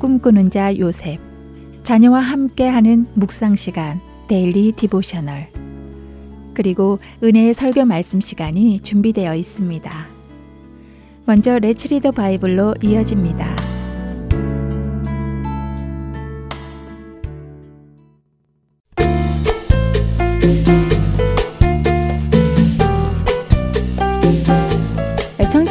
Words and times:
꿈꾸는 0.00 0.50
자 0.50 0.76
요셉 0.78 1.20
자녀와 1.82 2.20
함께하는 2.20 3.06
묵상 3.14 3.54
시간 3.54 4.00
Daily 4.28 4.72
Devotional 4.72 5.48
그리고 6.54 6.98
은혜의 7.22 7.52
설교 7.52 7.84
말씀 7.84 8.18
시간이 8.20 8.80
준비되어 8.80 9.34
있습니다. 9.34 9.90
먼저 11.26 11.58
Let's 11.58 11.88
Read 11.88 12.01
the 12.01 12.10
Bible로 12.12 12.76
이어집니다. 12.82 13.56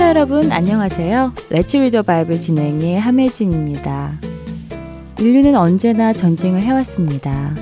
여러분 0.09 0.51
안녕하세요. 0.51 1.33
레츠 1.51 1.77
리더 1.77 2.01
바이블 2.01 2.41
진행의 2.41 2.99
함혜진입니다. 2.99 4.19
인류는 5.19 5.55
언제나 5.55 6.13
전쟁을 6.13 6.63
해왔습니다. 6.63 7.53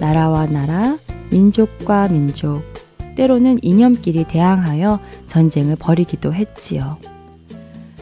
나라와 0.00 0.46
나라, 0.46 0.98
민족과 1.30 2.08
민족, 2.08 2.64
때로는 3.14 3.60
이념끼리 3.62 4.24
대항하여 4.24 4.98
전쟁을 5.28 5.76
벌이기도 5.76 6.34
했지요. 6.34 6.98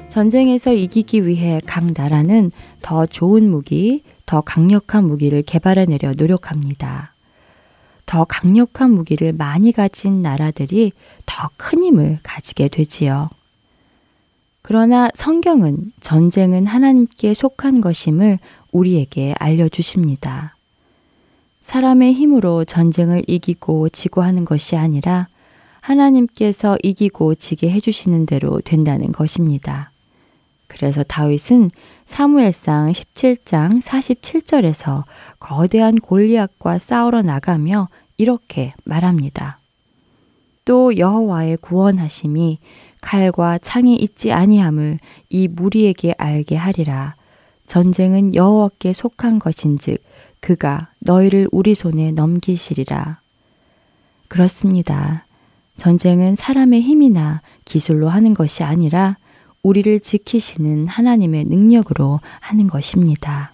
전쟁에서 0.09 0.73
이기기 0.73 1.27
위해 1.27 1.61
각 1.67 1.84
나라는 1.95 2.51
더 2.81 3.05
좋은 3.05 3.51
무기, 3.51 4.05
더 4.25 4.41
강력한 4.41 5.06
무기를 5.06 5.43
개발해내려 5.43 6.12
노력합니다. 6.17 7.15
더 8.06 8.25
강력한 8.25 8.91
무기를 8.91 9.34
많이 9.34 9.71
가진 9.71 10.23
나라들이 10.23 10.93
더 11.27 11.51
큰 11.59 11.84
힘을 11.84 12.21
가지게 12.23 12.69
되지요. 12.69 13.29
그러나 14.73 15.11
성경은 15.12 15.92
전쟁은 16.01 16.67
하나님께 16.67 17.34
속한 17.34 17.83
것임을 17.83 18.39
우리에게 18.73 19.34
알려주십니다. 19.39 20.56
사람의 21.61 22.15
힘으로 22.15 22.65
전쟁을 22.65 23.23
이기고 23.27 23.91
지고 23.91 24.23
하는 24.23 24.47
것이 24.47 24.77
아니라 24.77 25.28
하나님께서 25.83 26.78
이기고 26.83 27.34
지게 27.34 27.70
해주시는 27.70 28.25
대로 28.25 28.62
된다는 28.62 29.12
것입니다. 29.12 29.91
그래서 30.69 31.03
다윗은 31.03 31.70
사무엘상 32.06 32.93
17장 32.93 33.83
47절에서 33.83 35.05
거대한 35.39 35.97
골리앗과 35.97 36.78
싸우러 36.78 37.20
나가며 37.20 37.91
이렇게 38.17 38.73
말합니다. 38.84 39.59
또 40.65 40.97
여호와의 40.97 41.59
구원하심이 41.59 42.59
칼과 43.03 43.58
창이 43.58 43.97
있지 43.97 44.33
아니함을 44.33 44.98
이 45.28 45.48
무리에게 45.48 46.14
알게 46.17 46.56
하리라. 46.56 47.14
전쟁은 47.67 48.34
여호와께 48.34 48.94
속한 48.94 49.39
것인즉 49.39 50.03
그가 50.41 50.88
너희를 51.00 51.49
우리 51.53 51.75
손에 51.75 52.12
넘기시리라. 52.12 53.21
그렇습니다. 54.28 55.27
전쟁은 55.77 56.37
사람의 56.37 56.81
힘이나 56.81 57.43
기술로 57.65 58.09
하는 58.09 58.34
것이 58.34 58.62
아니라 58.65 59.16
우리를 59.62 60.00
지키시는 60.00 60.88
하나님의 60.88 61.44
능력으로 61.44 62.21
하는 62.41 62.66
것입니다. 62.66 63.53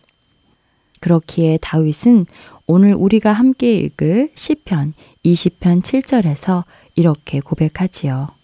그렇기에 1.00 1.59
다윗은 1.61 2.27
오늘 2.67 2.94
우리가 2.94 3.33
함께 3.33 3.77
읽을 3.77 4.31
시편 4.34 4.94
20편 5.25 5.83
7절에서 5.83 6.65
이렇게 6.94 7.41
고백하지요. 7.41 8.38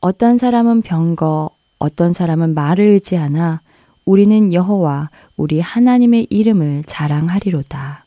어떤 0.00 0.38
사람은 0.38 0.82
병거, 0.82 1.50
어떤 1.78 2.12
사람은 2.12 2.54
말을 2.54 2.84
의지하나 2.84 3.60
우리는 4.04 4.52
여호와 4.52 5.10
우리 5.36 5.60
하나님의 5.60 6.28
이름을 6.30 6.84
자랑하리로다. 6.86 8.04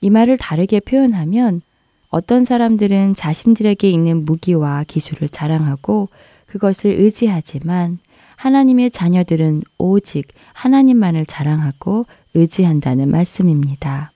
이 0.00 0.10
말을 0.10 0.36
다르게 0.38 0.80
표현하면 0.80 1.62
어떤 2.08 2.44
사람들은 2.44 3.14
자신들에게 3.14 3.88
있는 3.88 4.24
무기와 4.24 4.84
기술을 4.84 5.28
자랑하고 5.28 6.08
그것을 6.46 6.90
의지하지만 6.98 7.98
하나님의 8.34 8.90
자녀들은 8.90 9.62
오직 9.78 10.28
하나님만을 10.54 11.26
자랑하고 11.26 12.06
의지한다는 12.34 13.08
말씀입니다. 13.08 14.10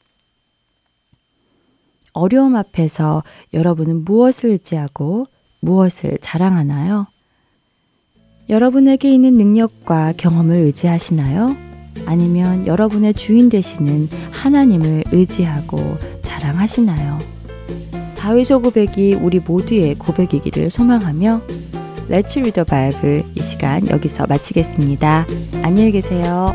어려움 2.12 2.56
앞에서 2.56 3.22
여러분은 3.52 4.04
무엇을 4.04 4.50
의지하고 4.50 5.28
무엇을 5.64 6.18
자랑하나요? 6.20 7.06
여러분에게 8.48 9.10
있는 9.10 9.36
능력과 9.36 10.14
경험을 10.16 10.56
의지하시나요? 10.56 11.56
아니면 12.06 12.66
여러분의 12.66 13.14
주인 13.14 13.48
되시는 13.48 14.08
하나님을 14.30 15.04
의지하고 15.12 15.78
자랑하시나요? 16.22 17.18
다윗의 18.16 18.60
고백이 18.62 19.14
우리 19.14 19.38
모두의 19.38 19.94
고백이기를 19.96 20.70
소망하며 20.70 21.42
레츠 22.08 22.38
리더 22.38 22.64
바이블 22.64 23.24
이 23.34 23.40
시간 23.40 23.88
여기서 23.88 24.26
마치겠습니다. 24.26 25.26
안녕히 25.62 25.90
계세요. 25.92 26.52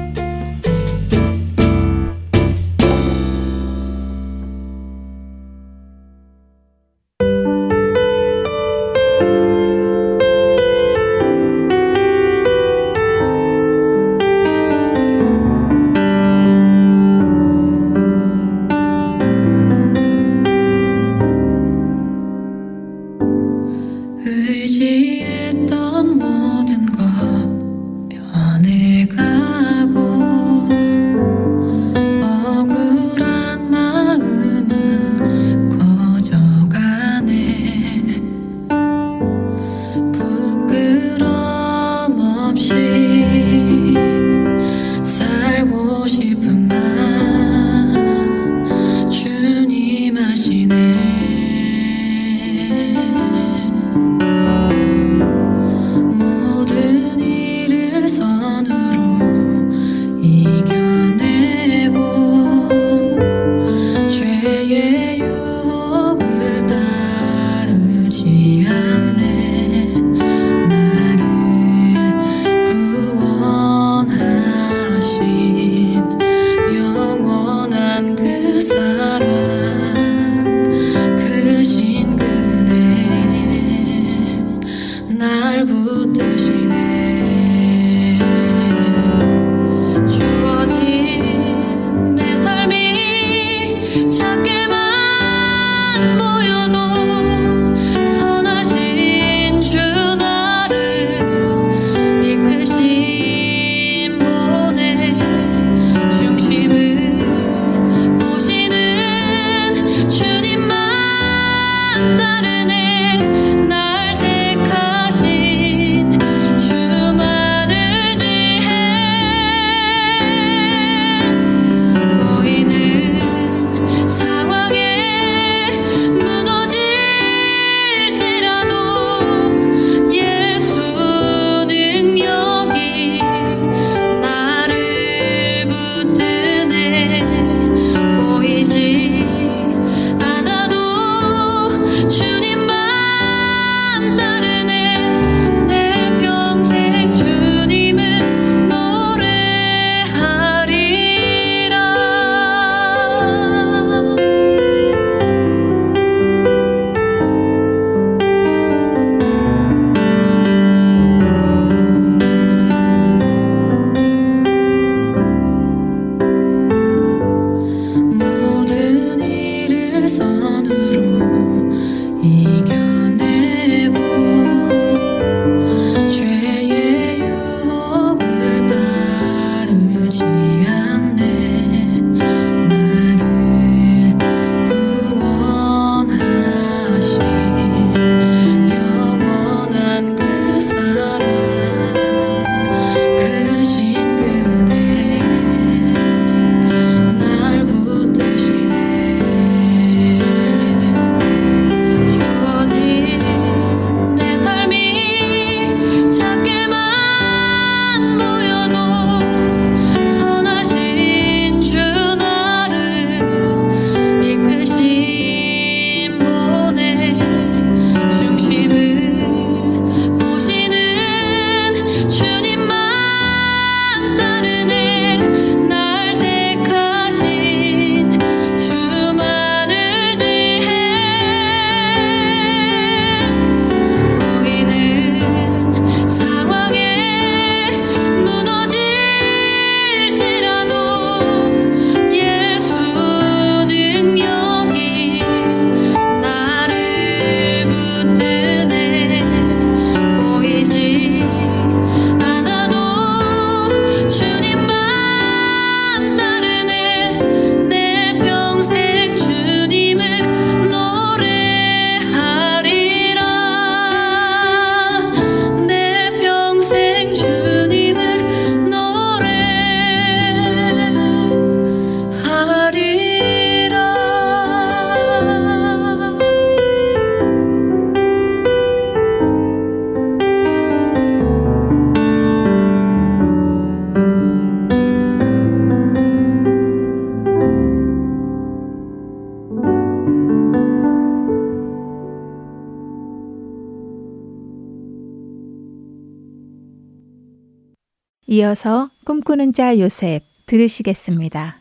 이어서 298.40 298.90
꿈꾸는 299.06 299.52
자 299.52 299.78
요셉 299.80 300.24
들으시겠습니다. 300.46 301.60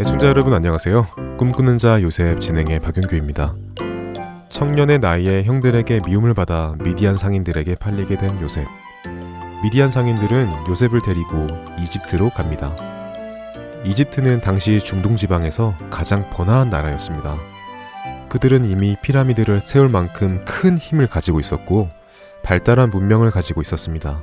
애청자 0.00 0.28
여러분 0.28 0.54
안녕하세요. 0.54 1.08
꿈꾸는 1.36 1.76
자 1.76 2.00
요셉 2.00 2.40
진행의 2.40 2.80
박윤규입니다. 2.80 3.54
청년의 4.48 5.00
나이에 5.00 5.42
형들에게 5.42 5.98
미움을 6.06 6.32
받아 6.32 6.74
미디안 6.82 7.16
상인들에게 7.16 7.74
팔리게 7.74 8.16
된 8.16 8.40
요셉. 8.40 8.66
미디안 9.62 9.90
상인들은 9.90 10.68
요셉을 10.70 11.02
데리고 11.02 11.48
이집트로 11.82 12.30
갑니다. 12.30 12.74
이집트는 13.84 14.40
당시 14.40 14.78
중동 14.78 15.16
지방에서 15.16 15.76
가장 15.90 16.30
번화한 16.30 16.70
나라였습니다. 16.70 17.36
그들은 18.30 18.64
이미 18.64 18.96
피라미드를 19.02 19.62
세울 19.64 19.88
만큼 19.88 20.44
큰 20.44 20.78
힘을 20.78 21.08
가지고 21.08 21.40
있었고 21.40 21.90
발달한 22.44 22.88
문명을 22.90 23.32
가지고 23.32 23.60
있었습니다. 23.60 24.22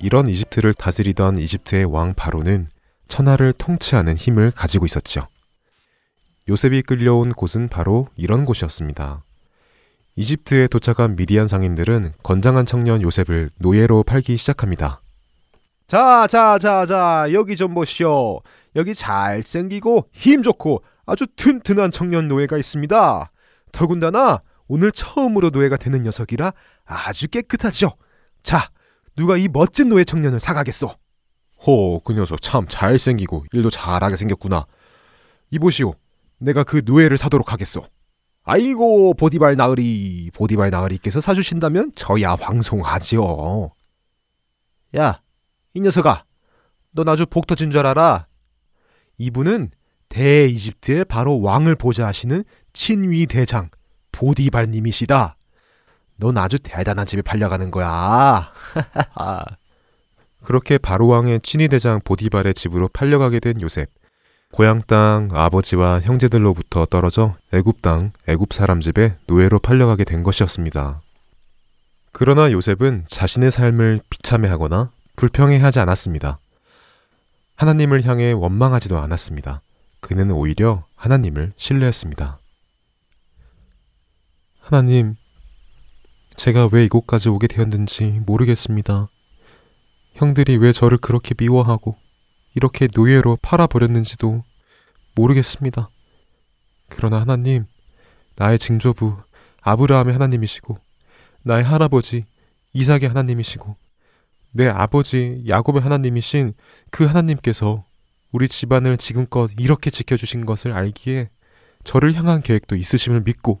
이런 0.00 0.28
이집트를 0.28 0.72
다스리던 0.72 1.36
이집트의 1.36 1.84
왕 1.86 2.14
바로는 2.14 2.68
천하를 3.08 3.52
통치하는 3.52 4.14
힘을 4.16 4.52
가지고 4.52 4.86
있었죠. 4.86 5.26
요셉이 6.48 6.82
끌려온 6.82 7.32
곳은 7.32 7.68
바로 7.68 8.06
이런 8.14 8.44
곳이었습니다. 8.44 9.24
이집트에 10.14 10.68
도착한 10.68 11.16
미디안 11.16 11.48
상인들은 11.48 12.12
건장한 12.22 12.66
청년 12.66 13.02
요셉을 13.02 13.50
노예로 13.58 14.04
팔기 14.04 14.36
시작합니다. 14.36 15.00
자, 15.88 16.28
자, 16.28 16.58
자, 16.58 16.86
자, 16.86 17.26
여기 17.32 17.56
좀 17.56 17.74
보시오. 17.74 18.42
여기 18.76 18.94
잘생기고 18.94 20.08
힘 20.12 20.42
좋고 20.42 20.82
아주 21.06 21.26
튼튼한 21.36 21.90
청년 21.90 22.28
노예가 22.28 22.58
있습니다. 22.58 23.30
더군다나 23.72 24.40
오늘 24.66 24.92
처음으로 24.92 25.50
노예가 25.50 25.76
되는 25.76 26.02
녀석이라 26.02 26.52
아주 26.84 27.28
깨끗하죠. 27.28 27.90
자, 28.42 28.70
누가 29.16 29.36
이 29.36 29.48
멋진 29.48 29.88
노예 29.88 30.04
청년을 30.04 30.38
사가겠소? 30.38 30.90
호, 31.66 32.00
그 32.00 32.12
녀석 32.12 32.40
참 32.40 32.66
잘생기고 32.68 33.46
일도 33.52 33.70
잘하게 33.70 34.16
생겼구나. 34.16 34.66
이보시오. 35.50 35.94
내가 36.38 36.62
그 36.62 36.82
노예를 36.84 37.18
사도록 37.18 37.52
하겠소. 37.52 37.84
아이고, 38.44 39.14
보디발 39.14 39.56
나으리, 39.56 40.30
보디발 40.32 40.70
나으리께서 40.70 41.20
사주신다면 41.20 41.92
저야 41.96 42.36
황송하지요. 42.40 43.70
야, 44.96 45.20
이 45.74 45.80
녀석아, 45.80 46.24
넌 46.92 47.08
아주 47.08 47.26
복 47.26 47.46
터진 47.46 47.70
줄 47.70 47.84
알아. 47.84 48.27
이분은 49.18 49.70
대이집트의 50.08 51.04
바로 51.04 51.40
왕을 51.40 51.76
보좌하시는 51.76 52.44
친위 52.72 53.26
대장 53.26 53.68
보디발님이시다. 54.12 55.36
넌 56.16 56.38
아주 56.38 56.58
대단한 56.58 57.06
집에 57.06 57.22
팔려가는 57.22 57.70
거야. 57.70 58.52
그렇게 60.42 60.78
바로왕의 60.78 61.40
친위 61.42 61.68
대장 61.68 62.00
보디발의 62.02 62.54
집으로 62.54 62.88
팔려가게 62.88 63.40
된 63.40 63.60
요셉. 63.60 63.90
고향 64.50 64.80
땅 64.86 65.28
아버지와 65.32 66.00
형제들로부터 66.00 66.86
떨어져 66.86 67.36
애굽 67.52 67.82
땅 67.82 68.12
애굽 68.26 68.54
사람 68.54 68.80
집에 68.80 69.16
노예로 69.26 69.58
팔려가게 69.58 70.04
된 70.04 70.22
것이었습니다. 70.22 71.02
그러나 72.12 72.50
요셉은 72.50 73.04
자신의 73.08 73.50
삶을 73.50 74.00
비참해하거나 74.08 74.90
불평해하지 75.16 75.80
않았습니다. 75.80 76.38
하나님을 77.58 78.06
향해 78.06 78.30
원망하지도 78.30 78.98
않았습니다. 78.98 79.62
그는 79.98 80.30
오히려 80.30 80.86
하나님을 80.94 81.54
신뢰했습니다. 81.56 82.38
하나님, 84.60 85.16
제가 86.36 86.68
왜 86.70 86.84
이곳까지 86.84 87.30
오게 87.30 87.48
되었는지 87.48 88.20
모르겠습니다. 88.24 89.08
형들이 90.14 90.56
왜 90.56 90.70
저를 90.70 90.98
그렇게 90.98 91.34
미워하고 91.36 91.96
이렇게 92.54 92.86
노예로 92.94 93.38
팔아버렸는지도 93.42 94.44
모르겠습니다. 95.16 95.90
그러나 96.88 97.20
하나님, 97.20 97.64
나의 98.36 98.60
증조부 98.60 99.16
아브라함의 99.62 100.12
하나님이시고 100.12 100.78
나의 101.42 101.64
할아버지 101.64 102.24
이삭의 102.72 103.08
하나님이시고 103.08 103.87
내 104.58 104.66
아버지 104.66 105.44
야곱의 105.46 105.82
하나님이신 105.82 106.52
그 106.90 107.04
하나님께서 107.04 107.84
우리 108.32 108.48
집안을 108.48 108.96
지금껏 108.96 109.48
이렇게 109.56 109.88
지켜주신 109.88 110.44
것을 110.44 110.72
알기에 110.72 111.30
저를 111.84 112.12
향한 112.14 112.42
계획도 112.42 112.74
있으심을 112.74 113.20
믿고 113.20 113.60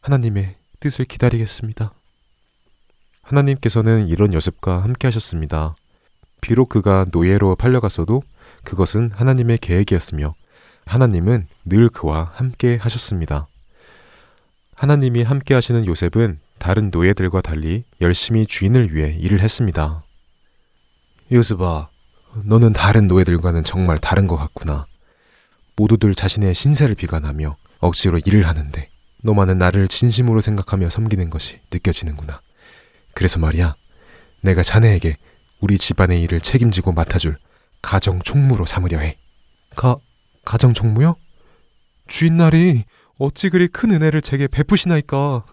하나님의 0.00 0.54
뜻을 0.78 1.06
기다리겠습니다. 1.06 1.92
하나님께서는 3.22 4.06
이런 4.06 4.32
요셉과 4.32 4.84
함께 4.84 5.08
하셨습니다. 5.08 5.74
비록 6.40 6.68
그가 6.68 7.06
노예로 7.10 7.56
팔려갔어도 7.56 8.22
그것은 8.62 9.10
하나님의 9.12 9.58
계획이었으며 9.58 10.34
하나님은 10.86 11.48
늘 11.64 11.88
그와 11.88 12.30
함께 12.34 12.76
하셨습니다. 12.76 13.48
하나님이 14.76 15.24
함께 15.24 15.54
하시는 15.54 15.84
요셉은 15.86 16.38
다른 16.60 16.92
노예들과 16.92 17.40
달리 17.40 17.82
열심히 18.00 18.46
주인을 18.46 18.94
위해 18.94 19.12
일을 19.18 19.40
했습니다. 19.40 20.04
요셉아, 21.32 21.88
너는 22.44 22.72
다른 22.72 23.06
노예들과는 23.06 23.62
정말 23.64 23.98
다른 23.98 24.26
것 24.26 24.36
같구나. 24.36 24.86
모두들 25.76 26.14
자신의 26.14 26.54
신세를 26.54 26.94
비관하며 26.96 27.56
억지로 27.78 28.18
일을 28.24 28.46
하는데 28.46 28.88
너만은 29.22 29.58
나를 29.58 29.88
진심으로 29.88 30.40
생각하며 30.40 30.90
섬기는 30.90 31.30
것이 31.30 31.60
느껴지는구나. 31.72 32.40
그래서 33.14 33.38
말이야, 33.38 33.76
내가 34.40 34.62
자네에게 34.62 35.16
우리 35.60 35.78
집안의 35.78 36.20
일을 36.22 36.40
책임지고 36.40 36.92
맡아줄 36.92 37.38
가정 37.82 38.20
총무로 38.22 38.66
삼으려 38.66 38.98
해. 38.98 39.18
가, 39.76 39.96
가정 40.44 40.74
총무요? 40.74 41.16
주인날이 42.08 42.84
어찌 43.18 43.50
그리 43.50 43.68
큰 43.68 43.92
은혜를 43.92 44.20
제게 44.22 44.48
베푸시나이까. 44.48 45.44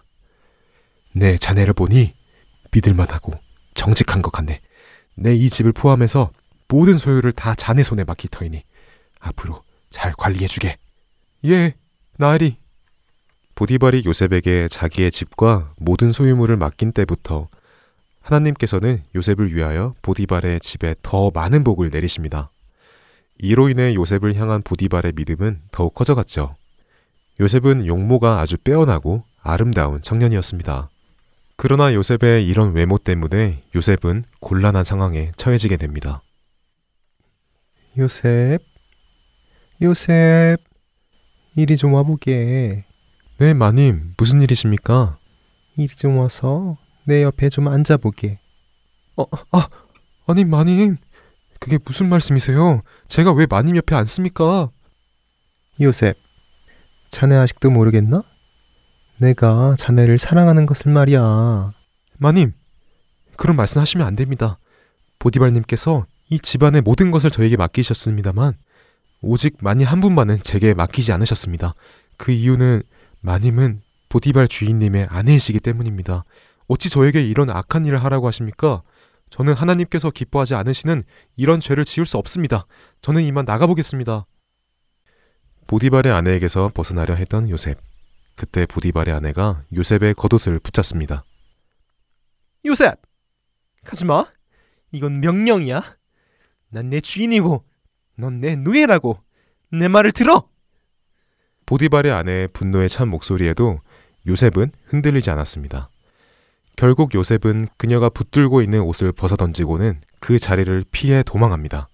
내 1.12 1.36
자네를 1.36 1.74
보니 1.74 2.14
믿을만하고 2.72 3.34
정직한 3.74 4.22
것 4.22 4.30
같네. 4.32 4.60
내 5.20 5.34
이 5.34 5.50
집을 5.50 5.72
포함해서 5.72 6.30
모든 6.68 6.94
소유를 6.94 7.32
다 7.32 7.54
자네 7.54 7.82
손에 7.82 8.04
맡길 8.04 8.30
터이니 8.30 8.62
앞으로 9.20 9.62
잘 9.90 10.12
관리해주게. 10.12 10.76
예, 11.46 11.74
나으리. 12.16 12.56
보디발이 13.54 14.04
요셉에게 14.06 14.68
자기의 14.68 15.10
집과 15.10 15.72
모든 15.78 16.12
소유물을 16.12 16.56
맡긴 16.56 16.92
때부터 16.92 17.48
하나님께서는 18.20 19.02
요셉을 19.16 19.52
위하여 19.54 19.94
보디발의 20.02 20.60
집에 20.60 20.94
더 21.02 21.30
많은 21.32 21.64
복을 21.64 21.90
내리십니다. 21.90 22.50
이로 23.38 23.68
인해 23.68 23.94
요셉을 23.94 24.34
향한 24.36 24.62
보디발의 24.62 25.14
믿음은 25.16 25.62
더욱 25.72 25.94
커져갔죠. 25.94 26.54
요셉은 27.40 27.86
용모가 27.86 28.40
아주 28.40 28.56
빼어나고 28.58 29.24
아름다운 29.42 30.02
청년이었습니다. 30.02 30.90
그러나 31.60 31.92
요셉의 31.92 32.46
이런 32.46 32.72
외모 32.72 32.98
때문에 32.98 33.62
요셉은 33.74 34.22
곤란한 34.40 34.84
상황에 34.84 35.32
처해지게 35.36 35.76
됩니다. 35.76 36.22
요셉, 37.98 38.60
요셉, 39.82 40.58
이리 41.56 41.76
좀 41.76 41.94
와보게. 41.94 42.84
네, 43.38 43.54
마님, 43.54 44.14
무슨 44.16 44.40
일이십니까? 44.40 45.18
이리 45.76 45.88
좀 45.88 46.18
와서 46.18 46.76
내 47.04 47.24
옆에 47.24 47.48
좀 47.48 47.66
앉아보게. 47.66 48.38
어, 49.16 49.24
아, 49.50 49.68
아니, 50.28 50.44
마님, 50.44 50.96
그게 51.58 51.76
무슨 51.84 52.08
말씀이세요? 52.08 52.82
제가 53.08 53.32
왜 53.32 53.46
마님 53.50 53.74
옆에 53.74 53.96
앉습니까? 53.96 54.68
요셉, 55.80 56.16
자네 57.10 57.34
아직도 57.34 57.70
모르겠나? 57.70 58.22
내가 59.18 59.74
자네를 59.78 60.18
사랑하는 60.18 60.66
것을 60.66 60.92
말이야. 60.92 61.72
마님, 62.18 62.52
그런 63.36 63.56
말씀하시면 63.56 64.06
안 64.06 64.14
됩니다. 64.14 64.58
보디발님께서 65.18 66.06
이 66.30 66.38
집안의 66.38 66.82
모든 66.82 67.10
것을 67.10 67.30
저에게 67.30 67.56
맡기셨습니다만 67.56 68.54
오직 69.20 69.56
마님 69.60 69.86
한 69.86 70.00
분만은 70.00 70.42
제게 70.42 70.74
맡기지 70.74 71.12
않으셨습니다. 71.12 71.74
그 72.16 72.32
이유는 72.32 72.82
마님은 73.20 73.82
보디발 74.08 74.48
주인님의 74.48 75.08
아내이시기 75.10 75.60
때문입니다. 75.60 76.24
어찌 76.68 76.88
저에게 76.90 77.22
이런 77.22 77.50
악한 77.50 77.86
일을 77.86 78.02
하라고 78.04 78.26
하십니까? 78.28 78.82
저는 79.30 79.54
하나님께서 79.54 80.10
기뻐하지 80.10 80.54
않으시는 80.54 81.02
이런 81.36 81.60
죄를 81.60 81.84
지을 81.84 82.06
수 82.06 82.16
없습니다. 82.18 82.66
저는 83.02 83.22
이만 83.22 83.44
나가보겠습니다. 83.44 84.26
보디발의 85.66 86.12
아내에게서 86.12 86.70
벗어나려 86.72 87.14
했던 87.14 87.50
요셉. 87.50 87.78
그때 88.38 88.66
보디발의 88.66 89.12
아내가 89.12 89.64
요셉의 89.74 90.14
겉옷을 90.14 90.60
붙잡습니다. 90.60 91.24
요셉! 92.64 92.94
가지마. 93.84 94.26
이건 94.92 95.20
명령이야. 95.20 95.82
난 96.70 96.88
내 96.88 97.00
주인이고 97.00 97.64
넌내 98.16 98.56
노예라고. 98.56 99.18
내 99.72 99.88
말을 99.88 100.12
들어! 100.12 100.48
보디발의 101.66 102.12
아내의 102.12 102.48
분노에 102.48 102.88
찬 102.88 103.08
목소리에도 103.08 103.80
요셉은 104.26 104.70
흔들리지 104.86 105.30
않았습니다. 105.30 105.90
결국 106.76 107.14
요셉은 107.14 107.68
그녀가 107.76 108.08
붙들고 108.08 108.62
있는 108.62 108.80
옷을 108.82 109.10
벗어 109.12 109.34
던지고는 109.36 110.00
그 110.20 110.38
자리를 110.38 110.84
피해 110.92 111.22
도망합니다. 111.24 111.88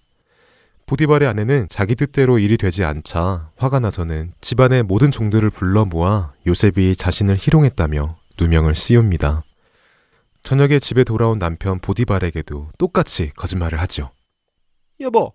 보디발의 0.85 1.27
아내는 1.27 1.67
자기 1.67 1.95
뜻대로 1.95 2.37
일이 2.37 2.57
되지 2.57 2.83
않자 2.83 3.49
화가 3.55 3.79
나서는 3.79 4.33
집안의 4.41 4.83
모든 4.83 5.09
종들을 5.09 5.49
불러 5.49 5.83
모아 5.83 6.33
요셉이 6.45 6.95
자신을 6.95 7.37
희롱했다며 7.37 8.17
누명을 8.39 8.75
씌웁니다. 8.75 9.43
저녁에 10.43 10.77
집에 10.77 11.03
돌아온 11.03 11.39
남편 11.39 11.79
보디발에게도 11.79 12.69
똑같이 12.77 13.31
거짓말을 13.35 13.81
하죠. 13.81 14.11
여보, 14.99 15.33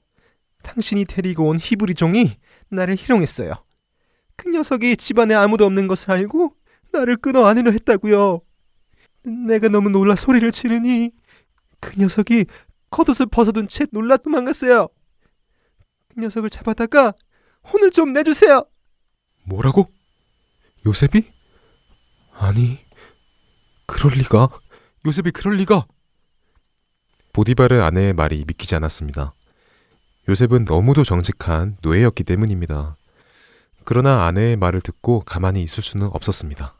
당신이 0.62 1.06
데리고 1.06 1.48
온 1.48 1.58
히브리 1.60 1.94
종이 1.94 2.36
나를 2.68 2.94
희롱했어요. 2.94 3.54
그 4.36 4.50
녀석이 4.50 4.96
집안에 4.98 5.34
아무도 5.34 5.66
없는 5.66 5.88
것을 5.88 6.12
알고 6.12 6.54
나를 6.92 7.16
끊어 7.16 7.46
안으려 7.46 7.72
했다고요. 7.72 8.40
내가 9.48 9.68
너무 9.68 9.90
놀라 9.90 10.14
소리를 10.14 10.48
지르니 10.52 11.10
그 11.80 11.98
녀석이 11.98 12.46
겉옷을 12.90 13.26
벗어둔 13.26 13.66
채 13.66 13.86
놀라 13.90 14.16
도망갔어요. 14.16 14.88
그 16.14 16.20
녀석을 16.20 16.50
잡아다가 16.50 17.14
혼을 17.72 17.90
좀 17.90 18.12
내주세요. 18.12 18.64
뭐라고? 19.44 19.88
요셉이? 20.86 21.30
아니, 22.32 22.78
그럴 23.86 24.14
리가. 24.14 24.48
요셉이 25.06 25.30
그럴 25.30 25.56
리가. 25.56 25.86
보디발의 27.32 27.80
아내의 27.80 28.12
말이 28.12 28.44
믿기지 28.46 28.74
않았습니다. 28.74 29.34
요셉은 30.28 30.64
너무도 30.64 31.04
정직한 31.04 31.76
노예였기 31.82 32.24
때문입니다. 32.24 32.96
그러나 33.84 34.24
아내의 34.26 34.56
말을 34.56 34.80
듣고 34.80 35.20
가만히 35.20 35.62
있을 35.62 35.82
수는 35.82 36.08
없었습니다. 36.12 36.74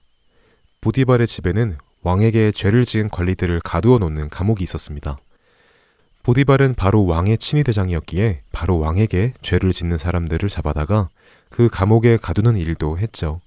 보디발의 0.80 1.26
집에는 1.26 1.76
왕에게 2.02 2.52
죄를 2.52 2.84
지은 2.84 3.10
관리들을 3.10 3.60
가두어 3.60 3.98
놓는 3.98 4.30
감옥이 4.30 4.62
있었습니다. 4.64 5.18
보디발은 6.22 6.74
바로 6.74 7.06
왕의 7.06 7.38
친위대장이었기에 7.38 8.42
바로 8.52 8.78
왕에게 8.78 9.34
죄를 9.40 9.72
짓는 9.72 9.96
사람들을 9.96 10.48
잡아다가 10.48 11.08
그 11.48 11.68
감옥에 11.68 12.16
가두는 12.16 12.56
일도 12.56 12.98
했죠. 12.98 13.40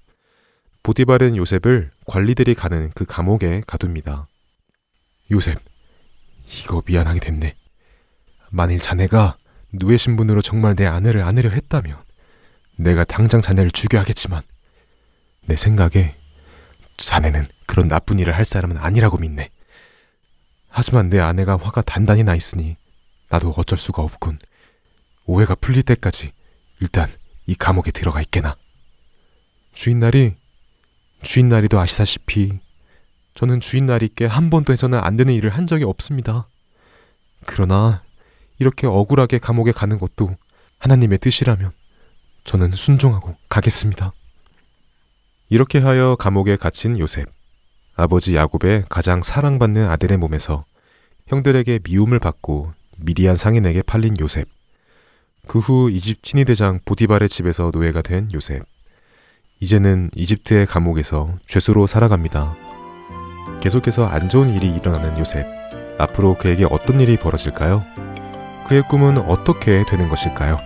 보디발은 0.82 1.38
요셉을 1.38 1.92
관리들이 2.06 2.56
가는 2.56 2.92
그 2.96 3.06
감옥에 3.06 3.62
가둡니다. 3.66 4.28
요셉, 5.32 5.58
이거 6.46 6.82
미안하게 6.86 7.20
됐네. 7.20 7.56
만일 8.50 8.80
자네가 8.80 9.38
누의 9.72 9.98
신분으로 9.98 10.42
정말 10.42 10.76
내 10.76 10.86
아내를 10.86 11.22
안으려 11.22 11.50
했다면 11.50 11.98
내가 12.76 13.04
당장 13.04 13.40
자네를 13.40 13.72
죽여야겠지만 13.72 14.42
내 15.46 15.56
생각에 15.56 16.16
자네는 16.98 17.46
그런 17.66 17.88
나쁜 17.88 18.20
일을 18.20 18.36
할 18.36 18.46
사람은 18.46 18.78
아니라고 18.78 19.18
믿네. 19.18 19.50
하지만 20.76 21.08
내 21.08 21.20
아내가 21.20 21.56
화가 21.56 21.84
단단히 21.84 22.24
나 22.24 22.34
있으니 22.34 22.78
나도 23.30 23.54
어쩔 23.56 23.78
수가 23.78 24.02
없군. 24.02 24.40
오해가 25.26 25.54
풀릴 25.54 25.84
때까지 25.84 26.32
일단 26.80 27.12
이 27.46 27.54
감옥에 27.54 27.92
들어가 27.92 28.22
있게나. 28.22 28.58
주인날이 29.74 30.34
주인날이도 31.22 31.80
아시다시피 31.80 32.60
저는 33.36 33.60
주인날이께 33.60 34.26
한 34.26 34.50
번도 34.50 34.74
해서는 34.74 35.00
안 35.00 35.16
되는 35.16 35.32
일을 35.36 35.52
한 35.52 35.68
적이 35.68 35.84
없습니다. 35.84 36.48
그러나 37.46 38.04
이렇게 38.58 38.88
억울하게 38.88 39.38
감옥에 39.38 39.72
가는 39.72 40.00
것도 40.00 40.36
하나님의 40.80 41.20
뜻이라면 41.20 41.72
저는 42.46 42.72
순종하고 42.72 43.36
가겠습니다. 43.48 44.12
이렇게 45.50 45.78
하여 45.78 46.16
감옥에 46.16 46.56
갇힌 46.56 46.98
요셉. 46.98 47.30
아버지 47.96 48.36
야곱의 48.36 48.86
가장 48.90 49.22
사랑받는 49.22 49.90
아들의 49.90 50.18
몸에서 50.18 50.66
형들에게 51.28 51.80
미움을 51.84 52.20
받고 52.20 52.74
미디안 52.98 53.36
상인에게 53.36 53.82
팔린 53.84 54.16
요셉. 54.20 54.48
그 55.48 55.60
후 55.60 55.92
이집 55.92 56.24
친위 56.24 56.46
대장 56.46 56.80
보디발의 56.86 57.30
집에서 57.30 57.72
노예가 57.74 58.02
된 58.02 58.30
요셉. 58.34 58.64
이제는 59.60 60.10
이집트의 60.16 60.66
감옥에서 60.66 61.38
죄수로 61.48 61.88
살아갑니다. 61.88 62.56
계속해서 63.62 64.06
안 64.06 64.30
좋은 64.30 64.54
일이 64.56 64.70
일어나는 64.70 65.18
요셉. 65.20 65.46
앞으로 66.00 66.38
그에게 66.38 66.66
어떤 66.66 67.00
일이 67.00 67.18
벌어질까요? 67.18 67.84
그의 68.68 68.84
꿈은 68.88 69.18
어떻게 69.20 69.86
되는 69.90 70.10
것일까요? 70.10 70.58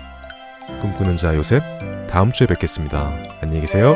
꿈꾸는 0.81 1.17
자 1.17 1.35
요셉, 1.35 1.61
다음 2.09 2.31
주에 2.31 2.47
뵙겠습니다. 2.47 3.11
안녕히 3.41 3.61
계세요. 3.61 3.95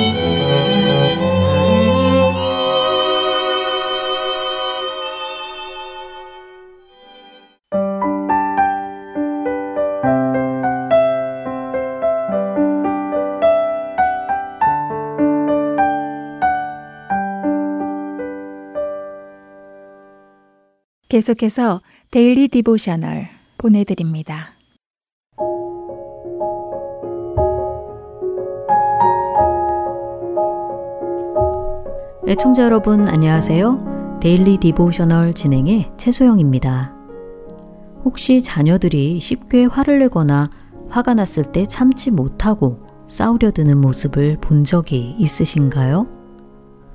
계속해서 21.11 21.81
Daily 22.09 22.47
Devotional 22.47 23.27
보내드립니다. 23.57 24.53
애청자 32.29 32.63
여러분 32.63 33.09
안녕하세요. 33.09 34.19
Daily 34.21 34.57
Devotional 34.57 35.33
진행의 35.33 35.91
최소영입니다. 35.97 36.95
혹시 38.05 38.41
자녀들이 38.41 39.19
쉽게 39.19 39.65
화를 39.65 39.99
내거나 39.99 40.49
화가 40.89 41.15
났을 41.15 41.43
때 41.43 41.65
참지 41.65 42.09
못하고 42.09 42.79
싸우려 43.07 43.51
드는 43.51 43.81
모습을 43.81 44.37
본 44.39 44.63
적이 44.63 45.17
있으신가요? 45.19 46.07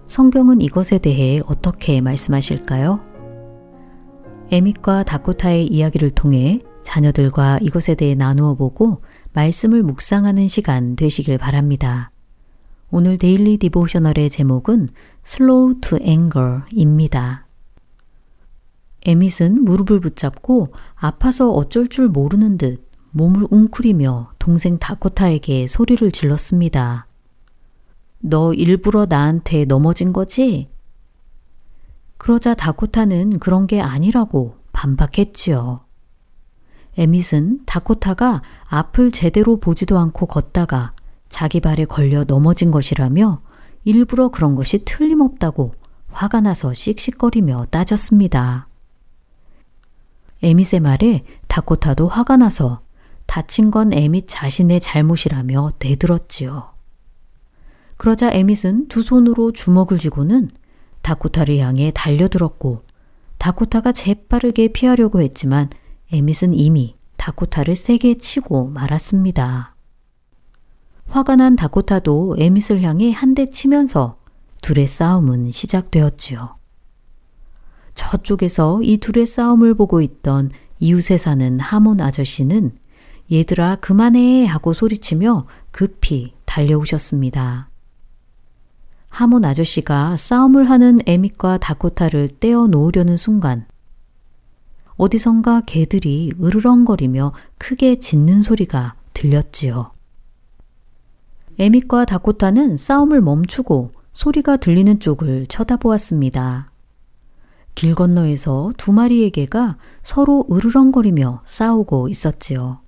성경은 0.06 0.62
이것에 0.62 0.96
대해 0.96 1.42
어떻게 1.46 2.00
말씀하실까요? 2.00 3.15
에밋과 4.50 5.02
다코타의 5.02 5.66
이야기를 5.66 6.10
통해 6.10 6.60
자녀들과 6.82 7.58
이것에 7.60 7.96
대해 7.96 8.14
나누어 8.14 8.54
보고 8.54 9.02
말씀을 9.32 9.82
묵상하는 9.82 10.46
시간 10.46 10.94
되시길 10.94 11.36
바랍니다. 11.36 12.12
오늘 12.90 13.18
daily 13.18 13.58
devotional의 13.58 14.30
제목은 14.30 14.88
Slow 15.26 15.80
to 15.80 15.98
Anger입니다. 16.00 17.46
에밋은 19.04 19.64
무릎을 19.64 20.00
붙잡고 20.00 20.68
아파서 20.94 21.50
어쩔 21.50 21.88
줄 21.88 22.08
모르는 22.08 22.56
듯 22.56 22.88
몸을 23.10 23.48
웅크리며 23.50 24.32
동생 24.38 24.78
다코타에게 24.78 25.66
소리를 25.66 26.08
질렀습니다. 26.12 27.06
너 28.20 28.52
일부러 28.54 29.06
나한테 29.06 29.64
넘어진 29.64 30.12
거지? 30.12 30.68
그러자 32.18 32.54
다코타는 32.54 33.38
그런 33.38 33.66
게 33.66 33.80
아니라고 33.80 34.56
반박했지요. 34.72 35.80
에밋은 36.98 37.66
다코타가 37.66 38.42
앞을 38.64 39.10
제대로 39.10 39.58
보지도 39.58 39.98
않고 39.98 40.26
걷다가 40.26 40.92
자기 41.28 41.60
발에 41.60 41.84
걸려 41.84 42.24
넘어진 42.24 42.70
것이라며 42.70 43.40
일부러 43.84 44.28
그런 44.28 44.54
것이 44.54 44.78
틀림없다고 44.84 45.72
화가 46.10 46.40
나서 46.40 46.72
씩씩거리며 46.72 47.66
따졌습니다. 47.70 48.68
에밋의 50.42 50.80
말에 50.80 51.24
다코타도 51.48 52.08
화가 52.08 52.36
나서 52.38 52.80
다친 53.26 53.70
건 53.70 53.92
에밋 53.92 54.26
자신의 54.26 54.80
잘못이라며 54.80 55.72
대들었지요. 55.78 56.72
그러자 57.96 58.30
에밋은 58.32 58.88
두 58.88 59.02
손으로 59.02 59.52
주먹을 59.52 59.98
쥐고는 59.98 60.50
다코타를 61.06 61.58
향해 61.58 61.92
달려들었고 61.94 62.82
다코타가 63.38 63.92
재빠르게 63.92 64.68
피하려고 64.72 65.20
했지만 65.20 65.70
에밋은 66.12 66.52
이미 66.52 66.96
다코타를 67.16 67.76
세게 67.76 68.18
치고 68.18 68.70
말았습니다. 68.70 69.76
화가 71.06 71.36
난 71.36 71.54
다코타도 71.54 72.34
에밋을 72.40 72.82
향해 72.82 73.12
한 73.12 73.34
대 73.34 73.48
치면서 73.50 74.18
둘의 74.62 74.88
싸움은 74.88 75.52
시작되었지요. 75.52 76.56
저쪽에서 77.94 78.80
이 78.82 78.96
둘의 78.96 79.26
싸움을 79.26 79.74
보고 79.74 80.00
있던 80.00 80.50
이웃에 80.80 81.18
사는 81.18 81.60
하몬 81.60 82.00
아저씨는 82.00 82.72
얘들아 83.30 83.76
그만해 83.76 84.44
하고 84.46 84.72
소리치며 84.72 85.46
급히 85.70 86.34
달려오셨습니다. 86.46 87.70
하몬 89.16 89.46
아저씨가 89.46 90.18
싸움을 90.18 90.68
하는 90.68 91.00
에밋과 91.06 91.56
다코타를 91.56 92.28
떼어 92.38 92.66
놓으려는 92.66 93.16
순간 93.16 93.64
어디선가 94.98 95.62
개들이 95.62 96.34
으르렁거리며 96.38 97.32
크게 97.56 97.96
짖는 97.98 98.42
소리가 98.42 98.94
들렸지요. 99.14 99.92
에밋과 101.58 102.04
다코타는 102.04 102.76
싸움을 102.76 103.22
멈추고 103.22 103.88
소리가 104.12 104.58
들리는 104.58 105.00
쪽을 105.00 105.46
쳐다보았습니다. 105.46 106.70
길 107.74 107.94
건너에서 107.94 108.74
두 108.76 108.92
마리의 108.92 109.30
개가 109.30 109.78
서로 110.02 110.44
으르렁거리며 110.52 111.40
싸우고 111.46 112.10
있었지요. 112.10 112.80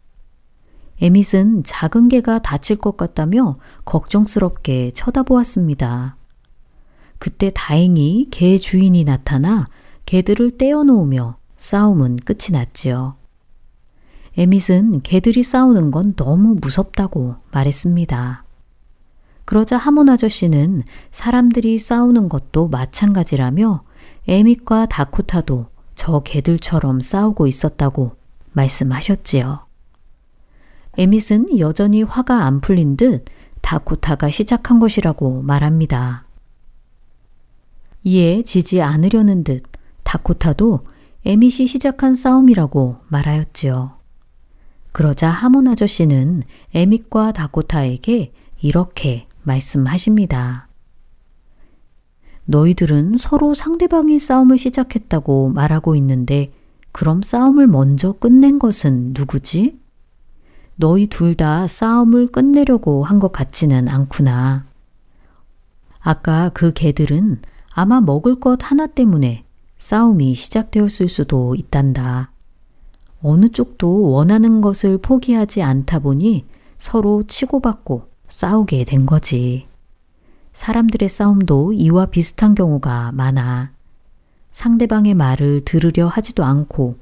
에밋은 1.01 1.62
작은 1.64 2.09
개가 2.11 2.41
다칠 2.41 2.77
것 2.77 2.99
같다며 2.99 3.57
걱정스럽게 3.87 4.91
쳐다보았습니다. 4.95 6.17
그때 7.18 7.50
다행히 7.54 8.28
개 8.31 8.57
주인이 8.57 9.02
나타나 9.04 9.68
개들을 10.07 10.52
떼어놓으며 10.59 11.37
싸움은 11.59 12.16
끝이 12.24 12.52
났지요. 12.52 13.16
에밋은 14.37 15.02
개들이 15.02 15.42
싸우는 15.42 15.90
건 15.90 16.14
너무 16.14 16.57
무섭다고 16.61 17.37
말했습니다. 17.50 18.44
그러자 19.44 19.76
하몬 19.76 20.09
아저씨는 20.09 20.83
사람들이 21.11 21.78
싸우는 21.78 22.28
것도 22.28 22.68
마찬가지라며 22.68 23.83
에밋과 24.28 24.87
다코타도 24.87 25.66
저 25.94 26.20
개들처럼 26.20 27.00
싸우고 27.00 27.46
있었다고 27.48 28.12
말씀하셨지요. 28.52 29.66
에밋은 30.98 31.59
여전히 31.59 32.02
화가 32.02 32.44
안 32.44 32.61
풀린 32.61 32.96
듯 32.96 33.24
다코타가 33.62 34.31
시작한 34.31 34.78
것이라고 34.78 35.42
말합니다. 35.42 36.28
이에 38.05 38.43
지지 38.43 38.81
않으려는 38.83 39.45
듯 39.45 39.63
다코타도 40.05 40.81
에밋이 41.25 41.67
시작한 41.67 42.15
싸움이라고 42.15 42.99
말하였지요. 43.09 43.99
그러자 44.93 45.29
하몬 45.31 45.69
아저씨는 45.69 46.43
에밋과 46.75 47.33
다코타에게 47.33 48.33
이렇게 48.61 49.27
말씀하십니다. 49.43 50.69
너희들은 52.47 53.19
서로 53.19 53.55
상대방이 53.55 54.19
싸움을 54.19 54.57
시작했다고 54.57 55.51
말하고 55.51 55.95
있는데 55.97 56.53
그럼 56.93 57.21
싸움을 57.23 57.67
먼저 57.67 58.13
끝낸 58.13 58.59
것은 58.59 59.13
누구지? 59.15 59.79
너희 60.77 61.07
둘 61.09 61.35
다 61.35 61.67
싸움을 61.67 62.29
끝내려고 62.29 63.05
한 63.05 63.19
것 63.19 63.33
같지는 63.33 63.89
않구나. 63.89 64.65
아까 66.01 66.49
그 66.55 66.73
개들은 66.73 67.43
아마 67.79 68.01
먹을 68.01 68.41
것 68.41 68.59
하나 68.61 68.88
때문에 68.88 69.45
싸움이 69.77 70.35
시작되었을 70.35 71.07
수도 71.07 71.55
있단다. 71.55 72.33
어느 73.23 73.49
쪽도 73.51 74.11
원하는 74.11 74.61
것을 74.61 74.99
포기하지 74.99 75.62
않다 75.62 76.01
보니 76.01 76.45
서로 76.77 77.23
치고받고 77.23 78.09
싸우게 78.29 78.83
된 78.83 79.07
거지. 79.07 79.69
사람들의 80.53 81.09
싸움도 81.09 81.73
이와 81.75 82.07
비슷한 82.07 82.57
경우가 82.57 83.12
많아. 83.12 83.71
상대방의 84.51 85.14
말을 85.14 85.64
들으려 85.64 86.09
하지도 86.09 86.43
않고 86.43 86.97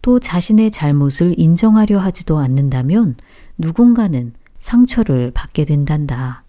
또 0.00 0.18
자신의 0.18 0.70
잘못을 0.70 1.34
인정하려 1.38 1.98
하지도 1.98 2.38
않는다면 2.38 3.16
누군가는 3.58 4.32
상처를 4.60 5.30
받게 5.32 5.66
된단다. 5.66 6.42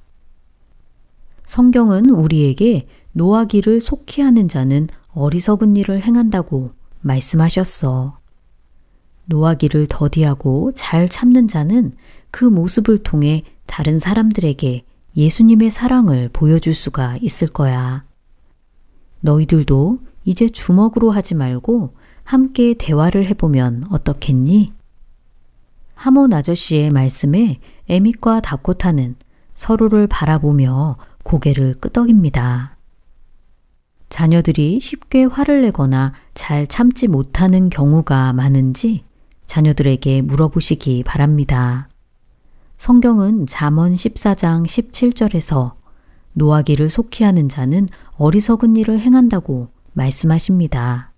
성경은 1.46 2.12
우리에게 2.12 2.88
노하기를 3.14 3.82
속히 3.82 4.22
하는 4.22 4.48
자는 4.48 4.88
어리석은 5.14 5.76
일을 5.76 6.02
행한다고 6.02 6.72
말씀하셨어. 7.02 8.20
노하기를 9.26 9.88
더디하고 9.88 10.72
잘 10.76 11.08
참는 11.08 11.48
자는 11.48 11.94
그 12.32 12.46
모습을 12.46 13.00
통해 13.00 13.44
다른 13.66 14.00
사람들에게 14.00 14.84
예수님의 15.16 15.70
사랑을 15.70 16.30
보여줄 16.34 16.74
수가 16.74 17.18
있을 17.22 17.48
거야. 17.48 18.04
너희들도 19.22 20.00
이제 20.26 20.50
주먹으로 20.50 21.12
하지 21.12 21.36
말고 21.36 21.94
함께 22.24 22.74
대화를 22.74 23.26
해보면 23.28 23.86
어떻겠니? 23.90 24.74
하몬 25.94 26.34
아저씨의 26.34 26.90
말씀에 26.90 27.60
에밋과 27.88 28.42
다코타는 28.42 29.16
서로를 29.56 30.08
바라보며 30.08 30.98
고개를 31.24 31.76
끄덕입니다. 31.76 32.73
자녀들이 34.14 34.80
쉽게 34.80 35.24
화를 35.24 35.64
내거나 35.64 36.14
잘 36.36 36.68
참지 36.68 37.08
못하는 37.08 37.72
경우가 37.72 38.32
많은지 38.34 39.04
자녀들에게 39.48 40.22
물어보시기 40.22 41.02
바랍니다. 41.04 41.90
성경은 42.78 43.48
잠언 43.48 43.96
14장 43.96 44.68
17절에서 44.68 45.74
노하기를 46.34 46.92
속히 46.92 47.24
하는 47.24 47.50
자는 47.50 47.88
어리석은 48.18 48.76
일을 48.76 49.00
행한다고 49.00 49.70
말씀하십니다. 49.94 51.12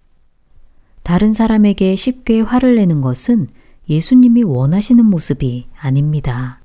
다른 1.03 1.33
사람에게 1.33 1.97
쉽게 1.97 2.39
화를 2.39 2.75
내는 2.75 3.01
것은 3.01 3.49
예수님이 3.89 4.43
원하시는 4.43 5.03
모습이 5.03 5.67
아닙니다. 5.77 6.61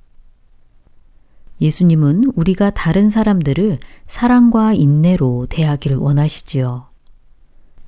예수님은 1.60 2.32
우리가 2.34 2.70
다른 2.70 3.10
사람들을 3.10 3.78
사랑과 4.06 4.72
인내로 4.72 5.46
대하기를 5.50 5.96
원하시지요. 5.96 6.86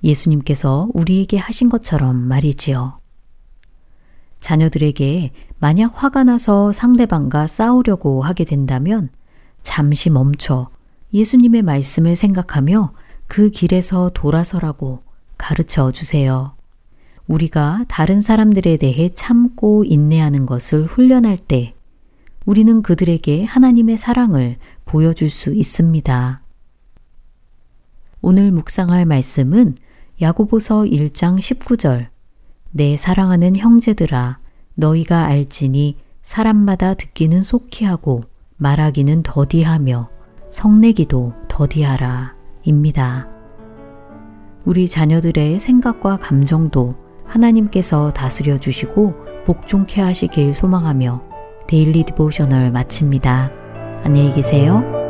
예수님께서 0.05 0.89
우리에게 0.93 1.39
하신 1.39 1.69
것처럼 1.69 2.17
말이지요. 2.17 2.99
자녀들에게 4.41 5.33
만약 5.59 5.93
화가 6.03 6.25
나서 6.25 6.73
상대방과 6.73 7.47
싸우려고 7.47 8.23
하게 8.23 8.45
된다면 8.45 9.11
잠시 9.63 10.11
멈춰 10.11 10.69
예수님의 11.15 11.63
말씀을 11.63 12.17
생각하며 12.17 12.93
그 13.29 13.51
길에서 13.51 14.11
돌아서라고 14.13 15.03
가르쳐 15.39 15.93
주세요. 15.93 16.55
우리가 17.29 17.85
다른 17.89 18.21
사람들에 18.21 18.77
대해 18.77 19.09
참고 19.15 19.85
인내하는 19.85 20.45
것을 20.45 20.85
훈련할 20.85 21.39
때 21.39 21.75
우리는 22.45 22.83
그들에게 22.83 23.45
하나님의 23.45 23.97
사랑을 23.97 24.57
보여줄 24.85 25.29
수 25.29 25.55
있습니다. 25.55 26.43
오늘 28.21 28.51
묵상할 28.53 29.07
말씀은 29.07 29.77
야고보서 30.21 30.83
1장 30.83 31.39
19절 31.39 32.09
내 32.71 32.97
사랑하는 32.97 33.57
형제들아 33.57 34.39
너희가 34.75 35.27
알지니 35.27 35.97
사람마다 36.23 36.95
듣기는 36.95 37.43
속히 37.43 37.85
하고 37.85 38.23
말하기는 38.57 39.23
더디하며 39.23 40.09
성내기도 40.51 41.35
더디하라 41.49 42.35
입니다. 42.65 43.29
우리 44.65 44.87
자녀들의 44.87 45.59
생각과 45.59 46.19
감정도 46.19 46.95
하나님께서 47.25 48.13
다스려 48.13 48.59
주시고 48.59 49.15
복종케 49.45 50.01
하시길 50.01 50.55
소망하며 50.55 51.32
데일리 51.67 52.05
디보셔널 52.05 52.71
마칩니다. 52.71 53.51
안녕히 54.05 54.33
계세요. 54.33 55.02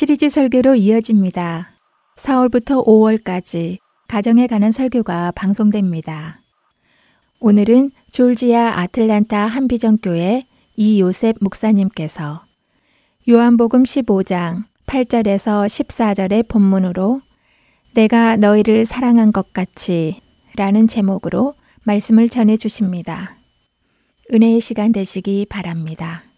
시리즈 0.00 0.30
설교로 0.30 0.76
이어집니다. 0.76 1.72
4월부터 2.16 2.86
5월까지 2.86 3.76
가정에 4.08 4.46
가는 4.46 4.72
설교가 4.72 5.30
방송됩니다. 5.32 6.40
오늘은 7.38 7.90
졸지아 8.10 8.78
아틀란타 8.80 9.46
한비전교회 9.46 10.46
이요셉 10.76 11.36
목사님께서 11.42 12.46
요한복음 13.28 13.82
15장 13.82 14.64
8절에서 14.86 15.66
14절의 15.66 16.48
본문으로 16.48 17.20
내가 17.92 18.36
너희를 18.36 18.86
사랑한 18.86 19.32
것 19.32 19.52
같이 19.52 20.22
라는 20.56 20.86
제목으로 20.86 21.52
말씀을 21.82 22.30
전해 22.30 22.56
주십니다. 22.56 23.36
은혜의 24.32 24.62
시간 24.62 24.92
되시기 24.92 25.44
바랍니다. 25.50 26.29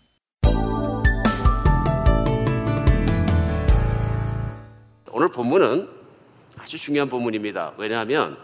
오늘 5.12 5.29
본문은 5.29 5.88
아주 6.59 6.79
중요한 6.79 7.09
본문입니다. 7.09 7.75
왜냐하면 7.77 8.38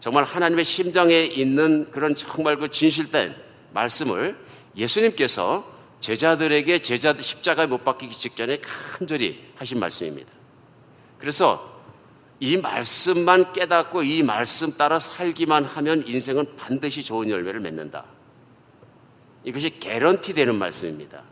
정말 0.00 0.24
하나님의 0.24 0.64
심장에 0.64 1.22
있는 1.22 1.90
그런 1.90 2.14
정말 2.14 2.58
그 2.58 2.70
진실된 2.70 3.34
말씀을 3.72 4.36
예수님께서 4.76 5.72
제자들에게 6.00 6.80
제자들 6.80 7.22
십자가에 7.22 7.66
못 7.66 7.84
박히기 7.84 8.14
직전에 8.14 8.58
간절히 8.58 9.42
하신 9.56 9.80
말씀입니다. 9.80 10.30
그래서 11.18 11.72
이 12.38 12.58
말씀만 12.58 13.54
깨닫고 13.54 14.02
이 14.02 14.22
말씀 14.22 14.76
따라 14.76 14.98
살기만 14.98 15.64
하면 15.64 16.06
인생은 16.06 16.56
반드시 16.56 17.02
좋은 17.02 17.30
열매를 17.30 17.60
맺는다. 17.60 18.04
이것이 19.44 19.78
개런티 19.78 20.34
되는 20.34 20.54
말씀입니다. 20.56 21.22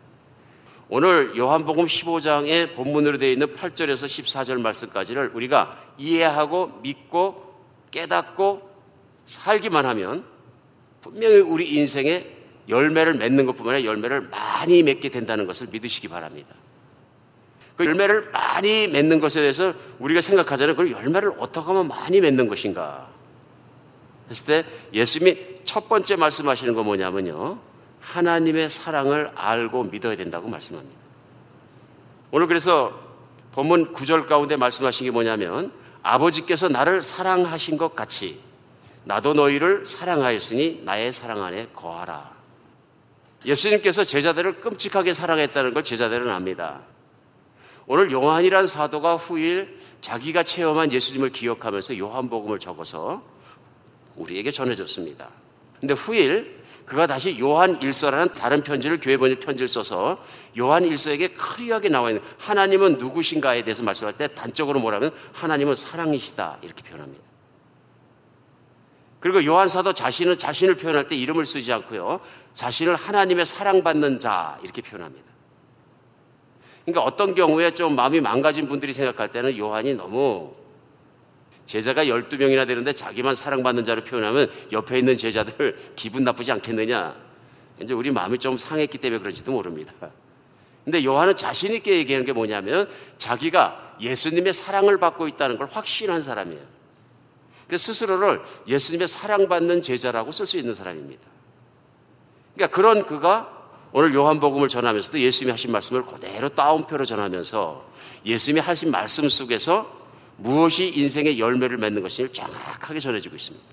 오늘 0.94 1.34
요한복음 1.38 1.86
15장의 1.86 2.74
본문으로 2.74 3.16
되어 3.16 3.30
있는 3.30 3.54
8절에서 3.54 4.04
14절 4.04 4.60
말씀까지를 4.60 5.30
우리가 5.32 5.74
이해하고 5.96 6.80
믿고 6.82 7.54
깨닫고 7.90 8.68
살기만 9.24 9.86
하면 9.86 10.22
분명히 11.00 11.38
우리 11.38 11.76
인생에 11.76 12.26
열매를 12.68 13.14
맺는 13.14 13.46
것뿐만 13.46 13.76
아니라 13.76 13.90
열매를 13.90 14.20
많이 14.28 14.82
맺게 14.82 15.08
된다는 15.08 15.46
것을 15.46 15.68
믿으시기 15.72 16.08
바랍니다. 16.08 16.54
그 17.78 17.86
열매를 17.86 18.28
많이 18.30 18.86
맺는 18.86 19.18
것에 19.18 19.40
대해서 19.40 19.72
우리가 19.98 20.20
생각하잖아요. 20.20 20.76
그 20.76 20.90
열매를 20.90 21.32
어떻게 21.38 21.68
하면 21.68 21.88
많이 21.88 22.20
맺는 22.20 22.48
것인가? 22.48 23.08
했을 24.28 24.62
때 24.62 24.68
예수님이 24.92 25.38
첫 25.64 25.88
번째 25.88 26.16
말씀하시는 26.16 26.74
건 26.74 26.84
뭐냐면요. 26.84 27.71
하나님의 28.02 28.68
사랑을 28.68 29.30
알고 29.34 29.84
믿어야 29.84 30.16
된다고 30.16 30.48
말씀합니다. 30.48 31.00
오늘 32.30 32.46
그래서 32.46 32.92
본문 33.52 33.92
9절 33.94 34.26
가운데 34.26 34.56
말씀하신 34.56 35.06
게 35.06 35.10
뭐냐면 35.10 35.72
아버지께서 36.02 36.68
나를 36.68 37.00
사랑하신 37.00 37.76
것 37.76 37.94
같이 37.94 38.40
나도 39.04 39.34
너희를 39.34 39.86
사랑하였으니 39.86 40.82
나의 40.84 41.12
사랑 41.12 41.42
안에 41.42 41.68
거하라. 41.74 42.32
예수님께서 43.44 44.04
제자들을 44.04 44.60
끔찍하게 44.60 45.12
사랑했다는 45.12 45.74
걸 45.74 45.82
제자들은 45.82 46.30
압니다. 46.30 46.80
오늘 47.86 48.12
요한이란 48.12 48.66
사도가 48.66 49.16
후일 49.16 49.80
자기가 50.00 50.44
체험한 50.44 50.92
예수님을 50.92 51.30
기억하면서 51.30 51.98
요한복음을 51.98 52.58
적어서 52.58 53.22
우리에게 54.16 54.50
전해줬습니다. 54.50 55.28
근데 55.80 55.94
후일 55.94 56.61
그가 56.86 57.06
다시 57.06 57.38
요한 57.38 57.80
일서라는 57.80 58.32
다른 58.32 58.62
편지를 58.62 59.00
교회 59.00 59.16
번역 59.16 59.40
편지를 59.40 59.68
써서 59.68 60.18
요한 60.58 60.84
일서에게 60.84 61.28
클리어하게 61.28 61.88
나와 61.88 62.10
있는 62.10 62.22
하나님은 62.38 62.98
누구신가에 62.98 63.62
대해서 63.64 63.82
말씀할 63.82 64.16
때 64.16 64.28
단적으로 64.28 64.80
뭐라면 64.80 65.12
하나님은 65.32 65.76
사랑이시다 65.76 66.58
이렇게 66.62 66.82
표현합니다. 66.82 67.22
그리고 69.20 69.44
요한 69.44 69.68
사도 69.68 69.92
자신은 69.92 70.36
자신을 70.36 70.74
표현할 70.74 71.06
때 71.06 71.14
이름을 71.14 71.46
쓰지 71.46 71.72
않고요. 71.72 72.20
자신을 72.52 72.96
하나님의 72.96 73.46
사랑받는 73.46 74.18
자 74.18 74.58
이렇게 74.64 74.82
표현합니다. 74.82 75.30
그러니까 76.84 77.02
어떤 77.02 77.34
경우에 77.34 77.70
좀 77.72 77.94
마음이 77.94 78.20
망가진 78.20 78.68
분들이 78.68 78.92
생각할 78.92 79.30
때는 79.30 79.56
요한이 79.56 79.94
너무 79.94 80.61
제자가 81.66 82.04
12명이나 82.04 82.66
되는데 82.66 82.92
자기만 82.92 83.34
사랑받는 83.34 83.84
자로 83.84 84.04
표현하면 84.04 84.50
옆에 84.72 84.98
있는 84.98 85.16
제자들 85.16 85.76
기분 85.96 86.24
나쁘지 86.24 86.52
않겠느냐. 86.52 87.14
이제 87.80 87.94
우리 87.94 88.10
마음이 88.10 88.38
좀 88.38 88.58
상했기 88.58 88.98
때문에 88.98 89.20
그런지도 89.20 89.52
모릅니다. 89.52 89.92
근데 90.84 91.04
요한은 91.04 91.36
자신있게 91.36 91.96
얘기하는 91.98 92.26
게 92.26 92.32
뭐냐면 92.32 92.88
자기가 93.18 93.96
예수님의 94.00 94.52
사랑을 94.52 94.98
받고 94.98 95.28
있다는 95.28 95.56
걸 95.56 95.68
확신한 95.68 96.20
사람이에요. 96.20 96.60
그래서 97.66 97.92
스스로를 97.92 98.42
예수님의 98.66 99.08
사랑받는 99.08 99.82
제자라고 99.82 100.32
쓸 100.32 100.46
수 100.46 100.58
있는 100.58 100.74
사람입니다. 100.74 101.22
그러니까 102.54 102.76
그런 102.76 103.06
그가 103.06 103.62
오늘 103.92 104.14
요한복음을 104.14 104.68
전하면서도 104.68 105.20
예수님이 105.20 105.52
하신 105.52 105.70
말씀을 105.70 106.04
그대로 106.04 106.48
따옴표로 106.48 107.04
전하면서 107.04 107.86
예수님이 108.24 108.60
하신 108.60 108.90
말씀 108.90 109.28
속에서 109.28 110.01
무엇이 110.36 110.88
인생의 110.88 111.38
열매를 111.38 111.78
맺는 111.78 112.02
것인지 112.02 112.32
정확하게 112.32 113.00
전해지고 113.00 113.36
있습니다. 113.36 113.64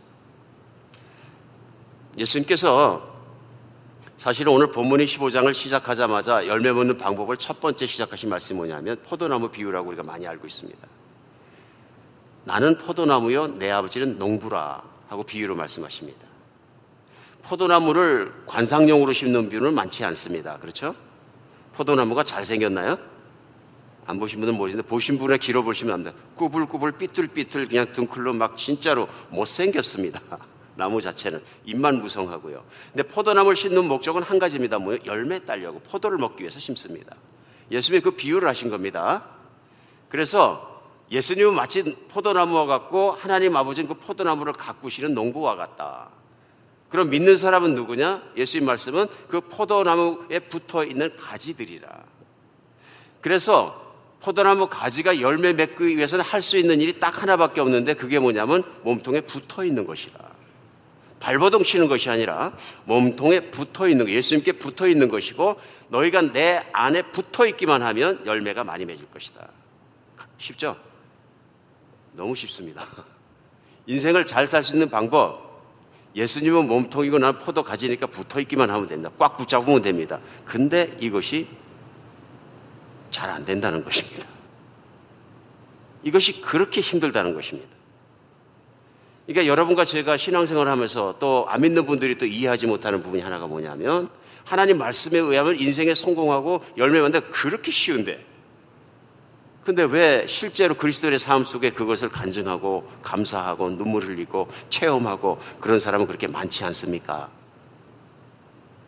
예수님께서 2.18 3.20
사실은 4.18 4.52
오늘 4.52 4.70
본문의 4.72 5.08
15장을 5.08 5.54
시작하자마자 5.54 6.46
열매 6.48 6.74
맺는 6.74 6.98
방법을 6.98 7.38
첫 7.38 7.62
번째 7.62 7.86
시작하신 7.86 8.30
말씀이 8.30 8.58
뭐냐면 8.58 8.98
포도나무 9.08 9.50
비유라고 9.50 9.88
우리가 9.88 10.04
많이 10.04 10.28
알고 10.28 10.46
있습니다. 10.46 10.88
나는 12.44 12.78
포도나무요, 12.78 13.48
내 13.60 13.72
아버지는 13.72 14.18
농부라 14.18 14.84
하고 15.08 15.24
비유로 15.24 15.56
말씀하십니다. 15.56 16.28
포도나무를 17.44 18.34
관상용으로 18.46 19.14
심는 19.14 19.50
비유는 19.50 19.74
많지 19.74 20.04
않습니다. 20.04 20.58
그렇죠? 20.58 20.96
포도나무가 21.74 22.24
잘생겼나요? 22.24 22.98
안 24.10 24.20
보신 24.20 24.40
분은 24.40 24.56
모르시는데 24.56 24.88
보신 24.88 25.20
분의 25.20 25.38
길어 25.38 25.62
보시면 25.62 25.94
압니다. 25.94 26.14
꾸불꾸불 26.34 26.94
삐뚤삐뚤 26.94 27.68
그냥 27.68 27.92
등클로 27.92 28.34
막 28.34 28.58
진짜로 28.58 29.08
못생겼습니다. 29.30 30.20
나무 30.76 31.00
자체는 31.00 31.44
입만 31.66 32.02
무성하고요. 32.02 32.66
근데 32.92 33.08
포도나무를 33.08 33.56
심는 33.56 33.86
목적은 33.86 34.24
한 34.24 34.40
가지입니다. 34.40 34.80
뭐요? 34.80 34.98
열매 35.06 35.38
따려고 35.38 35.80
포도를 35.82 36.18
먹기 36.18 36.42
위해서 36.42 36.60
심습니다. 36.60 37.16
예수님이 37.70 38.02
그 38.02 38.12
비유를 38.12 38.48
하신 38.48 38.72
겁니다. 38.72 39.26
그래서 40.10 40.82
예수님은 41.12 41.54
마치 41.54 41.96
포도나무와 42.08 42.66
같고 42.66 43.12
하나님 43.12 43.56
아버지는 43.56 43.88
그 43.88 43.94
포도나무를 43.94 44.54
가꾸시는 44.54 45.14
농부와 45.14 45.56
같다. 45.56 46.10
그럼 46.90 47.12
믿는 47.12 47.38
사람은 47.38 47.76
누구냐? 47.76 48.24
예수님 48.36 48.66
말씀은 48.66 49.06
그 49.28 49.42
포도나무에 49.42 50.40
붙어 50.40 50.84
있는 50.84 51.16
가지들이라. 51.16 51.88
그래서 53.22 53.89
포도나무 54.22 54.68
가지가 54.68 55.22
열매 55.22 55.54
맺기 55.54 55.98
위해서는 55.98 56.26
할 56.26 56.42
수 56.42 56.58
있는 56.58 56.82
일이 56.82 57.00
딱 57.00 57.22
하나밖에 57.22 57.62
없는데 57.62 57.94
그게 57.94 58.20
뭐냐면 58.20 58.64
몸통에 58.84 59.22
붙어 59.22 59.64
있는 59.64 59.86
것이라. 59.86 60.18
발버둥 61.20 61.64
치는 61.64 61.88
것이 61.88 62.10
아니라 62.10 62.54
몸통에 62.86 63.52
붙어 63.52 63.88
있는 63.90 64.06
것, 64.06 64.12
예수님께 64.12 64.54
붙어 64.54 64.88
있는 64.88 65.10
것이고 65.10 65.60
너희가 65.90 66.32
내 66.32 66.64
안에 66.72 67.02
붙어 67.12 67.46
있기만 67.46 67.82
하면 67.82 68.22
열매가 68.26 68.64
많이 68.64 68.86
맺을 68.86 69.08
것이다. 69.14 69.48
쉽죠? 70.38 70.78
너무 72.14 72.36
쉽습니다. 72.36 72.86
인생을 73.86 74.26
잘 74.26 74.48
살 74.48 74.64
수 74.64 74.76
있는 74.76 74.90
방법, 74.90 75.50
예수님은 76.16 76.68
몸통이고 76.68 77.20
난 77.20 77.38
포도 77.38 77.64
가지니까 77.64 78.08
붙어 78.08 78.40
있기만 78.40 78.70
하면 78.70 78.88
된다. 78.88 79.10
꽉 79.20 79.38
붙잡으면 79.38 79.82
됩니다. 79.82 80.20
근데 80.46 80.96
이것이 81.00 81.48
잘 83.12 83.30
안 83.30 83.46
된다는 83.46 83.84
것입니다. 83.84 84.28
이것이 86.04 86.42
그렇게 86.42 86.82
힘들다는 86.82 87.34
것입니다. 87.34 87.70
그러니까 89.28 89.46
여러분과 89.52 89.86
제가 89.86 90.18
신앙생활을 90.18 90.72
하면서 90.72 91.16
또 91.20 91.46
안 91.48 91.62
믿는 91.62 91.86
분들이 91.86 92.18
또 92.18 92.26
이해하지 92.26 92.68
못하는 92.68 93.00
부분이 93.00 93.22
하나가 93.22 93.46
뭐냐면 93.48 94.10
하나님 94.44 94.78
말씀에 94.80 95.20
의하면 95.20 95.60
인생에 95.60 95.94
성공하고 95.94 96.64
열매 96.78 97.02
맺는데 97.02 97.28
그렇게 97.30 97.70
쉬운데 97.72 98.26
근데 99.64 99.84
왜 99.84 100.26
실제로 100.26 100.74
그리스도의 100.74 101.20
삶 101.20 101.46
속에 101.46 101.72
그것을 101.72 102.10
간증하고 102.10 102.90
감사하고 103.04 103.70
눈물 103.70 104.06
흘리고 104.06 104.48
체험하고 104.72 105.40
그런 105.60 105.78
사람은 105.78 106.08
그렇게 106.08 106.26
많지 106.26 106.64
않습니까? 106.64 107.30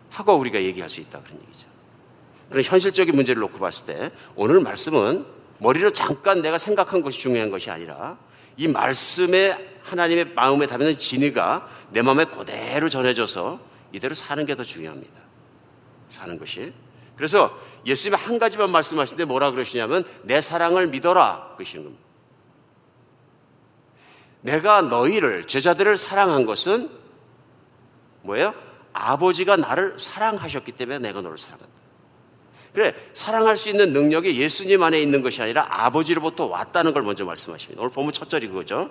하고 0.09 0.33
우리가 0.37 0.63
얘기할 0.63 0.89
수 0.89 1.01
있다 1.01 1.21
그런 1.21 1.39
얘기죠. 1.43 1.67
그런 2.51 2.63
현실적인 2.63 3.15
문제를 3.15 3.39
놓고 3.41 3.57
봤을 3.59 3.87
때 3.87 4.11
오늘 4.35 4.59
말씀은 4.59 5.25
머리로 5.59 5.91
잠깐 5.93 6.41
내가 6.41 6.57
생각한 6.57 7.01
것이 7.01 7.19
중요한 7.19 7.49
것이 7.49 7.71
아니라 7.71 8.17
이 8.57 8.67
말씀에 8.67 9.79
하나님의 9.83 10.33
마음에 10.35 10.67
담는 10.67 10.97
진리가 10.97 11.67
내 11.91 12.01
마음에 12.01 12.25
그대로 12.25 12.89
전해져서 12.89 13.59
이대로 13.93 14.13
사는 14.13 14.45
게 14.45 14.55
더 14.55 14.63
중요합니다. 14.63 15.19
사는 16.09 16.37
것이. 16.37 16.73
그래서 17.15 17.57
예수님이 17.85 18.21
한 18.21 18.37
가지만 18.37 18.71
말씀하시는데 18.71 19.25
뭐라 19.25 19.51
그러시냐면 19.51 20.03
내 20.23 20.41
사랑을 20.41 20.87
믿어라 20.87 21.53
그러시는 21.55 21.85
겁니다. 21.85 22.03
내가 24.41 24.81
너희를 24.81 25.47
제자들을 25.47 25.97
사랑한 25.97 26.45
것은 26.45 26.89
뭐예요? 28.23 28.53
아버지가 28.93 29.55
나를 29.55 29.99
사랑하셨기 29.99 30.73
때문에 30.73 30.99
내가 30.99 31.21
너를 31.21 31.37
사랑한다. 31.37 31.80
그래 32.73 32.95
사랑할 33.13 33.57
수 33.57 33.69
있는 33.69 33.91
능력이 33.91 34.39
예수님 34.39 34.81
안에 34.81 35.01
있는 35.01 35.21
것이 35.21 35.41
아니라 35.41 35.67
아버지로부터 35.69 36.45
왔다는 36.45 36.93
걸 36.93 37.03
먼저 37.03 37.25
말씀하십니다. 37.25 37.81
오늘 37.81 37.91
보면 37.91 38.13
첫 38.13 38.29
절이 38.29 38.47
그거죠. 38.47 38.89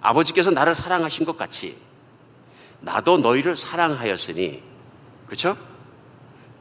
아버지께서 0.00 0.50
나를 0.50 0.74
사랑하신 0.74 1.26
것 1.26 1.36
같이 1.36 1.76
나도 2.80 3.18
너희를 3.18 3.56
사랑하였으니 3.56 4.62
그렇죠? 5.26 5.56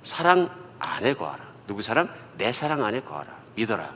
사랑 0.01 0.49
안에 0.79 1.13
거하라. 1.13 1.45
누구 1.67 1.81
사랑? 1.81 2.09
내 2.37 2.51
사랑 2.51 2.83
안에 2.83 3.01
거하라. 3.01 3.37
믿어라. 3.55 3.93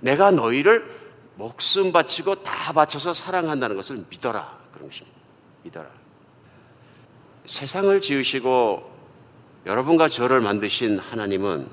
내가 0.00 0.30
너희를 0.30 0.98
목숨 1.36 1.92
바치고 1.92 2.42
다 2.42 2.72
바쳐서 2.72 3.14
사랑한다는 3.14 3.76
것을 3.76 4.04
믿어라. 4.10 4.58
그런 4.72 4.88
것입니다. 4.90 5.16
믿어라. 5.62 5.88
세상을 7.46 8.00
지으시고 8.00 8.97
여러분과 9.68 10.08
저를 10.08 10.40
만드신 10.40 10.98
하나님은 10.98 11.68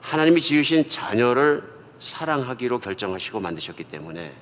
하나님이 0.00 0.40
지으신 0.40 0.88
자녀를 0.88 1.68
사랑하기로 1.98 2.78
결정하시고 2.78 3.40
만드셨기 3.40 3.82
때문에 3.82 4.32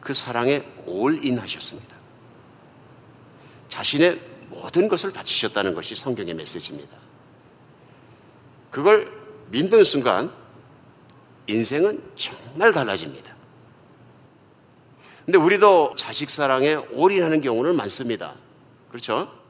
그 0.00 0.12
사랑에 0.12 0.64
올인 0.86 1.38
하셨습니다. 1.38 1.96
자신의 3.68 4.20
모든 4.48 4.88
것을 4.88 5.12
바치셨다는 5.12 5.74
것이 5.74 5.94
성경의 5.94 6.34
메시지입니다. 6.34 6.96
그걸 8.72 9.08
믿는 9.50 9.84
순간 9.84 10.32
인생은 11.46 12.02
정말 12.16 12.72
달라집니다. 12.72 13.36
근데 15.24 15.38
우리도 15.38 15.94
자식 15.96 16.28
사랑에 16.28 16.74
올인하는 16.74 17.40
경우는 17.40 17.76
많습니다. 17.76 18.34
그렇죠? 18.88 19.41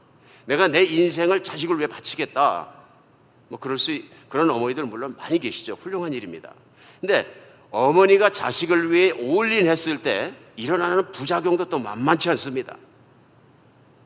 내가 0.45 0.67
내 0.67 0.83
인생을 0.83 1.43
자식을 1.43 1.77
위해 1.77 1.87
바치겠다. 1.87 2.67
뭐 3.49 3.59
그럴 3.59 3.77
수 3.77 3.97
그런 4.29 4.49
어머니들 4.49 4.85
물론 4.85 5.15
많이 5.17 5.39
계시죠. 5.39 5.77
훌륭한 5.79 6.13
일입니다. 6.13 6.53
근데 6.99 7.25
어머니가 7.71 8.29
자식을 8.29 8.91
위해 8.91 9.11
올인했을 9.11 10.01
때 10.01 10.33
일어나는 10.55 11.11
부작용도 11.11 11.65
또 11.65 11.79
만만치 11.79 12.29
않습니다. 12.29 12.77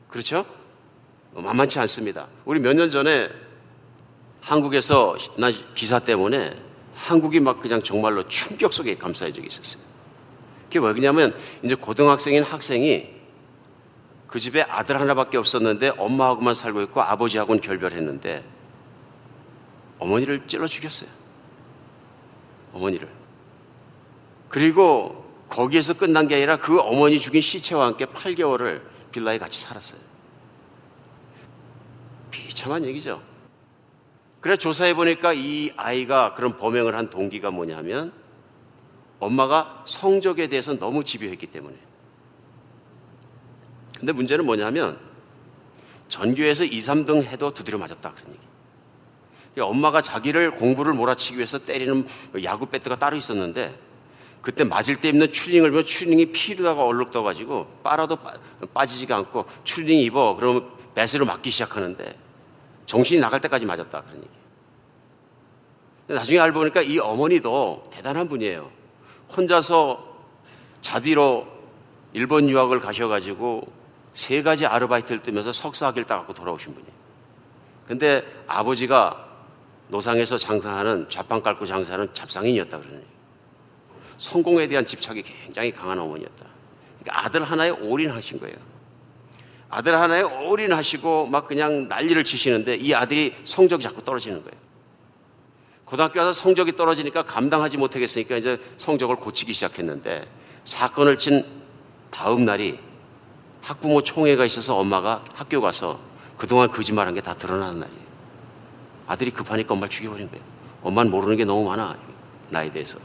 그렇죠? 0.08 0.46
만만치 1.34 1.78
않습니다. 1.80 2.26
우리 2.44 2.60
몇 2.60 2.74
년 2.74 2.90
전에 2.90 3.28
한국에서 4.40 5.16
나 5.36 5.50
기사 5.74 5.98
때문에 5.98 6.56
한국이 6.94 7.40
막 7.40 7.60
그냥 7.60 7.82
정말로 7.82 8.26
충격 8.28 8.72
속에 8.72 8.96
감싸인 8.96 9.32
적이 9.34 9.48
있었어요. 9.48 9.82
그게 10.64 10.80
뭐냐면 10.80 11.34
이제 11.62 11.74
고등학생인 11.74 12.42
학생이 12.42 13.17
그 14.28 14.38
집에 14.38 14.62
아들 14.62 15.00
하나밖에 15.00 15.38
없었는데 15.38 15.94
엄마하고만 15.96 16.54
살고 16.54 16.82
있고 16.82 17.02
아버지하고는 17.02 17.60
결별했는데 17.60 18.44
어머니를 19.98 20.46
찔러 20.46 20.66
죽였어요. 20.66 21.10
어머니를. 22.72 23.08
그리고 24.48 25.24
거기에서 25.48 25.94
끝난 25.94 26.28
게 26.28 26.36
아니라 26.36 26.58
그 26.58 26.78
어머니 26.78 27.18
죽인 27.18 27.40
시체와 27.40 27.86
함께 27.86 28.04
8개월을 28.04 28.82
빌라에 29.10 29.38
같이 29.38 29.60
살았어요. 29.62 30.00
비참한 32.30 32.84
얘기죠. 32.84 33.22
그래 34.40 34.56
조사해 34.56 34.94
보니까 34.94 35.32
이 35.32 35.72
아이가 35.76 36.34
그런 36.34 36.56
범행을 36.56 36.94
한 36.94 37.10
동기가 37.10 37.50
뭐냐면 37.50 38.12
엄마가 39.20 39.82
성적에 39.86 40.48
대해서 40.48 40.78
너무 40.78 41.02
집요했기 41.02 41.46
때문에. 41.46 41.87
근데 43.98 44.12
문제는 44.12 44.46
뭐냐면 44.46 44.98
전교에서 46.08 46.64
2, 46.64 46.70
3등 46.78 47.24
해도 47.24 47.52
두드려 47.52 47.78
맞았다 47.78 48.12
그런 48.12 48.30
얘기. 48.30 49.60
엄마가 49.60 50.00
자기를 50.00 50.52
공부를 50.52 50.92
몰아치기 50.92 51.36
위해서 51.36 51.58
때리는 51.58 52.06
야구 52.44 52.66
배트가 52.66 52.96
따로 52.96 53.16
있었는데 53.16 53.76
그때 54.40 54.62
맞을 54.62 55.00
때 55.00 55.08
입는 55.08 55.32
추링을 55.32 55.70
보면 55.70 55.84
추링이 55.84 56.26
피르다가 56.26 56.84
얼룩 56.84 57.10
떠가지고 57.10 57.66
빨아도 57.82 58.16
빠 58.72 58.86
지지가 58.86 59.16
않고 59.16 59.46
추링 59.64 59.98
입어 59.98 60.34
그러면 60.36 60.70
배스로 60.94 61.26
맞기 61.26 61.50
시작하는데 61.50 62.16
정신이 62.86 63.20
나갈 63.20 63.40
때까지 63.40 63.66
맞았다 63.66 64.02
그런 64.02 64.18
얘기. 64.18 64.28
나중에 66.06 66.38
알고 66.38 66.60
보니까 66.60 66.82
이 66.82 66.98
어머니도 66.98 67.82
대단한 67.90 68.28
분이에요. 68.28 68.70
혼자서 69.36 70.06
자비로 70.80 71.46
일본 72.12 72.48
유학을 72.48 72.80
가셔가지고 72.80 73.77
세 74.18 74.42
가지 74.42 74.66
아르바이트를 74.66 75.22
뜨면서 75.22 75.52
석사학위를 75.52 76.04
따갖고 76.04 76.34
돌아오신 76.34 76.74
분이에요. 76.74 76.92
근데 77.86 78.24
아버지가 78.48 79.28
노상에서 79.86 80.36
장사하는 80.36 81.08
좌판 81.08 81.40
깔고 81.40 81.64
장사하는 81.64 82.12
잡상인이었다 82.12 82.80
그러네요. 82.80 83.04
성공에 84.16 84.66
대한 84.66 84.84
집착이 84.84 85.22
굉장히 85.22 85.70
강한 85.70 86.00
어머니였다. 86.00 86.46
그러니까 86.98 87.26
아들 87.26 87.44
하나에 87.44 87.70
올인하신 87.70 88.40
거예요. 88.40 88.56
아들 89.70 89.94
하나에 89.94 90.22
올인하시고 90.22 91.26
막 91.26 91.46
그냥 91.46 91.86
난리를 91.86 92.24
치시는데 92.24 92.74
이 92.74 92.92
아들이 92.94 93.32
성적이 93.44 93.84
자꾸 93.84 94.02
떨어지는 94.02 94.42
거예요. 94.42 94.60
고등학교 95.84 96.14
가서 96.14 96.32
성적이 96.32 96.74
떨어지니까 96.74 97.22
감당하지 97.22 97.76
못하겠으니까 97.76 98.36
이제 98.36 98.58
성적을 98.78 99.14
고치기 99.14 99.52
시작했는데 99.52 100.26
사건을 100.64 101.18
친 101.18 101.46
다음 102.10 102.44
날이 102.44 102.87
학부모 103.62 104.02
총회가 104.02 104.44
있어서 104.44 104.76
엄마가 104.76 105.24
학교 105.34 105.60
가서 105.60 105.98
그동안 106.36 106.70
거짓말한 106.70 107.14
게 107.14 107.20
다 107.20 107.34
드러나는 107.34 107.80
날이에요. 107.80 108.08
아들이 109.06 109.30
급하니까 109.30 109.74
엄마를 109.74 109.90
죽여버린 109.90 110.30
거예요. 110.30 110.44
엄마는 110.82 111.10
모르는 111.10 111.36
게 111.36 111.44
너무 111.44 111.68
많아. 111.68 111.96
나에 112.50 112.70
대해서. 112.70 112.98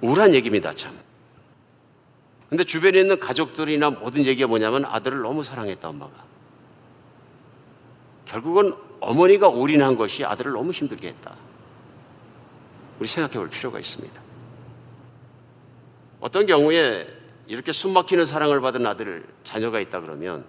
우울한 0.00 0.34
얘기입니다, 0.34 0.72
참. 0.74 0.92
근데 2.48 2.62
주변에 2.64 3.00
있는 3.00 3.18
가족들이나 3.18 3.90
모든 3.90 4.24
얘기가 4.26 4.46
뭐냐면 4.46 4.84
아들을 4.84 5.20
너무 5.20 5.42
사랑했다, 5.42 5.88
엄마가. 5.88 6.12
결국은 8.26 8.74
어머니가 9.00 9.48
올인한 9.48 9.96
것이 9.96 10.24
아들을 10.24 10.52
너무 10.52 10.70
힘들게 10.70 11.08
했다. 11.08 11.34
우리 13.00 13.08
생각해 13.08 13.38
볼 13.38 13.48
필요가 13.48 13.78
있습니다. 13.78 14.22
어떤 16.20 16.46
경우에 16.46 17.06
이렇게 17.46 17.72
숨막히는 17.72 18.26
사랑을 18.26 18.60
받은 18.60 18.86
아들, 18.86 19.26
자녀가 19.44 19.80
있다 19.80 20.00
그러면 20.00 20.44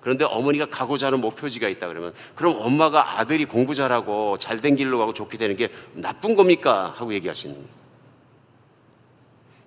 그런데 0.00 0.24
어머니가 0.24 0.66
가고자 0.66 1.06
하는 1.06 1.20
목표지가 1.20 1.68
있다 1.68 1.88
그러면 1.88 2.14
그럼 2.36 2.56
엄마가 2.60 3.18
아들이 3.18 3.44
공부 3.44 3.74
잘하고 3.74 4.36
잘된 4.36 4.76
길로 4.76 4.98
가고 4.98 5.12
좋게 5.12 5.36
되는 5.36 5.56
게 5.56 5.70
나쁜 5.94 6.36
겁니까? 6.36 6.94
하고 6.96 7.10
있는 7.10 7.34
거예요. 7.34 7.86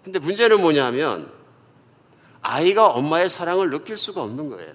근데 0.04 0.20
문제는 0.20 0.62
뭐냐면 0.62 1.30
아이가 2.42 2.88
엄마의 2.88 3.30
사랑을 3.30 3.70
느낄 3.70 3.98
수가 3.98 4.24
없는 4.24 4.50
거예요. 4.50 4.74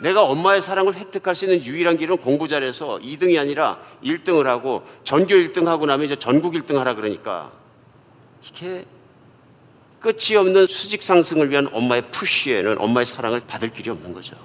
내가 0.00 0.24
엄마의 0.24 0.60
사랑을 0.60 0.94
획득할 0.94 1.34
수 1.34 1.44
있는 1.44 1.62
유일한 1.64 1.98
길은 1.98 2.16
공부 2.16 2.48
잘해서 2.48 2.98
2등이 2.98 3.38
아니라 3.38 3.80
1등을 4.02 4.44
하고 4.44 4.82
전교 5.04 5.34
1등 5.34 5.66
하고 5.66 5.86
나면 5.86 6.06
이제 6.06 6.16
전국 6.16 6.54
1등 6.54 6.76
하라 6.76 6.94
그러니까 6.94 7.52
이게 8.42 8.84
끝이 10.04 10.36
없는 10.36 10.66
수직 10.66 11.02
상승을 11.02 11.50
위한 11.50 11.66
엄마의 11.72 12.10
푸시에는 12.10 12.78
엄마의 12.78 13.06
사랑을 13.06 13.40
받을 13.40 13.72
길이 13.72 13.88
없는 13.88 14.12
거죠. 14.12 14.36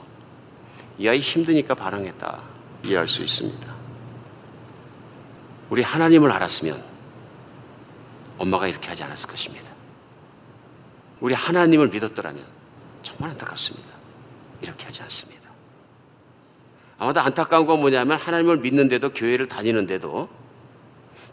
이 0.98 1.06
아이 1.10 1.20
힘드니까 1.20 1.76
반항했다. 1.76 2.42
이해할 2.86 3.06
수 3.10 3.22
있습니다. 3.22 3.76
우리 5.70 5.82
하나님을 5.82 6.32
알았으면 6.32 6.82
엄마가 8.38 8.70
이렇게 8.70 8.88
하지 8.88 9.04
않았을 9.04 9.30
것입니다. 9.30 9.70
우리 11.20 11.34
하나님을 11.34 11.90
믿었더라면 11.90 12.42
정말 13.04 13.32
안타깝습니다. 13.32 13.90
이렇게 14.62 14.86
하지 14.86 15.02
않습니다. 15.02 15.50
아마도 16.98 17.20
안타까운 17.20 17.66
건 17.66 17.82
뭐냐면 17.82 18.18
하나님을 18.18 18.60
믿는데도 18.60 19.10
교회를 19.10 19.50
다니는데도 19.50 20.30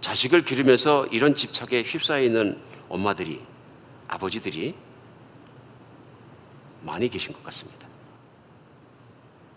자식을 0.01 0.45
기르면서 0.45 1.07
이런 1.13 1.37
집착에 1.37 1.83
휩싸여 1.83 2.25
있는 2.25 2.61
엄마들이 2.89 3.41
아버지들이 4.09 4.75
많이 6.83 7.09
계신 7.09 7.33
것 7.33 7.43
같습니다. 7.45 7.87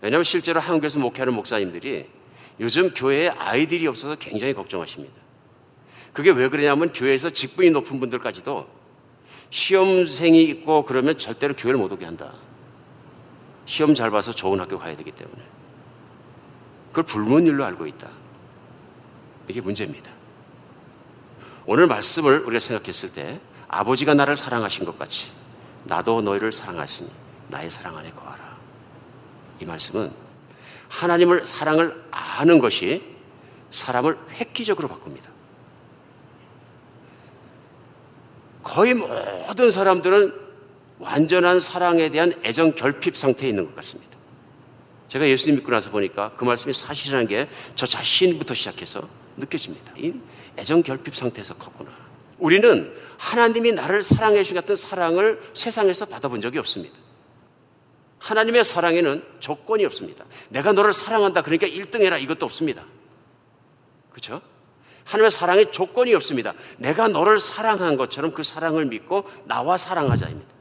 왜냐하면 0.00 0.24
실제로 0.24 0.60
한국에서 0.60 0.98
목회하는 0.98 1.34
목사님들이 1.34 2.08
요즘 2.58 2.92
교회에 2.92 3.28
아이들이 3.28 3.86
없어서 3.86 4.16
굉장히 4.16 4.52
걱정하십니다. 4.54 5.14
그게 6.12 6.30
왜 6.30 6.48
그러냐면 6.48 6.92
교회에서 6.92 7.30
직분이 7.30 7.70
높은 7.70 8.00
분들까지도 8.00 8.68
시험생이 9.50 10.42
있고 10.44 10.84
그러면 10.84 11.18
절대로 11.18 11.54
교회를 11.54 11.78
못 11.78 11.92
오게 11.92 12.04
한다. 12.04 12.34
시험 13.66 13.94
잘 13.94 14.10
봐서 14.10 14.32
좋은 14.32 14.58
학교 14.58 14.78
가야 14.78 14.96
되기 14.96 15.10
때문에. 15.12 15.42
그걸 16.88 17.04
불문율로 17.04 17.64
알고 17.64 17.86
있다. 17.86 18.08
이게 19.48 19.60
문제입니다. 19.60 20.10
오늘 21.66 21.86
말씀을 21.86 22.40
우리가 22.40 22.58
생각했을 22.58 23.12
때 23.12 23.40
아버지가 23.70 24.14
나를 24.14 24.34
사랑하신 24.34 24.84
것 24.84 24.98
같이 24.98 25.30
나도 25.84 26.22
너희를 26.22 26.50
사랑하시니 26.50 27.08
나의 27.48 27.70
사랑 27.70 27.96
안에 27.96 28.10
거하라. 28.10 28.56
이 29.60 29.64
말씀은 29.64 30.10
하나님을 30.88 31.46
사랑을 31.46 32.04
아는 32.10 32.58
것이 32.58 33.02
사람을 33.70 34.18
획기적으로 34.32 34.88
바꿉니다. 34.88 35.30
거의 38.64 38.94
모든 38.94 39.70
사람들은 39.70 40.34
완전한 40.98 41.60
사랑에 41.60 42.10
대한 42.10 42.32
애정 42.44 42.72
결핍 42.72 43.16
상태에 43.16 43.48
있는 43.48 43.66
것 43.66 43.74
같습니다. 43.76 44.10
제가 45.08 45.26
예수님 45.28 45.56
믿고 45.56 45.70
나서 45.70 45.90
보니까 45.90 46.32
그 46.36 46.44
말씀이 46.44 46.72
사실이라는 46.72 47.26
게 47.28 47.48
저 47.74 47.86
자신부터 47.86 48.54
시작해서 48.54 49.08
느껴집니다. 49.36 49.92
이 49.96 50.12
애정 50.58 50.82
결핍 50.82 51.14
상태에서 51.14 51.54
컸구나. 51.54 51.99
우리는 52.40 52.92
하나님이 53.18 53.72
나를 53.72 54.02
사랑해 54.02 54.38
주신 54.38 54.56
같은 54.56 54.74
사랑을 54.74 55.40
세상에서 55.54 56.06
받아본 56.06 56.40
적이 56.40 56.58
없습니다. 56.58 56.96
하나님의 58.18 58.64
사랑에는 58.64 59.22
조건이 59.40 59.84
없습니다. 59.84 60.24
내가 60.48 60.72
너를 60.72 60.92
사랑한다. 60.92 61.42
그러니까 61.42 61.66
1등 61.66 62.02
해라. 62.02 62.18
이것도 62.18 62.44
없습니다. 62.46 62.84
그렇죠? 64.10 64.40
하나님의 65.04 65.30
사랑에 65.30 65.70
조건이 65.70 66.14
없습니다. 66.14 66.54
내가 66.78 67.08
너를 67.08 67.38
사랑한 67.40 67.96
것처럼 67.96 68.32
그 68.32 68.42
사랑을 68.42 68.84
믿고 68.86 69.24
나와 69.44 69.76
사랑하자입니다. 69.76 70.60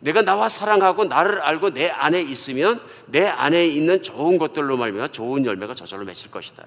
내가 0.00 0.22
나와 0.22 0.48
사랑하고 0.48 1.06
나를 1.06 1.40
알고 1.40 1.70
내 1.70 1.88
안에 1.88 2.20
있으면 2.20 2.80
내 3.06 3.26
안에 3.26 3.66
있는 3.66 4.02
좋은 4.02 4.38
것들로 4.38 4.76
말미암아 4.76 5.08
좋은 5.08 5.44
열매가 5.46 5.74
저절로 5.74 6.04
맺힐 6.04 6.30
것이다. 6.30 6.64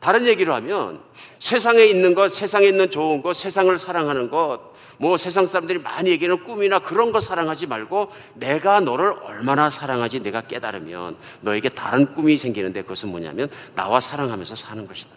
다른 0.00 0.26
얘기로 0.26 0.54
하면 0.54 1.00
세상에 1.38 1.84
있는 1.84 2.14
것, 2.14 2.28
세상에 2.28 2.66
있는 2.66 2.90
좋은 2.90 3.22
것, 3.22 3.32
세상을 3.34 3.76
사랑하는 3.76 4.30
것, 4.30 4.60
뭐 4.98 5.16
세상 5.16 5.46
사람들이 5.46 5.78
많이 5.78 6.10
얘기하는 6.10 6.42
꿈이나 6.42 6.78
그런 6.78 7.12
거 7.12 7.20
사랑하지 7.20 7.66
말고 7.66 8.10
내가 8.34 8.80
너를 8.80 9.12
얼마나 9.24 9.68
사랑하지 9.68 10.20
내가 10.20 10.42
깨달으면 10.42 11.16
너에게 11.40 11.68
다른 11.68 12.14
꿈이 12.14 12.38
생기는데 12.38 12.82
그것은 12.82 13.10
뭐냐면 13.10 13.50
나와 13.74 14.00
사랑하면서 14.00 14.54
사는 14.54 14.86
것이다. 14.86 15.10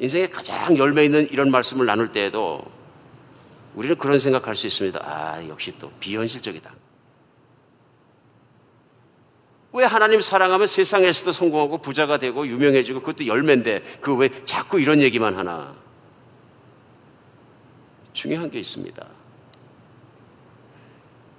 인생에 0.00 0.28
가장 0.28 0.76
열매 0.76 1.04
있는 1.04 1.28
이런 1.30 1.50
말씀을 1.50 1.86
나눌 1.86 2.12
때에도 2.12 2.62
우리는 3.74 3.96
그런 3.96 4.18
생각할 4.18 4.56
수 4.56 4.66
있습니다. 4.66 5.00
아, 5.02 5.46
역시 5.48 5.74
또 5.78 5.90
비현실적이다. 6.00 6.72
왜 9.72 9.84
하나님 9.84 10.20
사랑하면 10.20 10.66
세상에서도 10.66 11.32
성공하고 11.32 11.78
부자가 11.78 12.18
되고 12.18 12.46
유명해지고 12.46 13.00
그것도 13.00 13.26
열매인데 13.26 13.82
그 14.00 14.14
왜 14.16 14.30
자꾸 14.44 14.80
이런 14.80 15.00
얘기만 15.02 15.36
하나? 15.36 15.76
중요한 18.12 18.50
게 18.50 18.58
있습니다. 18.58 19.06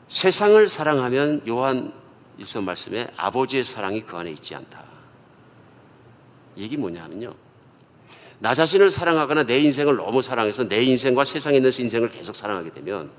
세상을 0.08 0.68
사랑하면 0.70 1.44
요한 1.48 1.94
일서 2.38 2.62
말씀에 2.62 3.08
아버지의 3.18 3.64
사랑이 3.64 4.02
그 4.02 4.16
안에 4.16 4.32
있지 4.32 4.56
않다. 4.56 4.84
얘기 6.58 6.78
뭐냐 6.78 7.04
하면요. 7.04 7.34
나 8.40 8.54
자신을 8.54 8.90
사랑하거나 8.90 9.44
내 9.44 9.60
인생을 9.60 9.98
너무 9.98 10.22
사랑해서 10.22 10.68
내 10.68 10.82
인생과 10.82 11.26
세상에 11.26 11.58
있는 11.58 11.72
인생을 11.78 12.12
계속 12.12 12.36
사랑하게 12.36 12.72
되면 12.72 13.12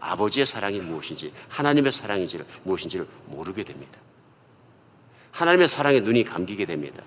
아버지의 0.00 0.44
사랑이 0.44 0.80
무엇인지 0.80 1.32
하나님의 1.48 1.92
사랑인지를 1.92 2.44
무엇인지를 2.64 3.06
모르게 3.26 3.62
됩니다. 3.62 4.00
하나님의 5.34 5.66
사랑에 5.66 6.00
눈이 6.00 6.22
감기게 6.24 6.64
됩니다. 6.64 7.02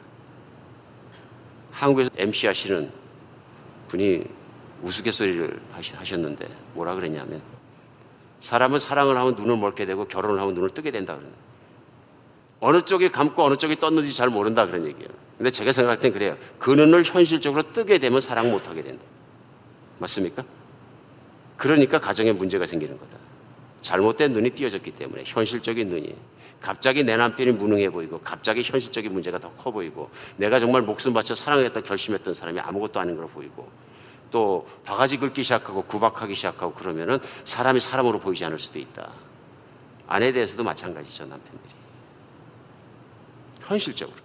한국에서 1.71 2.09
MC 2.17 2.47
하시는 2.47 2.91
분이 3.87 4.25
우스갯소리를 4.83 5.61
하셨는데 5.71 6.47
뭐라 6.73 6.95
그랬냐면 6.95 7.41
사람은 8.41 8.79
사랑을 8.79 9.15
하면 9.17 9.35
눈을 9.35 9.57
멀게 9.57 9.85
되고 9.85 10.05
결혼을 10.05 10.41
하면 10.41 10.53
눈을 10.53 10.69
뜨게 10.71 10.91
된다 10.91 11.15
그러는 11.15 11.33
어느 12.59 12.81
쪽이 12.81 13.11
감고 13.11 13.43
어느 13.43 13.55
쪽이 13.55 13.77
떴는지 13.77 14.13
잘 14.13 14.29
모른다 14.29 14.65
그런 14.65 14.85
얘기예요. 14.85 15.09
근데 15.37 15.49
제가 15.49 15.71
생각할 15.71 15.99
땐 15.99 16.11
그래요. 16.11 16.37
그 16.59 16.71
눈을 16.71 17.03
현실적으로 17.03 17.63
뜨게 17.71 17.97
되면 17.97 18.19
사랑 18.19 18.51
못하게 18.51 18.83
된다. 18.83 19.03
맞습니까? 19.99 20.43
그러니까 21.55 21.99
가정에 21.99 22.33
문제가 22.33 22.65
생기는 22.65 22.97
거다. 22.99 23.16
잘못된 23.87 24.33
눈이 24.33 24.49
띄어졌기 24.49 24.91
때문에 24.91 25.23
현실적인 25.25 25.87
눈이 25.87 26.13
갑자기 26.59 27.03
내 27.03 27.15
남편이 27.15 27.51
무능해 27.53 27.89
보이고 27.89 28.19
갑자기 28.19 28.61
현실적인 28.61 29.13
문제가 29.13 29.39
더 29.39 29.47
커 29.57 29.71
보이고 29.71 30.09
내가 30.35 30.59
정말 30.59 30.81
목숨 30.81 31.13
바쳐 31.13 31.33
사랑했다 31.33 31.81
결심했던 31.81 32.33
사람이 32.33 32.59
아무것도 32.59 32.99
아닌 32.99 33.15
걸 33.15 33.27
보이고 33.27 33.71
또 34.29 34.67
바가지 34.83 35.15
긁기 35.17 35.41
시작하고 35.43 35.83
구박하기 35.83 36.35
시작하고 36.35 36.73
그러면은 36.73 37.17
사람이 37.45 37.79
사람으로 37.79 38.19
보이지 38.19 38.43
않을 38.43 38.59
수도 38.59 38.77
있다. 38.77 39.09
아내에 40.07 40.33
대해서도 40.33 40.63
마찬가지죠 40.65 41.25
남편들이 41.25 41.73
현실적으로 43.61 44.17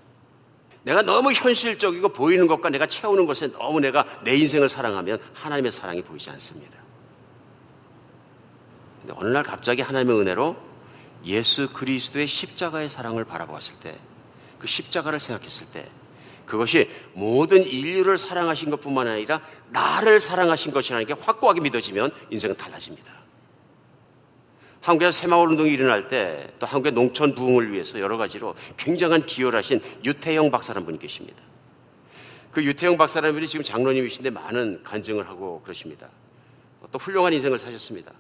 내가 0.82 1.02
너무 1.02 1.32
현실적이고 1.32 2.08
보이는 2.08 2.48
것과 2.48 2.68
내가 2.70 2.86
채우는 2.86 3.26
것에 3.26 3.52
너무 3.52 3.78
내가 3.78 4.04
내 4.24 4.34
인생을 4.34 4.68
사랑하면 4.68 5.20
하나님의 5.34 5.70
사랑이 5.70 6.02
보이지 6.02 6.30
않습니다. 6.30 6.82
근데 9.03 9.14
어느 9.16 9.28
날 9.28 9.42
갑자기 9.42 9.82
하나님의 9.82 10.20
은혜로 10.20 10.57
예수 11.26 11.72
그리스도의 11.72 12.26
십자가의 12.26 12.88
사랑을 12.88 13.24
바라보았을 13.24 13.80
때, 13.80 13.96
그 14.59 14.66
십자가를 14.66 15.20
생각했을 15.20 15.66
때, 15.72 15.86
그것이 16.46 16.90
모든 17.12 17.64
인류를 17.64 18.18
사랑하신 18.18 18.70
것 18.70 18.80
뿐만 18.80 19.07
아니라 19.07 19.40
나를 19.70 20.20
사랑하신 20.20 20.72
것이라는 20.72 21.07
게 21.07 21.12
확고하게 21.12 21.61
믿어지면 21.61 22.12
인생은 22.30 22.57
달라집니다. 22.57 23.12
한국에서 24.80 25.12
새마을 25.12 25.48
운동이 25.48 25.70
일어날 25.70 26.09
때 26.09 26.53
또 26.59 26.66
한국의 26.66 26.92
농촌 26.92 27.34
부흥을 27.34 27.72
위해서 27.72 27.98
여러 27.98 28.16
가지로 28.16 28.55
굉장한 28.76 29.26
기여를 29.26 29.59
하신 29.59 29.80
유태영 30.05 30.50
박사라는 30.50 30.86
분이 30.86 30.98
계십니다. 30.98 31.42
그 32.53 32.64
유태영 32.64 32.96
박사라는 32.96 33.34
분이 33.34 33.48
지금 33.48 33.64
장로님이신데 33.64 34.30
많은 34.30 34.82
간증을 34.84 35.28
하고 35.28 35.61
그러십니다. 35.62 36.09
또 36.90 36.98
훌륭한 36.98 37.32
인생을 37.32 37.59
사셨습니다. 37.59 38.12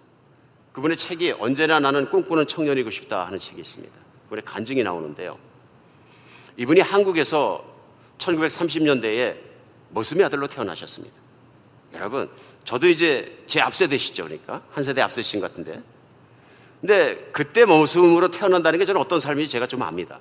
그분의 0.72 0.96
책이 0.96 1.32
언제나 1.32 1.80
나는 1.80 2.08
꿈꾸는 2.08 2.46
청년이고 2.46 2.90
싶다 2.90 3.26
하는 3.26 3.38
책이 3.38 3.60
있습니다. 3.60 3.94
그분의 4.24 4.44
간증이 4.44 4.82
나오는데요. 4.82 5.38
이분이 6.56 6.80
한국에서 6.80 7.64
1930년대에 8.18 9.36
머슴의 9.90 10.24
아들로 10.24 10.46
태어나셨습니다. 10.46 11.14
여러분, 11.94 12.30
저도 12.64 12.88
이제 12.88 13.44
제 13.46 13.60
앞세대시죠. 13.60 14.24
그러니까. 14.24 14.62
한 14.70 14.82
세대 14.82 15.02
앞세신 15.02 15.40
것 15.40 15.50
같은데. 15.50 15.82
근데 16.80 17.16
그때 17.32 17.64
머슴으로 17.64 18.30
태어난다는 18.30 18.78
게 18.78 18.84
저는 18.84 19.00
어떤 19.00 19.20
삶인지 19.20 19.50
제가 19.50 19.66
좀 19.66 19.82
압니다. 19.82 20.18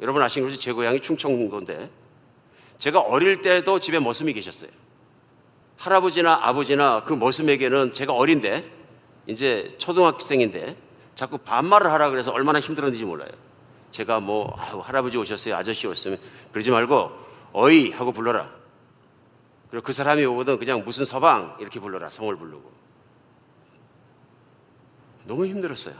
여러분 0.00 0.22
아시는 0.22 0.48
것이 0.48 0.60
제 0.60 0.72
고향이 0.72 1.00
충청도인데 1.00 1.90
제가 2.78 3.00
어릴 3.00 3.42
때도 3.42 3.80
집에 3.80 3.98
머슴이 3.98 4.32
계셨어요. 4.32 4.70
할아버지나 5.76 6.40
아버지나 6.42 7.04
그 7.04 7.12
머슴에게는 7.12 7.92
제가 7.92 8.12
어린데 8.12 8.77
이제 9.28 9.74
초등학생인데 9.78 10.76
자꾸 11.14 11.38
반말을 11.38 11.92
하라 11.92 12.10
그래서 12.10 12.32
얼마나 12.32 12.58
힘들었는지 12.58 13.04
몰라요. 13.04 13.28
제가 13.90 14.20
뭐 14.20 14.54
아유, 14.58 14.78
할아버지 14.80 15.16
오셨어요, 15.18 15.54
아저씨 15.54 15.86
오셨으면 15.86 16.18
그러지 16.52 16.70
말고 16.70 17.12
어이 17.52 17.90
하고 17.90 18.10
불러라. 18.12 18.50
그리고 19.70 19.84
그 19.84 19.92
사람이 19.92 20.24
오거든 20.24 20.58
그냥 20.58 20.82
무슨 20.84 21.04
서방 21.04 21.56
이렇게 21.60 21.78
불러라 21.78 22.08
성을 22.08 22.34
부르고. 22.34 22.72
너무 25.24 25.46
힘들었어요. 25.46 25.94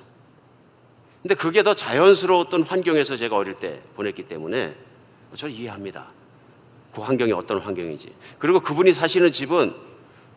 근데 1.21 1.35
그게 1.35 1.63
더 1.63 1.75
자연스러웠던 1.75 2.63
환경에서 2.63 3.17
제가 3.17 3.37
어릴 3.37 3.55
때 3.55 3.83
보냈기 3.95 4.27
때문에 4.27 4.75
저는 5.35 5.55
이해합니다. 5.55 6.13
그 6.95 7.03
환경이 7.03 7.33
어떤 7.33 7.59
환경인지. 7.59 8.15
그리고 8.39 8.61
그분이 8.61 8.95
사시는 8.95 9.33
집은 9.33 9.88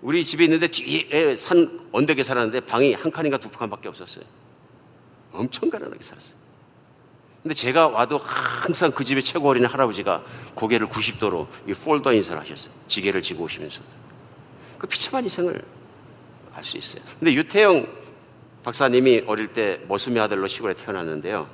우리 0.01 0.25
집에 0.25 0.45
있는데 0.45 0.67
뒤에 0.67 1.35
산 1.35 1.79
언덕에 1.91 2.23
살았는데 2.23 2.61
방이 2.61 2.93
한 2.93 3.11
칸인가 3.11 3.37
두 3.37 3.49
칸밖에 3.49 3.87
없었어요. 3.87 4.25
엄청 5.31 5.69
가난하게 5.69 6.01
살았어요. 6.01 6.41
근데 7.43 7.55
제가 7.55 7.87
와도 7.87 8.17
항상 8.17 8.91
그 8.91 9.03
집의 9.03 9.23
최고 9.23 9.49
어린 9.49 9.65
할아버지가 9.65 10.23
고개를 10.53 10.87
90도로 10.87 11.47
이 11.67 11.73
폴더 11.73 12.13
인사를 12.13 12.39
하셨어요. 12.39 12.73
지게를 12.87 13.21
지고 13.21 13.43
오시면서도. 13.45 13.87
그 14.77 14.87
비참한 14.87 15.23
인생을 15.23 15.61
알 16.53 16.63
수 16.63 16.77
있어요. 16.77 17.01
근데 17.19 17.33
유태영 17.33 17.87
박사님이 18.63 19.23
어릴 19.25 19.53
때 19.53 19.81
머슴의 19.87 20.21
아들로 20.21 20.47
시골에 20.47 20.73
태어났는데요. 20.73 21.49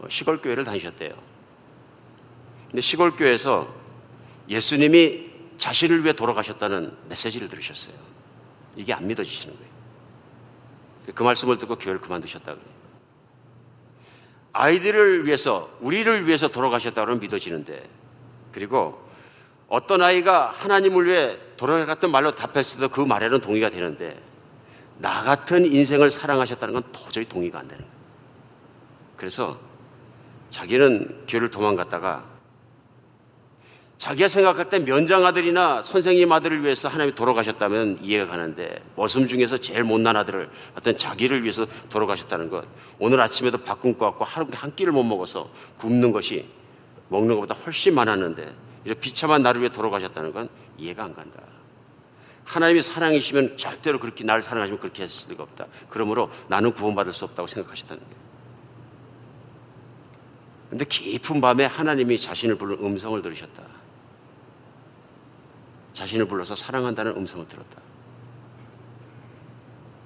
어, 0.00 0.06
시골 0.10 0.42
교회를 0.42 0.64
다니셨대요. 0.64 1.14
근데 2.68 2.80
시골 2.82 3.16
교회에서 3.16 3.72
예수님이 4.48 5.25
자신을 5.58 6.04
위해 6.04 6.12
돌아가셨다는 6.12 6.96
메시지를 7.08 7.48
들으셨어요. 7.48 7.94
이게 8.76 8.92
안 8.92 9.06
믿어지시는 9.06 9.54
거예요. 9.56 9.70
그 11.14 11.22
말씀을 11.22 11.58
듣고 11.58 11.76
교회를 11.76 12.00
그만두셨다 12.00 12.54
그래요. 12.54 12.76
아이들을 14.52 15.26
위해서, 15.26 15.70
우리를 15.80 16.26
위해서 16.26 16.48
돌아가셨다고 16.48 17.16
믿어지는데, 17.16 17.88
그리고 18.52 19.06
어떤 19.68 20.02
아이가 20.02 20.50
하나님을 20.50 21.06
위해 21.06 21.38
돌아갔던 21.56 22.10
말로 22.10 22.30
답했을 22.30 22.80
때 22.80 22.88
그 22.88 23.00
말에는 23.00 23.40
동의가 23.40 23.70
되는데, 23.70 24.20
나 24.98 25.22
같은 25.22 25.66
인생을 25.66 26.10
사랑하셨다는 26.10 26.74
건 26.74 26.82
도저히 26.92 27.26
동의가 27.26 27.58
안 27.58 27.68
되는 27.68 27.84
거예요. 27.84 27.96
그래서 29.16 29.58
자기는 30.50 31.26
교회를 31.28 31.50
도망갔다가 31.50 32.24
자기가 34.06 34.28
생각할 34.28 34.68
때 34.68 34.78
면장 34.78 35.26
아들이나 35.26 35.82
선생님 35.82 36.30
아들을 36.30 36.62
위해서 36.62 36.86
하나님이 36.86 37.16
돌아가셨다면 37.16 37.98
이해가 38.02 38.28
가는데 38.30 38.80
머슴 38.94 39.26
중에서 39.26 39.58
제일 39.58 39.82
못난 39.82 40.14
아들을 40.14 40.48
어떤 40.76 40.96
자기를 40.96 41.42
위해서 41.42 41.66
돌아가셨다는 41.90 42.48
것 42.48 42.64
오늘 43.00 43.20
아침에도 43.20 43.58
밥 43.58 43.80
굶고 43.80 44.04
왔고 44.04 44.24
하루 44.24 44.46
한 44.52 44.72
끼를 44.76 44.92
못 44.92 45.02
먹어서 45.02 45.50
굶는 45.78 46.12
것이 46.12 46.46
먹는 47.08 47.34
것보다 47.34 47.56
훨씬 47.56 47.96
많았는데 47.96 48.54
이런 48.84 49.00
비참한 49.00 49.42
나를 49.42 49.62
위해 49.62 49.72
돌아가셨다는 49.72 50.32
건 50.32 50.48
이해가 50.78 51.02
안 51.02 51.12
간다. 51.12 51.42
하나님이 52.44 52.82
사랑이시면 52.82 53.56
절대로 53.56 53.98
그렇게 53.98 54.22
나를 54.22 54.40
사랑하시면 54.40 54.78
그렇게 54.78 55.02
했을 55.02 55.32
리가 55.32 55.42
없다. 55.42 55.66
그러므로 55.90 56.30
나는 56.46 56.72
구원받을 56.72 57.12
수 57.12 57.24
없다고 57.24 57.48
생각하셨다는 57.48 58.00
거예요. 58.04 58.16
근데 60.70 60.84
깊은 60.84 61.40
밤에 61.40 61.64
하나님이 61.64 62.20
자신을 62.20 62.54
부르는 62.54 62.84
음성을 62.84 63.20
들으셨다. 63.20 63.75
자신을 65.96 66.26
불러서 66.26 66.54
사랑한다는 66.54 67.16
음성을 67.16 67.48
들었다. 67.48 67.80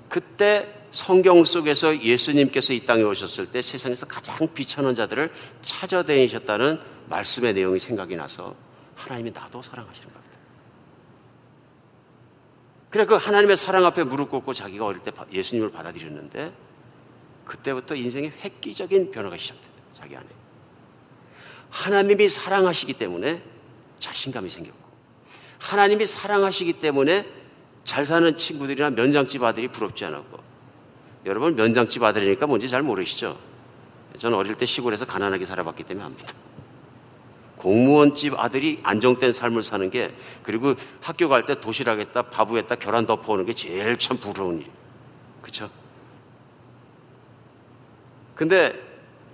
그때 0.09 0.73
성경 0.93 1.45
속에서 1.45 2.01
예수님께서 2.01 2.73
이 2.73 2.87
땅에 2.87 3.03
오셨을 3.03 3.51
때 3.51 3.61
세상에서 3.61 4.07
가장 4.07 4.55
비천한 4.55 4.95
자들을 4.95 5.33
찾아다니셨다는 5.63 6.81
말씀의 7.09 7.55
내용이 7.55 7.81
생각이 7.81 8.15
나서 8.15 8.55
하나님이 8.95 9.33
나도 9.33 9.63
사랑하시는 9.63 10.09
것 10.09 10.15
같아요. 10.15 10.41
그래 12.91 13.05
그 13.05 13.15
하나님의 13.15 13.57
사랑 13.57 13.85
앞에 13.85 14.05
무릎 14.05 14.31
꿇고 14.31 14.55
자기가 14.55 14.87
어릴 14.87 15.03
때 15.03 15.11
예수님을 15.33 15.73
받아들였는데 15.73 16.53
그때부터 17.45 17.97
인생의 17.97 18.33
획기적인 18.45 19.11
변화가 19.11 19.37
시작된다. 19.37 19.71
자기 19.93 20.17
안에. 20.17 20.27
하나님이 21.71 22.29
사랑하시기 22.29 22.93
때문에 22.95 23.43
자신감이 23.99 24.49
생겼고 24.49 24.80
하나님이 25.61 26.07
사랑하시기 26.07 26.75
때문에 26.75 27.27
잘 27.85 28.05
사는 28.05 28.37
친구들이나 28.37 28.91
면장집 28.91 29.43
아들이 29.45 29.69
부럽지 29.69 30.05
않았고 30.05 30.41
여러분 31.27 31.55
면장집 31.55 32.03
아들이니까 32.03 32.47
뭔지 32.47 32.69
잘 32.69 32.83
모르시죠? 32.83 33.39
저는 34.19 34.37
어릴 34.37 34.55
때 34.57 34.67
시골에서 34.67 35.05
가난하게 35.05 35.45
살아봤기 35.45 35.85
때문에 35.85 36.07
압니다. 36.07 36.33
공무원집 37.59 38.39
아들이 38.39 38.81
안정된 38.83 39.33
삶을 39.33 39.63
사는 39.63 39.91
게 39.91 40.15
그리고 40.43 40.75
학교 41.03 41.29
갈 41.29 41.45
때 41.45 41.61
도시락에다 41.61 42.23
바부에다 42.23 42.77
계란 42.77 43.07
덮어오는 43.07 43.45
게 43.45 43.53
제일 43.53 43.99
참 43.99 44.17
부러운 44.17 44.61
일. 44.61 44.67
그렇죠? 45.43 45.71
근데 48.35 48.81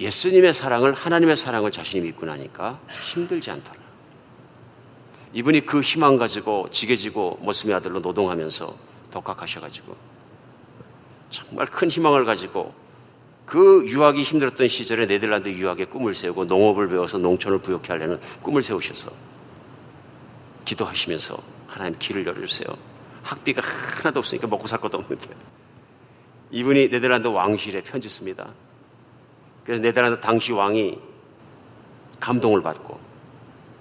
예수님의 0.00 0.52
사랑을 0.52 0.92
하나님의 0.92 1.36
사랑을 1.36 1.70
자신이 1.70 2.02
믿고 2.02 2.26
나니까 2.26 2.80
힘들지 2.88 3.52
않더라. 3.52 3.85
이분이 5.32 5.66
그 5.66 5.80
희망 5.80 6.16
가지고 6.16 6.68
지게지고 6.70 7.38
모습의 7.42 7.74
아들로 7.74 8.00
노동하면서 8.00 8.74
독학하셔가지고 9.10 9.96
정말 11.30 11.66
큰 11.66 11.90
희망을 11.90 12.24
가지고 12.24 12.74
그 13.44 13.84
유학이 13.86 14.22
힘들었던 14.22 14.68
시절에 14.68 15.06
네덜란드 15.06 15.48
유학의 15.48 15.86
꿈을 15.86 16.14
세우고 16.14 16.46
농업을 16.46 16.88
배워서 16.88 17.18
농촌을 17.18 17.58
부욕해 17.58 17.86
하려는 17.88 18.20
꿈을 18.42 18.62
세우셔서 18.62 19.10
기도하시면서 20.64 21.38
하나님 21.68 21.98
길을 21.98 22.26
열어주세요. 22.26 22.66
학비가 23.22 23.62
하나도 23.62 24.18
없으니까 24.18 24.46
먹고 24.46 24.66
살 24.66 24.80
것도 24.80 24.98
없는데 24.98 25.28
이분이 26.50 26.90
네덜란드 26.90 27.28
왕실에 27.28 27.82
편지 27.82 28.08
씁니다. 28.08 28.52
그래서 29.64 29.82
네덜란드 29.82 30.20
당시 30.20 30.52
왕이 30.52 30.98
감동을 32.20 32.62
받고 32.62 33.05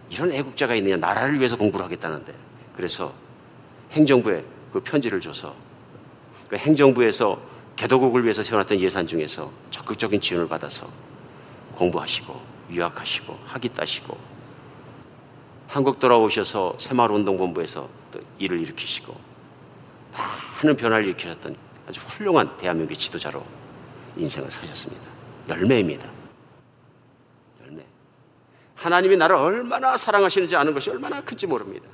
이런 0.10 0.32
애국자가 0.32 0.76
있느냐 0.76 0.98
나라를 0.98 1.40
위해서 1.40 1.58
공부를 1.58 1.86
하겠다는데 1.86 2.34
그래서 2.76 3.14
행정부에 3.92 4.44
그 4.72 4.82
편지를 4.82 5.20
줘서 5.20 5.56
그 6.50 6.58
행정부에서 6.58 7.40
개도국을 7.76 8.24
위해서 8.24 8.44
세워놨던 8.44 8.80
예산 8.80 9.08
중에서 9.08 9.52
적극적인 9.72 10.22
지원을 10.22 10.48
받아서 10.48 10.88
공부하시고 11.76 12.42
유학하시고 12.72 13.40
학위 13.46 13.70
따시고 13.70 14.18
한국 15.68 16.00
돌아오셔서 16.00 16.76
새마을운동본부에서 16.78 17.90
또 18.12 18.20
일을 18.40 18.62
일으키시고 18.62 19.16
많은 20.64 20.78
변화를 20.78 21.06
일으키셨던 21.06 21.56
아주 21.88 22.00
훌륭한 22.00 22.56
대한민국의 22.58 22.98
지도자로 22.98 23.46
인생을 24.18 24.50
사셨습니다. 24.50 25.04
열매입니다. 25.50 26.15
하나님이 28.76 29.18
나를 29.18 29.36
얼마나 29.36 29.98
사랑하시는지 29.98 30.56
아는 30.56 30.74
것이 30.74 30.90
얼마나 30.90 31.22
큰지 31.22 31.48
모릅니다. 31.48 31.90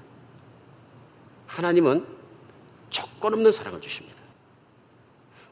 하나님은 1.47 2.05
조건 2.89 3.33
없는 3.33 3.51
사랑을 3.51 3.81
주십니다. 3.81 4.19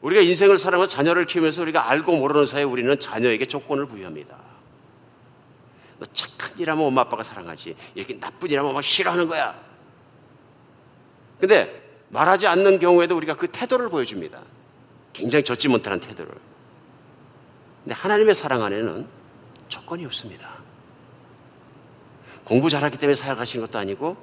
우리가 0.02 0.22
인생을 0.22 0.58
살아가며 0.58 0.86
자녀를 0.86 1.26
키우면서 1.26 1.62
우리가 1.62 1.90
알고 1.90 2.16
모르는 2.16 2.46
사이에 2.46 2.64
우리는 2.64 2.98
자녀에게 2.98 3.46
조건을 3.46 3.86
부여합니다. 3.86 4.36
너 5.98 6.06
착한 6.12 6.58
일 6.58 6.70
하면 6.70 6.86
엄마 6.86 7.02
아빠가 7.02 7.22
사랑하지. 7.22 7.76
이렇게 7.94 8.18
나쁜 8.18 8.50
일 8.50 8.58
하면 8.58 8.70
엄마 8.70 8.80
싫어하는 8.80 9.28
거야. 9.28 9.58
근데 11.38 11.90
말하지 12.08 12.46
않는 12.46 12.78
경우에도 12.78 13.16
우리가 13.16 13.36
그 13.36 13.48
태도를 13.48 13.88
보여줍니다. 13.88 14.42
굉장히 15.12 15.44
젖지 15.44 15.68
못하는 15.68 16.00
태도를. 16.00 16.32
근데 17.84 17.94
하나님의 17.94 18.34
사랑 18.34 18.62
안에는 18.62 19.06
조건이 19.68 20.04
없습니다. 20.06 20.59
공부 22.50 22.68
잘하기 22.68 22.98
때문에 22.98 23.14
사랑하시는 23.14 23.64
것도 23.64 23.78
아니고 23.78 24.16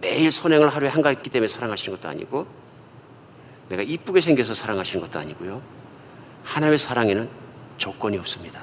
매일 0.00 0.32
선행을 0.32 0.68
하루에 0.68 0.88
한가지 0.88 1.18
했기 1.18 1.30
때문에 1.30 1.46
사랑하시는 1.46 1.96
것도 1.96 2.08
아니고 2.08 2.48
내가 3.68 3.84
이쁘게 3.84 4.20
생겨서 4.20 4.54
사랑하시는 4.54 5.00
것도 5.06 5.20
아니고요. 5.20 5.62
하나님의 6.42 6.78
사랑에는 6.78 7.28
조건이 7.76 8.18
없습니다. 8.18 8.60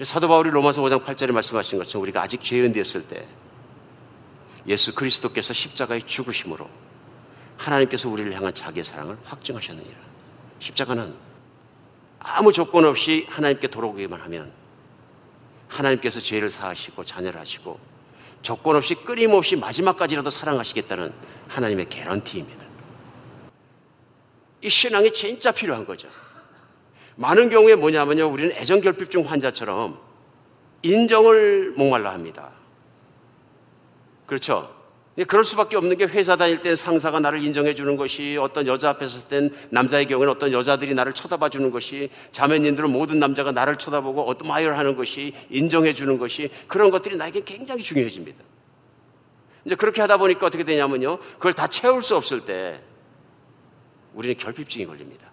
사도 0.00 0.26
바울이 0.26 0.50
로마서 0.50 0.82
5장 0.82 1.04
8절에 1.04 1.30
말씀하신 1.30 1.78
것처럼 1.78 2.02
우리가 2.02 2.20
아직 2.20 2.42
죄인 2.42 2.72
되었을 2.72 3.06
때 3.06 3.24
예수 4.66 4.92
그리스도께서 4.96 5.54
십자가에 5.54 6.00
죽으심으로 6.00 6.68
하나님께서 7.58 8.08
우리를 8.08 8.34
향한 8.34 8.54
자기의 8.54 8.82
사랑을 8.82 9.16
확증하셨느니라. 9.22 9.96
십자가는 10.58 11.14
아무 12.18 12.52
조건 12.52 12.86
없이 12.86 13.24
하나님께 13.30 13.68
돌아오기만 13.68 14.20
하면 14.22 14.65
하나님께서 15.68 16.20
죄를 16.20 16.50
사하시고 16.50 17.04
자녀를 17.04 17.40
하시고 17.40 17.78
조건 18.42 18.76
없이 18.76 18.94
끊임없이 18.94 19.56
마지막까지라도 19.56 20.30
사랑하시겠다는 20.30 21.12
하나님의 21.48 21.88
개런티입니다. 21.88 22.66
이 24.62 24.68
신앙이 24.68 25.12
진짜 25.12 25.52
필요한 25.52 25.84
거죠. 25.86 26.08
많은 27.16 27.48
경우에 27.48 27.74
뭐냐면요. 27.74 28.28
우리는 28.28 28.54
애정결핍증 28.54 29.22
환자처럼 29.28 29.98
인정을 30.82 31.72
목말라 31.76 32.12
합니다. 32.12 32.50
그렇죠? 34.26 34.75
그럴 35.24 35.44
수밖에 35.44 35.76
없는 35.78 35.96
게 35.96 36.04
회사 36.04 36.36
다닐 36.36 36.60
때 36.60 36.74
상사가 36.74 37.20
나를 37.20 37.42
인정해 37.42 37.74
주는 37.74 37.96
것이 37.96 38.36
어떤 38.38 38.66
여자 38.66 38.90
앞에 38.90 39.08
섰을 39.08 39.28
땐 39.28 39.50
남자의 39.70 40.06
경우에는 40.06 40.34
어떤 40.34 40.52
여자들이 40.52 40.94
나를 40.94 41.14
쳐다봐 41.14 41.48
주는 41.48 41.70
것이 41.70 42.10
자매님들은 42.32 42.90
모든 42.90 43.18
남자가 43.18 43.50
나를 43.50 43.78
쳐다보고 43.78 44.28
admire 44.28 44.74
하는 44.74 44.94
것이 44.94 45.32
인정해 45.48 45.94
주는 45.94 46.18
것이 46.18 46.50
그런 46.68 46.90
것들이 46.90 47.16
나에게 47.16 47.40
굉장히 47.46 47.82
중요해집니다. 47.82 48.44
이제 49.64 49.74
그렇게 49.74 50.02
하다 50.02 50.18
보니까 50.18 50.46
어떻게 50.46 50.64
되냐면요. 50.64 51.18
그걸 51.38 51.54
다 51.54 51.66
채울 51.66 52.02
수 52.02 52.14
없을 52.14 52.42
때 52.42 52.80
우리는 54.12 54.36
결핍증이 54.36 54.84
걸립니다. 54.84 55.32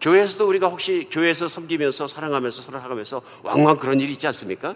교회에서도 0.00 0.48
우리가 0.48 0.68
혹시 0.68 1.08
교회에서 1.10 1.48
섬기면서 1.48 2.06
사랑하면서 2.06 2.62
서로 2.62 2.78
하면서 2.78 3.20
왕왕 3.42 3.78
그런 3.78 4.00
일이 4.00 4.12
있지 4.12 4.26
않습니까? 4.28 4.74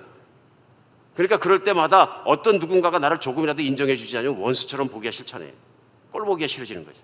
그러니까 1.15 1.39
그럴 1.39 1.63
때마다 1.63 2.23
어떤 2.25 2.59
누군가가 2.59 2.99
나를 2.99 3.19
조금이라도 3.19 3.63
인정해 3.63 3.97
주지 3.97 4.17
않으면 4.19 4.39
원수처럼 4.39 4.89
보기가 4.89 5.11
싫잖아요. 5.11 5.51
꼴 6.11 6.25
보기가 6.25 6.47
싫어지는 6.47 6.85
거죠. 6.85 6.99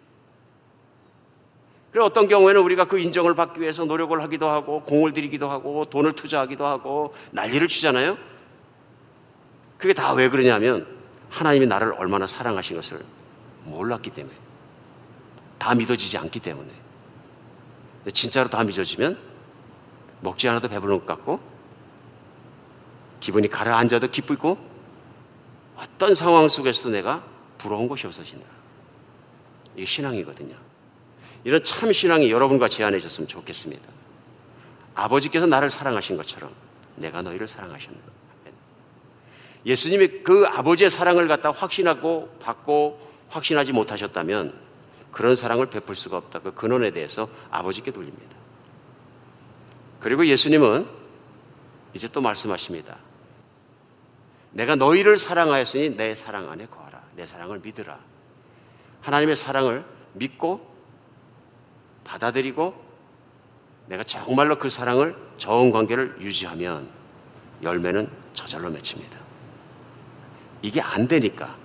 그리고 1.93 2.07
어떤 2.07 2.29
경우에는 2.29 2.61
우리가 2.63 2.87
그 2.87 2.99
인정을 2.99 3.35
받기 3.35 3.61
위해서 3.61 3.85
노력을 3.85 4.21
하기도 4.23 4.49
하고 4.49 4.83
공을 4.85 5.13
들이기도 5.13 5.51
하고 5.51 5.85
돈을 5.85 6.15
투자하기도 6.15 6.65
하고 6.65 7.15
난리를 7.33 7.67
치잖아요. 7.69 8.17
그게 9.79 9.93
다 9.95 10.13
왜 10.15 10.29
그러냐면 10.29 10.87
하나님이 11.31 11.67
나를 11.67 11.95
얼마나 11.95 12.27
사랑하신 12.27 12.77
것을 12.77 13.05
몰랐기 13.65 14.11
때문에 14.11 14.35
다 15.59 15.75
믿어지지 15.75 16.19
않기 16.19 16.41
때문에 16.41 16.69
진짜로 18.13 18.49
다 18.49 18.63
믿어지면 18.65 19.19
먹지 20.21 20.49
않아도 20.49 20.69
배부른 20.69 21.01
것 21.01 21.07
같고 21.07 21.41
기분이 23.21 23.49
가라앉아도 23.49 24.09
기쁘고 24.09 24.59
어떤 25.77 26.15
상황 26.15 26.49
속에서도 26.49 26.91
내가 26.91 27.25
부러운 27.59 27.89
것이 27.89 28.07
없어진다. 28.07 28.47
이게 29.77 29.85
신앙이거든요. 29.85 30.55
이런 31.45 31.65
참 31.65 31.93
신앙이 31.93 32.31
여러분과 32.31 32.69
제안해줬으면 32.69 33.29
좋겠습니다. 33.29 33.83
아버지께서 34.95 35.47
나를 35.47 35.71
사랑하신 35.71 36.17
것처럼 36.17 36.53
내가 36.97 37.23
너희를 37.23 37.49
사랑하셨다. 37.49 37.99
예수님이 39.65 40.23
그 40.23 40.47
아버지의 40.47 40.91
사랑을 40.91 41.29
갖다 41.29 41.51
확신하고 41.51 42.37
받고 42.41 43.11
확신하지 43.29 43.73
못하셨다면 43.73 44.55
그런 45.13 45.35
사랑을 45.35 45.67
베풀 45.67 45.97
수가 45.97 46.17
없다. 46.17 46.41
그 46.41 46.55
근원에 46.55 46.91
대해서 46.91 47.29
아버지께 47.51 47.91
돌립니다. 47.91 48.37
그리고 50.01 50.27
예수님은 50.27 50.87
이제 51.95 52.09
또 52.09 52.21
말씀하십니다. 52.21 52.97
내가 54.53 54.77
너희를 54.77 55.17
사랑하였으니 55.17 55.97
내 55.97 56.15
사랑 56.15 56.51
안에 56.51 56.67
거하라. 56.67 57.01
내 57.17 57.27
사랑을 57.27 57.61
믿으라. 57.61 57.99
하나님의 59.03 59.37
사랑을 59.37 59.85
믿고 60.15 60.69
받아들이고 62.05 62.91
내가 63.87 64.03
정말로 64.05 64.59
그 64.59 64.69
사랑을 64.69 65.17
좋은 65.37 65.71
관계를 65.71 66.17
유지하면 66.21 66.89
열매는 67.63 68.11
저절로 68.35 68.71
맺힙니다. 68.71 69.19
이게 70.63 70.81
안 70.81 71.09
되니까 71.09 71.57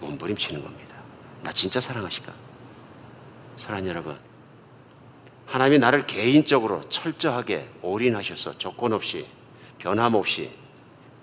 몸부림치는 0.00 0.62
겁니다. 0.62 0.96
나 1.42 1.52
진짜 1.52 1.80
사랑하실까? 1.80 2.32
사랑하는 3.56 3.90
여러분, 3.90 4.18
하나님이 5.46 5.78
나를 5.78 6.06
개인적으로 6.06 6.80
철저하게 6.82 7.68
올인하셔서 7.82 8.58
조건 8.58 8.92
없이 8.92 9.26
변함없이 9.78 10.50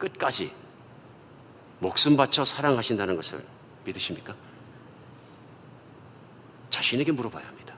끝까지 0.03 0.51
목숨 1.79 2.17
바쳐 2.17 2.43
사랑하신다는 2.43 3.15
것을 3.15 3.43
믿으십니까? 3.85 4.35
자신에게 6.69 7.11
물어봐야 7.13 7.47
합니다. 7.47 7.75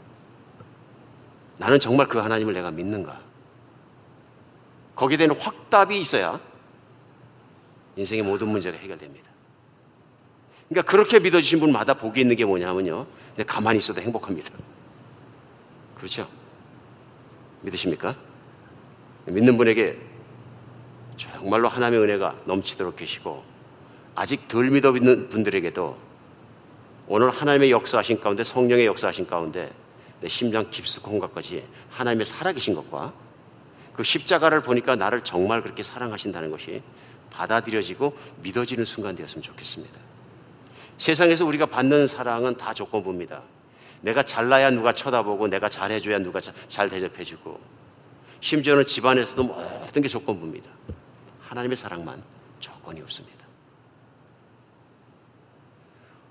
나는 1.57 1.80
정말 1.80 2.07
그 2.07 2.17
하나님을 2.17 2.53
내가 2.53 2.71
믿는가? 2.71 3.21
거기에 4.95 5.17
대한 5.17 5.38
확답이 5.38 5.99
있어야 5.99 6.39
인생의 7.95 8.23
모든 8.23 8.49
문제가 8.49 8.78
해결됩니다. 8.78 9.30
그러니까 10.67 10.89
그렇게 10.89 11.19
믿어주신 11.19 11.59
분마다 11.59 11.93
복이 11.93 12.21
있는 12.21 12.36
게 12.36 12.43
뭐냐면요. 12.43 13.05
가만히 13.45 13.78
있어도 13.78 14.01
행복합니다. 14.01 14.51
그렇죠? 15.95 16.28
믿으십니까? 17.61 18.15
믿는 19.26 19.57
분에게 19.57 20.14
정말로 21.18 21.68
하나님의 21.68 22.03
은혜가 22.03 22.36
넘치도록 22.45 22.95
계시고 22.95 23.43
아직 24.16 24.47
덜 24.47 24.70
믿어 24.70 24.91
믿는 24.91 25.30
분들에게도 25.30 25.97
오늘 27.07 27.30
하나님의 27.30 27.72
역사하신 27.72 28.20
가운데 28.20 28.43
성령의 28.43 28.86
역사하신 28.88 29.28
가운데 29.28 29.72
내 30.22 30.28
심장 30.28 30.70
깊숙한 30.70 31.20
것까지 31.20 31.63
하나님의 31.91 32.26
살아계신 32.26 32.74
것과 32.74 33.13
그 33.93 34.03
십자가를 34.03 34.61
보니까 34.61 34.95
나를 34.95 35.24
정말 35.24 35.61
그렇게 35.61 35.84
사랑하신다는 35.84 36.51
것이 36.51 36.82
받아들여지고 37.30 38.16
믿어지는 38.41 38.86
순간 38.86 39.16
되었으면 39.16 39.43
좋겠습니다. 39.43 39.99
세상에서 40.97 41.45
우리가 41.45 41.66
받는 41.66 42.07
사랑은 42.07 42.57
다 42.57 42.74
조건부입니다. 42.74 43.41
내가 44.01 44.24
잘나야 44.24 44.72
누가 44.72 44.93
쳐다보고 44.93 45.47
내가 45.47 45.68
잘해줘야 45.70 46.20
누가 46.20 46.39
잘 46.39 46.89
대접해주고 46.89 47.59
심지어는 48.39 48.86
집안에서도 48.86 49.43
모든 49.43 50.01
게 50.01 50.07
조건부입니다. 50.07 50.70
하나님의 51.55 51.77
사랑만 51.77 52.21
조건이 52.59 53.01
없습니다. 53.01 53.45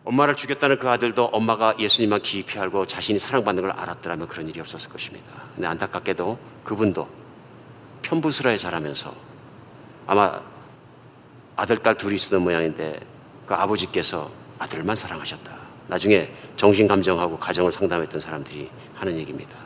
엄마를 0.05 0.37
죽였다는 0.37 0.79
그 0.79 0.91
아들도 0.91 1.25
엄마가 1.25 1.79
예수님만 1.79 2.21
깊이 2.21 2.59
알고 2.59 2.87
자신이 2.87 3.19
사랑받는 3.19 3.63
걸 3.63 3.71
알았더라면 3.73 4.29
그런 4.29 4.47
일이 4.49 4.61
없었을 4.61 4.91
것입니다. 4.91 5.27
근데 5.55 5.67
안타깝게도 5.67 6.39
그분도 6.63 7.09
편부스라에 8.03 8.59
자라면서 8.59 9.15
아마 10.07 10.43
아들, 11.57 11.79
딸 11.79 11.97
둘이 11.97 12.17
있었던 12.17 12.43
모양인데 12.43 13.01
그 13.47 13.55
아버지께서 13.55 14.31
아들만 14.59 14.95
사랑하셨다. 14.95 15.65
나중에 15.89 16.31
정신감정하고 16.57 17.39
가정을 17.39 17.73
상담했던 17.73 18.21
사람들이 18.21 18.71
하는 18.95 19.17
얘기입니다. 19.17 19.57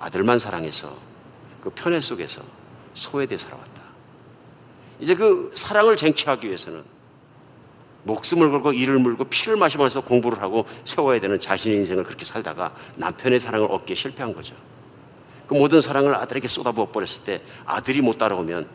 아들만 0.00 0.40
사랑해서 0.40 0.96
그 1.62 1.70
편애 1.70 2.00
속에서 2.00 2.42
소외돼 2.94 3.36
살아왔다. 3.36 3.79
이제 5.00 5.14
그 5.14 5.50
사랑을 5.54 5.96
쟁취하기 5.96 6.46
위해서는 6.46 6.84
목숨을 8.04 8.50
걸고 8.50 8.72
이를 8.72 8.98
물고 8.98 9.24
피를 9.24 9.56
마시면서 9.56 10.00
공부를 10.00 10.42
하고 10.42 10.64
세워야 10.84 11.20
되는 11.20 11.38
자신의 11.38 11.78
인생을 11.78 12.04
그렇게 12.04 12.24
살다가 12.24 12.74
남편의 12.96 13.40
사랑을 13.40 13.70
얻기에 13.70 13.94
실패한 13.94 14.34
거죠. 14.34 14.54
그 15.46 15.54
모든 15.54 15.80
사랑을 15.80 16.14
아들에게 16.14 16.46
쏟아부어 16.48 16.86
버렸을 16.86 17.24
때 17.24 17.42
아들이 17.66 18.00
못 18.00 18.18
따라오면 18.18 18.68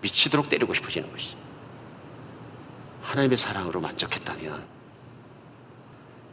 미치도록 0.00 0.48
때리고 0.48 0.74
싶어지는 0.74 1.10
것이죠. 1.10 1.36
하나님의 3.02 3.36
사랑으로 3.36 3.80
만족했다면 3.80 4.64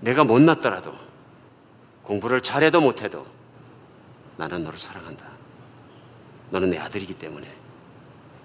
내가 0.02 0.24
못났더라도 0.24 0.94
공부를 2.04 2.42
잘해도 2.42 2.82
못해도 2.82 3.26
나는 4.38 4.64
너를 4.64 4.80
사랑한다. 4.80 5.30
너는 6.50 6.72
내 6.72 6.78
아들이기 6.78 7.14
때문에. 7.14 7.61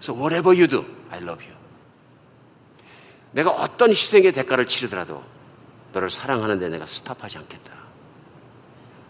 So 0.07 0.15
whatever 0.15 0.57
you 0.57 0.69
do, 0.69 0.85
I 1.11 1.19
love 1.19 1.45
you. 1.45 1.57
내가 3.33 3.51
어떤 3.51 3.91
희생의 3.91 4.31
대가를 4.31 4.69
치르더라도 4.69 5.25
너를 5.93 6.11
사랑하는데 6.11 6.69
내가 6.69 6.87
스탑하지 6.87 7.39
않겠다. 7.39 7.73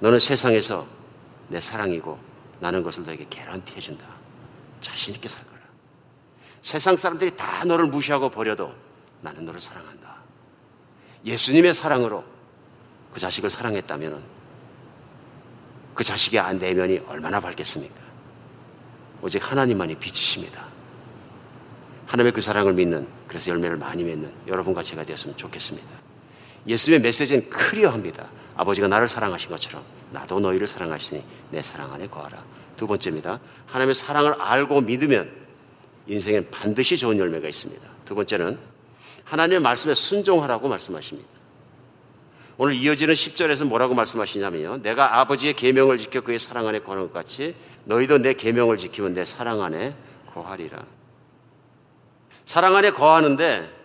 너는 0.01 0.18
세상에서 0.18 0.86
내 1.49 1.61
사랑이고 1.61 2.18
나는 2.61 2.82
것을 2.82 3.05
너에게 3.05 3.26
개런티 3.28 3.74
해준다. 3.76 4.07
자신있게 4.80 5.28
살 5.28 5.44
거라. 5.44 5.61
세상 6.62 6.97
사람들이 6.97 7.36
다 7.36 7.66
너를 7.66 7.88
무시하고 7.88 8.30
버려도 8.30 8.74
나는 9.20 9.44
너를 9.44 9.61
사랑한다. 9.61 10.16
예수님의 11.26 11.74
사랑으로 11.74 12.24
그 13.12 13.20
자식을 13.20 13.51
사랑했다면 13.51 14.24
그 15.94 16.05
자식의 16.05 16.40
안 16.40 16.57
내면이 16.57 17.01
얼마나 17.07 17.38
밝겠습니까? 17.38 18.01
오직 19.20 19.51
하나님만이 19.51 19.97
빛이십니다. 19.97 20.65
하나님의 22.07 22.32
그 22.32 22.40
사랑을 22.40 22.72
믿는 22.72 23.07
그래서 23.26 23.50
열매를 23.50 23.76
많이 23.76 24.04
맺는 24.04 24.30
여러분과 24.46 24.82
제가 24.82 25.04
되었으면 25.04 25.36
좋겠습니다. 25.36 25.88
예수님의 26.66 27.02
메시지는 27.02 27.50
클리어합니다. 27.50 28.28
아버지가 28.57 28.88
나를 28.88 29.07
사랑하신 29.07 29.50
것처럼 29.50 29.82
나도 30.12 30.40
너희를 30.40 30.66
사랑하시니 30.66 31.22
내 31.50 31.62
사랑 31.62 31.92
안에 31.92 32.09
거하라. 32.09 32.42
두 32.76 32.86
번째입니다. 32.86 33.40
하나님의 33.66 33.94
사랑을 33.94 34.34
알고 34.40 34.82
믿으면 34.82 35.30
인생엔 36.07 36.50
반드시 36.50 36.96
좋은 36.96 37.18
열매가 37.18 37.48
있습니다. 37.48 37.82
두 38.04 38.14
번째는 38.14 38.59
하나님의 39.24 39.61
말씀에 39.61 39.94
순종하라고 39.94 40.68
말씀하십니다. 40.68 41.28
오늘 42.59 42.74
이어지는 42.74 43.12
10절에서 43.12 43.64
뭐라고 43.64 43.94
말씀하시냐면요. 43.94 44.82
내가 44.82 45.20
아버지의 45.20 45.54
계명을 45.54 45.98
지켜 45.98 46.22
그의 46.22 46.38
사랑 46.38 46.66
안에 46.68 46.80
거하는 46.80 47.09
것 47.09 47.12
같이 47.12 47.54
너희도 47.84 48.18
내 48.18 48.32
계명을 48.34 48.76
지키면 48.78 49.14
내 49.14 49.24
사랑 49.24 49.62
안에 49.62 49.94
거하리라. 50.32 50.95
사랑 52.47 52.76
안에 52.76 52.92
거하는데 52.92 53.76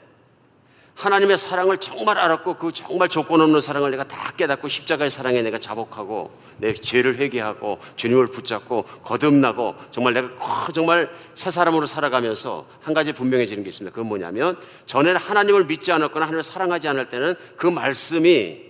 하나님의 0.95 1.38
사랑을 1.38 1.80
정말 1.80 2.20
알았고 2.20 2.57
그 2.57 2.72
정말 2.72 3.09
조건 3.09 3.41
없는 3.41 3.59
사랑을 3.59 3.89
내가 3.89 4.03
다 4.03 4.32
깨닫고 4.38 4.68
십자가의 4.68 5.09
사랑에 5.09 5.41
내가 5.41 5.57
자복하고 5.57 6.32
내 6.57 6.76
죄를 6.76 7.16
회개하고 7.16 7.80
주님을 7.95 8.28
붙잡고 8.28 8.84
거듭나고 9.03 9.76
정말 9.89 10.14
내가 10.14 10.30
정말 10.74 11.12
새 11.34 11.49
사람으로 11.49 11.88
살아가면서 11.88 12.68
한 12.82 12.93
가지 12.93 13.14
분명해지는 13.14 13.64
게 13.64 13.70
있습니다. 13.70 13.93
그건 13.93 14.09
뭐냐면 14.09 14.59
전에는 14.86 15.20
하나님을 15.20 15.66
믿지 15.66 15.91
않았거나 15.91 16.26
하나님을 16.26 16.43
사랑하지 16.43 16.88
않을 16.89 17.09
때는 17.09 17.34
그 17.57 17.66
말씀이 17.66 18.62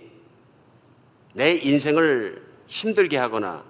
내 1.34 1.52
인생을 1.52 2.42
힘들게 2.66 3.18
하거나 3.18 3.62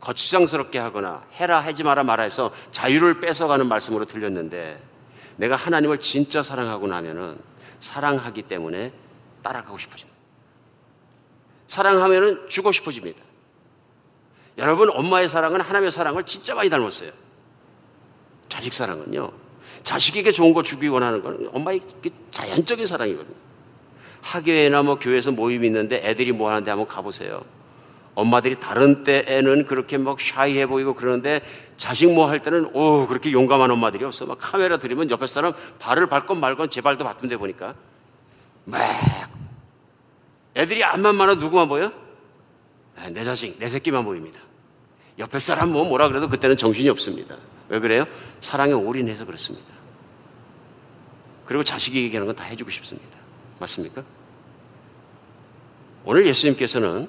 거추장스럽게 0.00 0.78
하거나 0.78 1.22
해라 1.34 1.60
하지 1.60 1.82
마라 1.82 2.02
말아 2.02 2.22
해서 2.22 2.50
자유를 2.70 3.20
뺏어가는 3.20 3.66
말씀으로 3.66 4.06
들렸는데 4.06 4.95
내가 5.36 5.56
하나님을 5.56 5.98
진짜 5.98 6.42
사랑하고 6.42 6.86
나면은 6.86 7.38
사랑하기 7.80 8.42
때문에 8.42 8.92
따라가고 9.42 9.78
싶어집니다. 9.78 10.16
사랑하면은 11.66 12.48
주고 12.48 12.72
싶어집니다. 12.72 13.22
여러분, 14.58 14.90
엄마의 14.90 15.28
사랑은 15.28 15.60
하나님의 15.60 15.92
사랑을 15.92 16.24
진짜 16.24 16.54
많이 16.54 16.70
닮았어요. 16.70 17.10
자식 18.48 18.72
사랑은요. 18.72 19.30
자식에게 19.84 20.32
좋은 20.32 20.54
거 20.54 20.62
주기 20.62 20.88
원하는 20.88 21.22
건 21.22 21.50
엄마의 21.52 21.80
자연적인 22.30 22.86
사랑이거든요. 22.86 23.36
학교에나 24.22 24.82
뭐 24.82 24.98
교회에서 24.98 25.32
모임 25.32 25.64
있는데 25.64 26.00
애들이 26.02 26.32
뭐 26.32 26.50
하는데 26.50 26.68
한번 26.70 26.88
가보세요. 26.88 27.44
엄마들이 28.16 28.58
다른 28.58 29.02
때에는 29.04 29.66
그렇게 29.66 29.98
막 29.98 30.20
샤이해 30.20 30.66
보이고 30.66 30.94
그러는데 30.94 31.40
자식 31.76 32.10
뭐 32.12 32.26
할 32.28 32.40
때는 32.42 32.70
오 32.74 33.06
그렇게 33.06 33.30
용감한 33.30 33.70
엄마들이 33.70 34.04
없어. 34.04 34.24
막 34.26 34.38
카메라 34.40 34.78
들이면 34.78 35.10
옆에 35.10 35.26
사람 35.26 35.52
발을 35.78 36.06
밟건 36.08 36.40
말건 36.40 36.70
제 36.70 36.80
발도 36.80 37.04
밟던데 37.04 37.36
보니까 37.36 37.74
막 38.64 38.80
애들이 40.56 40.82
앞만 40.82 41.14
많아 41.14 41.34
누구만 41.34 41.68
보여? 41.68 41.92
아, 42.98 43.10
내 43.10 43.22
자식, 43.22 43.58
내 43.58 43.68
새끼만 43.68 44.04
보입니다. 44.06 44.40
옆에 45.18 45.38
사람 45.38 45.70
뭐 45.72 45.84
뭐라 45.84 46.08
그래도 46.08 46.28
그때는 46.30 46.56
정신이 46.56 46.88
없습니다. 46.88 47.36
왜 47.68 47.78
그래요? 47.80 48.06
사랑에 48.40 48.72
올인해서 48.72 49.26
그렇습니다. 49.26 49.66
그리고 51.44 51.62
자식이 51.62 52.02
얘기하는 52.02 52.26
건 52.26 52.34
다 52.34 52.44
해주고 52.44 52.70
싶습니다. 52.70 53.18
맞습니까? 53.58 54.02
오늘 56.06 56.26
예수님께서는 56.26 57.08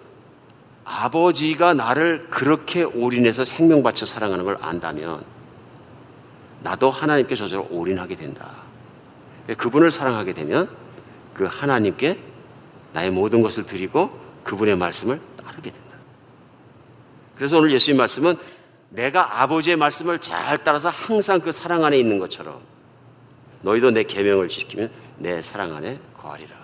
아버지가 0.87 1.73
나를 1.73 2.27
그렇게 2.29 2.83
올인해서 2.83 3.43
생명 3.43 3.83
바쳐 3.83 4.05
사랑하는 4.05 4.45
걸 4.45 4.57
안다면 4.61 5.21
나도 6.61 6.89
하나님께 6.89 7.35
저절로 7.35 7.67
올인하게 7.69 8.15
된다. 8.15 8.49
그분을 9.57 9.91
사랑하게 9.91 10.33
되면 10.33 10.69
그 11.33 11.45
하나님께 11.45 12.17
나의 12.93 13.11
모든 13.11 13.41
것을 13.41 13.65
드리고 13.65 14.17
그분의 14.43 14.77
말씀을 14.77 15.19
따르게 15.43 15.71
된다. 15.71 15.97
그래서 17.35 17.57
오늘 17.57 17.71
예수님 17.71 17.97
말씀은 17.97 18.37
내가 18.89 19.41
아버지의 19.43 19.75
말씀을 19.75 20.19
잘 20.19 20.63
따라서 20.63 20.87
항상 20.87 21.41
그 21.41 21.51
사랑 21.51 21.83
안에 21.83 21.99
있는 21.99 22.17
것처럼 22.17 22.59
너희도 23.61 23.91
내 23.91 24.03
계명을 24.03 24.47
지키면 24.47 24.89
내 25.17 25.41
사랑 25.41 25.75
안에 25.75 25.99
거하리라. 26.17 26.55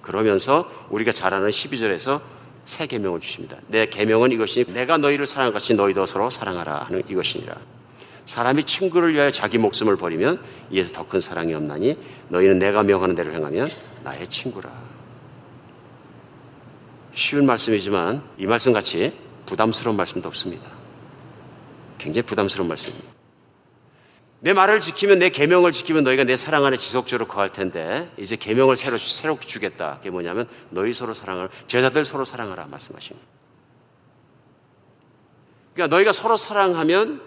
그러면서 0.00 0.70
우리가 0.90 1.10
잘 1.10 1.34
아는 1.34 1.50
12절에서 1.50 2.35
새 2.66 2.86
계명을 2.86 3.20
주십니다. 3.20 3.56
내 3.68 3.86
계명은 3.86 4.32
이것이니 4.32 4.72
내가 4.74 4.98
너희를 4.98 5.26
사랑할 5.26 5.52
것이 5.52 5.74
너희도 5.74 6.04
서로 6.04 6.28
사랑하라 6.28 6.84
하는 6.84 7.02
이것이니라. 7.08 7.56
사람이 8.26 8.64
친구를 8.64 9.14
위하여 9.14 9.30
자기 9.30 9.56
목숨을 9.56 9.96
버리면 9.96 10.42
이에서 10.72 10.92
더 10.92 11.06
큰 11.08 11.20
사랑이 11.20 11.54
없나니 11.54 11.96
너희는 12.28 12.58
내가 12.58 12.82
명하는 12.82 13.14
대로 13.14 13.32
행하면 13.32 13.68
나의 14.02 14.28
친구라. 14.28 14.70
쉬운 17.14 17.46
말씀이지만 17.46 18.22
이 18.36 18.46
말씀 18.46 18.72
같이 18.72 19.12
부담스러운 19.46 19.96
말씀도 19.96 20.28
없습니다. 20.28 20.68
굉장히 21.98 22.26
부담스러운 22.26 22.68
말씀입니다. 22.68 23.15
내 24.40 24.52
말을 24.52 24.80
지키면 24.80 25.18
내 25.18 25.30
계명을 25.30 25.72
지키면 25.72 26.04
너희가 26.04 26.24
내 26.24 26.36
사랑 26.36 26.64
안에 26.66 26.76
지속적으로 26.76 27.26
거할 27.26 27.50
텐데 27.50 28.10
이제 28.18 28.36
계명을 28.36 28.76
새로 28.76 28.98
새롭게 28.98 29.46
주겠다. 29.46 29.96
그게 29.98 30.10
뭐냐면 30.10 30.48
너희 30.70 30.92
서로 30.92 31.14
사랑을 31.14 31.48
제자들 31.66 32.04
서로 32.04 32.24
사랑하라 32.24 32.66
말씀하십니다. 32.66 33.26
그러니까 35.74 35.94
너희가 35.94 36.12
서로 36.12 36.36
사랑하면 36.36 37.20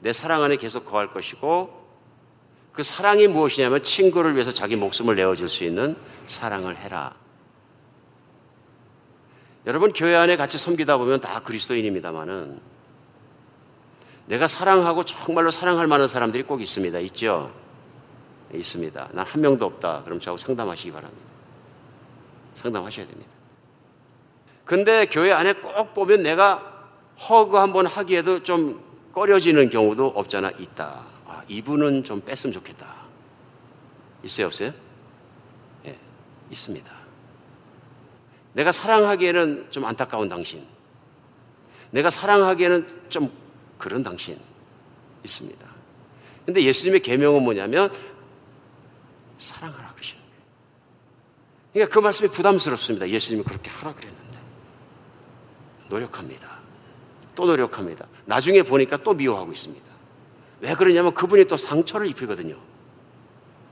내 0.00 0.12
사랑 0.12 0.42
안에 0.42 0.56
계속 0.56 0.86
거할 0.86 1.12
것이고 1.12 1.80
그 2.72 2.82
사랑이 2.82 3.26
무엇이냐면 3.26 3.82
친구를 3.82 4.34
위해서 4.34 4.52
자기 4.52 4.76
목숨을 4.76 5.16
내어줄 5.16 5.48
수 5.48 5.64
있는 5.64 5.96
사랑을 6.26 6.76
해라. 6.76 7.14
여러분 9.66 9.92
교회 9.92 10.14
안에 10.14 10.36
같이 10.36 10.56
섬기다 10.56 10.96
보면 10.96 11.20
다 11.20 11.40
그리스도인입니다만은 11.40 12.60
내가 14.30 14.46
사랑하고 14.46 15.04
정말로 15.04 15.50
사랑할 15.50 15.88
만한 15.88 16.06
사람들이 16.06 16.44
꼭 16.44 16.62
있습니다. 16.62 17.00
있죠? 17.00 17.52
있습니다. 18.54 19.08
난 19.12 19.26
한 19.26 19.40
명도 19.40 19.66
없다. 19.66 20.04
그럼 20.04 20.20
저하고 20.20 20.38
상담하시기 20.38 20.92
바랍니다. 20.92 21.30
상담하셔야 22.54 23.08
됩니다. 23.08 23.30
근데 24.64 25.06
교회 25.06 25.32
안에 25.32 25.54
꼭 25.54 25.94
보면 25.94 26.22
내가 26.22 26.62
허그 27.28 27.56
한번 27.56 27.86
하기에도 27.86 28.44
좀 28.44 28.80
꺼려지는 29.12 29.68
경우도 29.68 30.06
없잖아. 30.14 30.50
있다. 30.50 31.04
아, 31.26 31.42
이분은 31.48 32.04
좀 32.04 32.20
뺐으면 32.20 32.54
좋겠다. 32.54 32.86
있어요? 34.22 34.46
없어요? 34.46 34.72
예, 35.86 35.98
있습니다. 36.52 36.88
내가 38.52 38.70
사랑하기에는 38.70 39.68
좀 39.72 39.84
안타까운 39.84 40.28
당신. 40.28 40.64
내가 41.90 42.10
사랑하기에는 42.10 43.06
좀 43.08 43.39
그런 43.80 44.04
당신 44.04 44.38
있습니다. 45.24 45.66
근데 46.46 46.62
예수님의 46.62 47.00
계명은 47.00 47.42
뭐냐면 47.42 47.92
사랑하라 49.38 49.92
그러시는 49.94 50.22
거예요. 50.22 50.44
그러니까 51.72 51.94
그 51.94 51.98
말씀이 51.98 52.30
부담스럽습니다. 52.30 53.08
예수님이 53.08 53.44
그렇게 53.44 53.70
하라 53.70 53.94
그랬는데 53.94 54.38
노력합니다. 55.88 56.60
또 57.34 57.46
노력합니다. 57.46 58.06
나중에 58.26 58.62
보니까 58.62 58.98
또 58.98 59.14
미워하고 59.14 59.50
있습니다. 59.50 59.86
왜 60.60 60.74
그러냐면 60.74 61.14
그분이 61.14 61.46
또 61.46 61.56
상처를 61.56 62.06
입히거든요. 62.08 62.56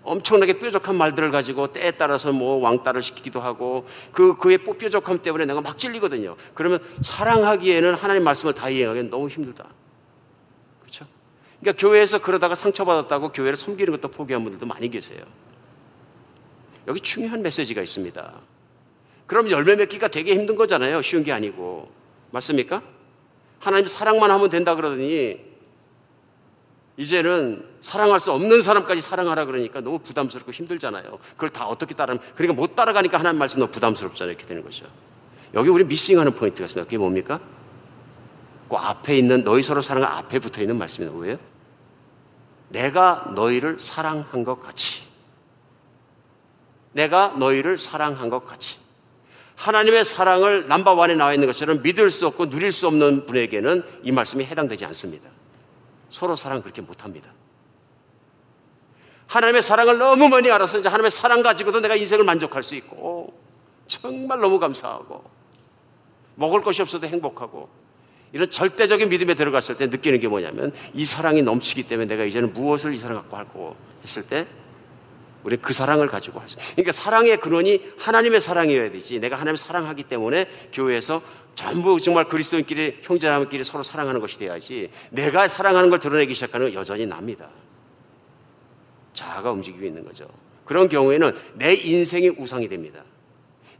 엄청나게 0.05 0.59
뾰족한 0.59 0.97
말들을 0.97 1.31
가지고 1.31 1.67
때에 1.67 1.91
따라서 1.93 2.33
뭐 2.33 2.57
왕따를 2.61 3.03
시키기도 3.03 3.41
하고 3.41 3.87
그 4.13 4.37
그의 4.39 4.59
뾰족함 4.59 5.23
때문에 5.23 5.45
내가 5.45 5.61
막 5.61 5.77
찔리거든요. 5.77 6.35
그러면 6.55 6.79
사랑하기에는 7.03 7.95
하나님 7.95 8.25
말씀을 8.25 8.55
다 8.55 8.71
이해하기는 8.71 9.11
너무 9.11 9.29
힘들다. 9.29 9.67
그러니까 11.61 11.81
교회에서 11.81 12.21
그러다가 12.21 12.55
상처받았다고 12.55 13.33
교회를 13.33 13.57
섬기는 13.57 13.93
것도 13.93 14.09
포기한 14.09 14.43
분들도 14.45 14.67
많이 14.67 14.89
계세요. 14.89 15.21
여기 16.87 17.01
중요한 17.01 17.43
메시지가 17.43 17.83
있습니다. 17.83 18.33
그럼 19.27 19.51
열매 19.51 19.77
맺기가 19.77 20.09
되게 20.09 20.35
힘든 20.35 20.57
거잖아요. 20.57 21.03
쉬운 21.03 21.23
게 21.23 21.33
아니고. 21.33 21.91
맞습니까? 22.31 22.83
하나님 23.61 23.87
사랑만 23.87 24.31
하면 24.31 24.51
된다 24.51 24.75
그러더니 24.75 25.49
이제는 26.97 27.65
사랑할 27.81 28.19
수 28.21 28.33
없는 28.33 28.61
사람까지 28.61 29.01
사랑하라 29.01 29.45
그러니까 29.45 29.81
너무 29.81 29.99
부담스럽고 29.99 30.51
힘들잖아요. 30.51 31.19
그걸 31.35 31.51
다 31.51 31.67
어떻게 31.69 31.95
따르면, 31.95 32.23
그러니까 32.35 32.61
못 32.61 32.75
따라가니까 32.75 33.19
하나님 33.19 33.39
말씀 33.39 33.61
너무 33.61 33.71
부담스럽잖아요. 33.71 34.33
이렇게 34.33 34.47
되는 34.47 34.63
거죠. 34.63 34.87
여기 35.55 35.69
우리 35.69 35.85
미싱하는 35.85 36.33
포인트가 36.33 36.65
있습니다. 36.65 36.85
그게 36.85 36.99
뭡니까? 36.99 37.41
그 38.69 38.77
앞에 38.77 39.16
있는 39.16 39.45
너희 39.45 39.62
서로 39.62 39.81
사랑을 39.81 40.09
앞에 40.09 40.39
붙어 40.39 40.61
있는 40.61 40.77
말씀이 40.77 41.09
뭐예요? 41.09 41.39
내가 42.69 43.33
너희를 43.35 43.81
사랑한 43.81 44.45
것 44.45 44.61
같이. 44.61 45.03
내가 46.93 47.29
너희를 47.39 47.79
사랑한 47.79 48.29
것 48.29 48.47
같이. 48.47 48.79
하나님의 49.57 50.05
사랑을 50.05 50.69
남바원에 50.69 51.14
나와 51.14 51.35
있는 51.35 51.49
것처럼 51.49 51.83
믿을 51.83 52.11
수 52.11 52.27
없고 52.27 52.49
누릴 52.51 52.71
수 52.71 52.87
없는 52.87 53.27
분에게는 53.27 53.85
이 54.05 54.12
말씀이 54.12 54.45
해당되지 54.45 54.85
않습니다. 54.87 55.29
서로 56.11 56.37
사랑 56.37 56.62
그렇게 56.62 56.81
못합니다. 56.81 57.33
하나님의 59.27 59.62
사랑을 59.62 59.99
너무 59.99 60.29
많이 60.29 60.51
알아서 60.51 60.79
이제 60.79 60.89
하나님의 60.89 61.11
사랑 61.11 61.43
가지고도 61.43 61.81
내가 61.81 61.97
인생을 61.97 62.25
만족할 62.25 62.62
수 62.62 62.77
있고 62.77 63.39
정말 63.87 64.39
너무 64.41 64.59
감사하고 64.59 65.25
먹을 66.37 66.62
것이 66.62 66.81
없어도 66.81 67.07
행복하고 67.07 67.69
이런 68.33 68.51
절대적인 68.51 69.09
믿음에 69.09 69.35
들어갔을 69.35 69.76
때 69.76 69.87
느끼는 69.87 70.20
게 70.20 70.29
뭐냐면 70.29 70.72
이 70.95 71.05
사랑이 71.05 71.43
넘치기 71.43 71.85
때문에 71.85 72.09
내가 72.09 72.24
이제는 72.24 72.53
무엇을 72.53 72.93
이 72.95 72.99
사랑 72.99 73.16
갖고 73.16 73.37
할고 73.37 73.76
했을 74.03 74.26
때 74.26 74.47
우리 75.45 75.57
그 75.57 75.72
사랑을 75.72 76.09
가지고 76.09 76.41
할 76.41 76.49
수. 76.49 76.57
그러니까 76.72 76.93
사랑의 76.93 77.39
근원이 77.39 77.83
하나님의 77.99 78.41
사랑이어야 78.41 78.91
되지. 78.91 79.20
내가 79.20 79.37
하나님을 79.37 79.57
사랑하기 79.57 80.03
때문에 80.05 80.47
교회에서 80.72 81.22
전부 81.55 81.99
정말 82.01 82.24
그리스도인끼리 82.24 82.99
형제자매끼리 83.03 83.64
서로 83.64 83.83
사랑하는 83.83 84.20
것이 84.20 84.39
돼야지. 84.39 84.91
내가 85.11 85.49
사랑하는 85.49 85.91
걸 85.91 85.99
드러내기 85.99 86.35
시작하는 86.35 86.74
여전히 86.74 87.07
납니다. 87.07 87.49
자아가 89.14 89.51
움직이고 89.53 89.85
있는 89.85 90.05
거죠. 90.05 90.29
그런 90.64 90.89
경우에는 90.89 91.35
내 91.55 91.74
인생이 91.74 92.29
우상이 92.29 92.68
됩니다. 92.68 93.03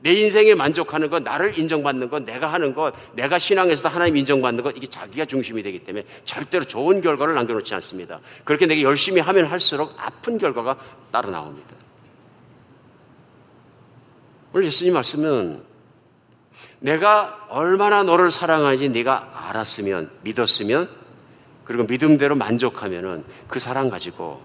내 0.01 0.13
인생에 0.13 0.55
만족하는 0.55 1.11
것, 1.11 1.23
나를 1.23 1.59
인정받는 1.59 2.09
것, 2.09 2.23
내가 2.23 2.53
하는 2.53 2.75
것, 2.75 2.95
내가 3.15 3.39
신앙에서 3.39 3.89
하나님 3.89 4.17
인정받는 4.17 4.63
것, 4.63 4.77
이게 4.77 4.87
자기가 4.87 5.25
중심이 5.25 5.63
되기 5.63 5.81
때문에 5.81 6.05
절대로 6.25 6.65
좋은 6.65 7.01
결과를 7.01 7.35
남겨놓지 7.35 7.75
않습니다. 7.75 8.21
그렇게 8.45 8.67
내가 8.67 8.83
열심히 8.83 9.21
하면 9.21 9.47
할수록 9.47 9.95
아픈 9.99 10.39
결과가 10.39 10.77
따라 11.11 11.31
나옵니다. 11.31 11.75
오늘 14.53 14.67
예수님 14.67 14.95
말씀은 14.95 15.63
내가 16.81 17.47
얼마나 17.49 18.05
너를 18.05 18.31
사랑하는지 18.31 18.91
네가 18.91 19.49
알았으면, 19.49 20.11
믿었으면, 20.23 20.89
그리고 21.65 21.85
믿음대로 21.85 22.37
만족하면은 22.37 23.25
그 23.49 23.59
사랑 23.59 23.91
가지고 23.91 24.41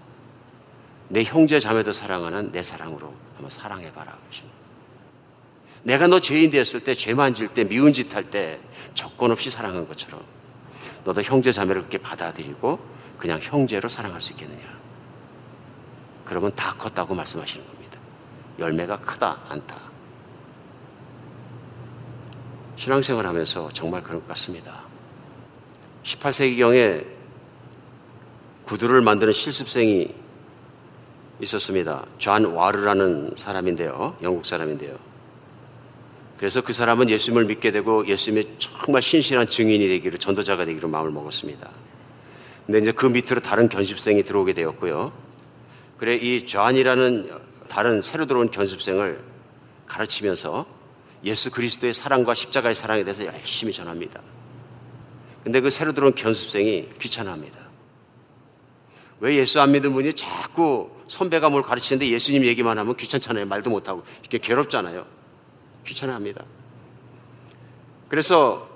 내 1.08 1.22
형제 1.22 1.60
자매도 1.60 1.92
사랑하는 1.92 2.52
내 2.52 2.62
사랑으로 2.62 3.14
한번 3.34 3.50
사랑해봐라. 3.50 4.18
내가 5.84 6.06
너 6.06 6.18
죄인 6.20 6.50
되었을 6.50 6.80
때, 6.80 6.94
죄 6.94 7.14
만질 7.14 7.48
때, 7.48 7.64
미운 7.64 7.92
짓 7.92 8.14
할 8.14 8.24
때 8.30 8.58
조건 8.94 9.30
없이 9.30 9.50
사랑한 9.50 9.86
것처럼 9.86 10.20
너도 11.04 11.22
형제 11.22 11.52
자매를 11.52 11.82
그렇게 11.82 11.98
받아들이고 11.98 12.78
그냥 13.18 13.38
형제로 13.42 13.88
사랑할 13.88 14.20
수 14.20 14.32
있겠느냐. 14.32 14.62
그러면 16.24 16.52
다 16.56 16.74
컸다고 16.78 17.14
말씀하시는 17.14 17.66
겁니다. 17.66 17.98
열매가 18.58 18.98
크다, 19.00 19.38
않다. 19.48 19.76
신앙생활 22.76 23.26
하면서 23.26 23.68
정말 23.72 24.02
그런 24.02 24.20
것 24.20 24.28
같습니다. 24.28 24.82
18세기경에 26.02 27.06
구두를 28.64 29.02
만드는 29.02 29.32
실습생이 29.32 30.14
있었습니다. 31.40 32.04
존 32.18 32.46
와르라는 32.46 33.34
사람인데요. 33.36 34.16
영국 34.22 34.46
사람인데요. 34.46 34.96
그래서 36.38 36.60
그 36.60 36.72
사람은 36.72 37.10
예수님을 37.10 37.44
믿게 37.44 37.70
되고 37.70 38.06
예수님의 38.06 38.56
정말 38.58 39.02
신실한 39.02 39.48
증인이 39.48 39.86
되기로 39.86 40.18
전도자가 40.18 40.64
되기로 40.64 40.88
마음을 40.88 41.10
먹었습니다. 41.12 41.70
근데 42.66 42.78
이제 42.80 42.92
그 42.92 43.06
밑으로 43.06 43.40
다른 43.40 43.68
견습생이 43.68 44.22
들어오게 44.22 44.52
되었고요. 44.52 45.12
그래 45.98 46.16
이 46.16 46.44
존이라는 46.44 47.30
다른 47.68 48.00
새로 48.00 48.26
들어온 48.26 48.50
견습생을 48.50 49.22
가르치면서 49.86 50.66
예수 51.24 51.50
그리스도의 51.50 51.94
사랑과 51.94 52.34
십자가의 52.34 52.74
사랑에 52.74 53.04
대해서 53.04 53.24
열심히 53.26 53.72
전합니다. 53.72 54.20
근데 55.42 55.60
그 55.60 55.70
새로 55.70 55.92
들어온 55.92 56.14
견습생이 56.14 56.88
귀찮아합니다. 57.00 57.58
왜 59.20 59.36
예수 59.36 59.60
안 59.60 59.72
믿는 59.72 59.92
분이 59.92 60.14
자꾸 60.14 60.90
선배가 61.06 61.48
뭘 61.48 61.62
가르치는데 61.62 62.08
예수님 62.10 62.44
얘기만 62.44 62.78
하면 62.78 62.96
귀찮잖아요. 62.96 63.46
말도 63.46 63.70
못하고. 63.70 64.02
이렇게 64.20 64.38
괴롭잖아요. 64.38 65.06
귀찮아합니다. 65.84 66.44
그래서 68.08 68.68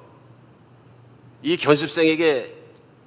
이 1.42 1.56
견습생에게 1.56 2.56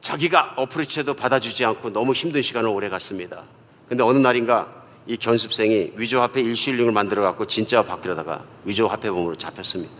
자기가 0.02 0.54
어프리치해도 0.58 1.14
받아주지 1.14 1.66
않고 1.66 1.91
너무 1.91 2.14
힘든 2.14 2.41
시간을 2.41 2.70
오래 2.70 2.89
갔습니다. 2.89 3.43
근데 3.88 4.04
어느 4.04 4.18
날인가 4.18 4.82
이 5.08 5.18
견습생이 5.18 5.93
위조화폐 5.95 6.41
일실링을 6.41 6.91
만들어 6.91 7.24
갖고 7.24 7.45
진짜 7.45 7.84
바뀌려다가 7.84 8.45
위조화폐범으로 8.66 9.36
잡혔습니다. 9.36 9.93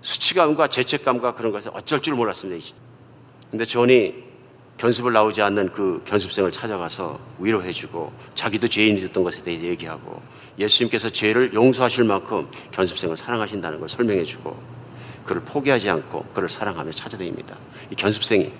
수치감과 0.00 0.68
죄책감과 0.68 1.34
그런 1.34 1.52
것을 1.52 1.70
어쩔 1.74 2.00
줄 2.00 2.14
몰랐습니다. 2.14 2.66
근데 3.50 3.64
존이 3.64 4.31
견습을 4.78 5.12
나오지 5.12 5.42
않는 5.42 5.72
그 5.72 6.02
견습생을 6.06 6.50
찾아가서 6.50 7.20
위로해주고 7.38 8.12
자기도 8.34 8.66
죄인이 8.66 9.00
됐던 9.00 9.22
것에 9.22 9.42
대해 9.42 9.62
얘기하고 9.62 10.20
예수님께서 10.58 11.10
죄를 11.10 11.54
용서하실 11.54 12.04
만큼 12.04 12.48
견습생을 12.72 13.16
사랑하신다는 13.16 13.80
걸 13.80 13.88
설명해주고 13.88 14.82
그를 15.24 15.42
포기하지 15.42 15.88
않고 15.88 16.24
그를 16.34 16.48
사랑하며 16.48 16.90
찾아다닙니다. 16.90 17.56
이 17.90 17.94
견습생이 17.94 18.52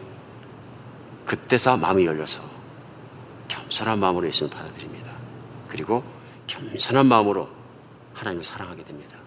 그때서 1.27 1.77
마음이 1.77 2.07
열려서 2.07 2.43
겸손한 3.49 3.99
마음으로 3.99 4.27
예수님을 4.29 4.57
받아들입니다. 4.57 5.13
그리고 5.69 6.05
겸손한 6.47 7.07
마음으로 7.07 7.49
하나님을 8.15 8.45
사랑하게 8.45 8.85
됩니다. 8.85 9.19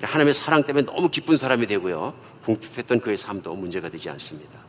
하나님의 0.00 0.34
사랑 0.34 0.62
때문에 0.64 0.86
너무 0.86 1.08
기쁜 1.08 1.36
사람이 1.36 1.66
되고요. 1.66 2.14
궁핍했던 2.44 3.00
그의 3.00 3.16
삶도 3.16 3.54
문제가 3.54 3.88
되지 3.88 4.08
않습니다. 4.10 4.65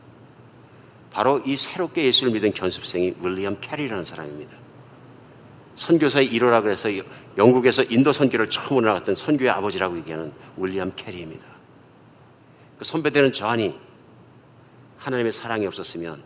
바로 1.10 1.40
이 1.44 1.56
새롭게 1.56 2.04
예수를 2.04 2.32
믿은 2.32 2.52
견습생이 2.52 3.14
윌리엄 3.20 3.58
캐리라는 3.60 4.04
사람입니다. 4.04 4.56
선교사의 5.74 6.30
1호라 6.32 6.62
그래서 6.62 6.90
영국에서 7.36 7.84
인도 7.84 8.12
선교를 8.12 8.50
처음으로 8.50 8.86
나갔던 8.86 9.14
선교의 9.14 9.50
아버지라고 9.50 9.96
얘기하는 9.98 10.32
윌리엄 10.56 10.92
캐리입니다. 10.96 11.46
그 12.78 12.84
선배되는 12.84 13.32
존이 13.32 13.78
하나님의 14.98 15.32
사랑이 15.32 15.66
없었으면 15.66 16.22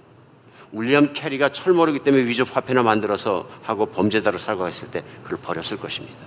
윌리엄 0.72 1.12
캐리가 1.12 1.50
철모르기 1.50 1.98
때문에 1.98 2.24
위조 2.24 2.44
화폐나 2.44 2.82
만들어서 2.82 3.48
하고 3.62 3.86
범죄자로 3.86 4.38
살고 4.38 4.66
있을 4.68 4.90
때 4.90 5.04
그걸 5.22 5.38
버렸을 5.38 5.76
것입니다. 5.76 6.18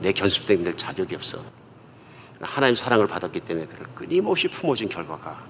내 0.00 0.12
견습생들 0.12 0.76
자격이 0.76 1.14
없어. 1.14 1.42
하나님 2.40 2.74
사랑을 2.74 3.06
받았기 3.06 3.40
때문에 3.40 3.66
그를 3.66 3.86
끊임없이 3.94 4.48
품어준 4.48 4.88
결과가 4.88 5.46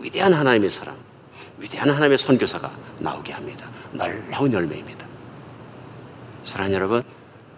위대한 0.00 0.32
하나님의 0.32 0.70
사랑, 0.70 0.96
위대한 1.58 1.90
하나님의 1.90 2.18
선교사가 2.18 2.70
나오게 3.00 3.32
합니다. 3.32 3.68
놀라운 3.92 4.52
열매입니다. 4.52 5.06
사랑하는 6.44 6.74
여러분, 6.74 7.02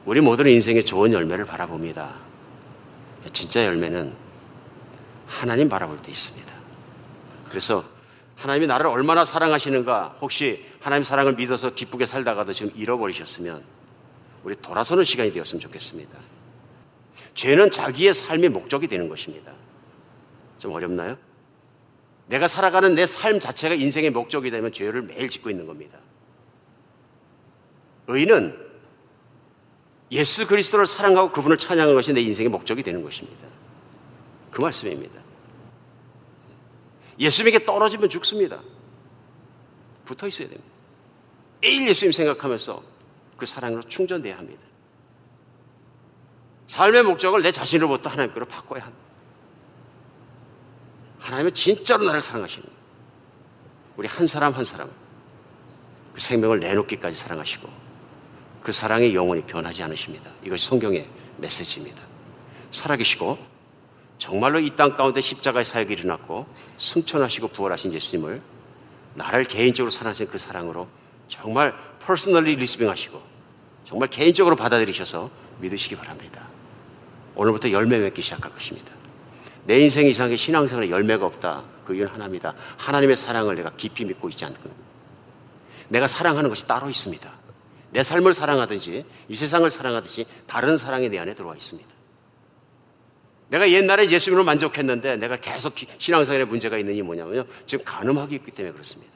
우리 0.05 0.21
모두는 0.21 0.53
인생의 0.53 0.85
좋은 0.85 1.13
열매를 1.13 1.45
바라봅니다. 1.45 2.15
진짜 3.33 3.65
열매는 3.67 4.13
하나님 5.27 5.69
바라볼 5.69 6.01
때 6.01 6.11
있습니다. 6.11 6.53
그래서 7.49 7.85
하나님이 8.37 8.67
나를 8.67 8.87
얼마나 8.87 9.25
사랑하시는가 9.25 10.19
혹시 10.21 10.65
하나님 10.81 11.03
사랑을 11.03 11.35
믿어서 11.35 11.75
기쁘게 11.75 12.07
살다가도 12.07 12.53
지금 12.53 12.73
잃어버리셨으면 12.77 13.63
우리 14.45 14.55
돌아서는 14.57 15.05
시간이 15.05 15.33
되었으면 15.33 15.61
좋겠습니다. 15.61 16.17
죄는 17.35 17.71
자기의 17.71 18.15
삶의 18.15 18.51
목적이 18.51 18.87
되는 18.87 19.09
것입니다. 19.09 19.53
좀 20.59 20.73
어렵나요? 20.73 21.17
내가 22.29 22.47
살아가는 22.47 22.95
내 22.95 23.05
삶 23.05 23.41
자체가 23.41 23.75
인생의 23.75 24.11
목적이 24.11 24.51
되면 24.51 24.71
죄를 24.73 25.03
매일 25.03 25.29
짓고 25.29 25.51
있는 25.51 25.67
겁니다. 25.67 25.99
의는 28.07 28.69
예수 30.11 30.47
그리스도를 30.47 30.87
사랑하고 30.87 31.33
그분을 31.33 31.59
찬양하는 31.59 31.95
것이 31.95 32.13
내 32.13 32.21
인생의 32.21 32.51
목적이 32.51 32.83
되는 32.83 33.03
것입니다. 33.03 33.47
그 34.51 34.63
말씀입니다. 34.63 35.21
예수님에게 37.19 37.65
떨어지면 37.65 38.09
죽습니다. 38.09 38.61
붙어 40.05 40.27
있어야 40.27 40.49
됩니다. 40.49 40.71
매일 41.61 41.89
예수님 41.89 42.13
생각하면서 42.13 42.83
그 43.37 43.45
사랑으로 43.45 43.83
충전돼야 43.83 44.39
합니다. 44.39 44.63
삶의 46.67 47.03
목적을 47.03 47.43
내 47.43 47.51
자신으로부터 47.51 48.11
하나님께로 48.11 48.47
바꿔야 48.47 48.85
합니다. 48.85 49.08
하나님은 51.21 51.55
진짜로 51.55 52.05
나를 52.05 52.21
사랑하시는. 52.21 52.67
우리 53.97 54.07
한 54.09 54.27
사람 54.27 54.53
한 54.53 54.65
사람 54.65 54.89
그 56.15 56.21
생명을 56.21 56.61
내놓기까지 56.61 57.17
사랑하시고 57.17 57.69
그 58.63 58.73
사랑의 58.73 59.15
영원히 59.15 59.43
변하지 59.43 59.83
않으십니다. 59.83 60.31
이것이 60.45 60.67
성경의 60.67 61.09
메시지입니다. 61.39 62.03
살아계시고 62.71 63.39
정말로 64.19 64.59
이 64.61 64.71
땅 64.77 64.97
가운데 64.97 65.21
십자가의 65.21 65.65
사역이 65.65 65.93
일어났고 65.95 66.47
승천하시고 66.77 67.49
부활하신 67.49 67.93
예수님을 67.95 68.43
나를 69.15 69.45
개인적으로 69.45 69.91
사랑하신 69.91 70.27
그 70.29 70.39
사랑으로 70.39 70.89
정말 71.29 71.75
personally 72.01 72.57
receiving 72.57 72.89
하시고 72.89 73.21
정말 73.85 74.09
개인적으로 74.11 74.55
받아들이셔서 74.57 75.31
믿으시기 75.61 75.97
바랍니다. 75.97 76.47
오늘부터 77.35 77.71
열매 77.71 77.99
맺기 77.99 78.23
시작할 78.23 78.53
것입니다. 78.53 78.93
내 79.69 79.79
인생 79.81 80.07
이상의 80.07 80.39
신앙생활에 80.39 80.89
열매가 80.89 81.27
없다. 81.27 81.63
그 81.85 81.95
이유는 81.95 82.11
하나입니다. 82.11 82.55
하나님의 82.79 83.17
사랑을 83.17 83.55
내가 83.55 83.71
깊이 83.77 84.03
믿고 84.07 84.31
있지 84.31 84.47
않는 84.47 84.59
겁니다. 84.59 84.83
내가 85.91 86.07
사랑하는 86.07 86.49
것이 86.49 86.67
따로 86.67 86.89
있습니다. 86.89 87.31
내 87.91 88.03
삶을 88.03 88.33
사랑하든지 88.33 89.05
이 89.29 89.35
세상을 89.35 89.71
사랑하듯이 89.71 90.25
다른 90.47 90.79
사랑이 90.79 91.11
내 91.11 91.19
안에 91.19 91.35
들어와 91.35 91.55
있습니다. 91.55 91.87
내가 93.51 93.71
옛날에 93.71 94.09
예수님으로 94.09 94.43
만족했는데 94.45 95.17
내가 95.17 95.37
계속 95.37 95.75
신앙생활에 95.99 96.47
문제가 96.47 96.79
있는 96.79 96.95
이 96.95 97.03
뭐냐면요. 97.03 97.45
지금 97.67 97.85
가늠하기 97.85 98.37
있기 98.37 98.51
때문에 98.53 98.73
그렇습니다. 98.73 99.13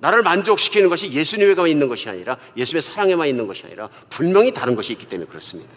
나를 0.00 0.22
만족시키는 0.22 0.90
것이 0.90 1.10
예수님에만 1.10 1.66
있는 1.66 1.88
것이 1.88 2.10
아니라 2.10 2.36
예수님의 2.58 2.82
사랑에만 2.82 3.26
있는 3.26 3.46
것이 3.46 3.64
아니라 3.64 3.88
분명히 4.10 4.52
다른 4.52 4.74
것이 4.74 4.92
있기 4.92 5.06
때문에 5.06 5.26
그렇습니다. 5.26 5.72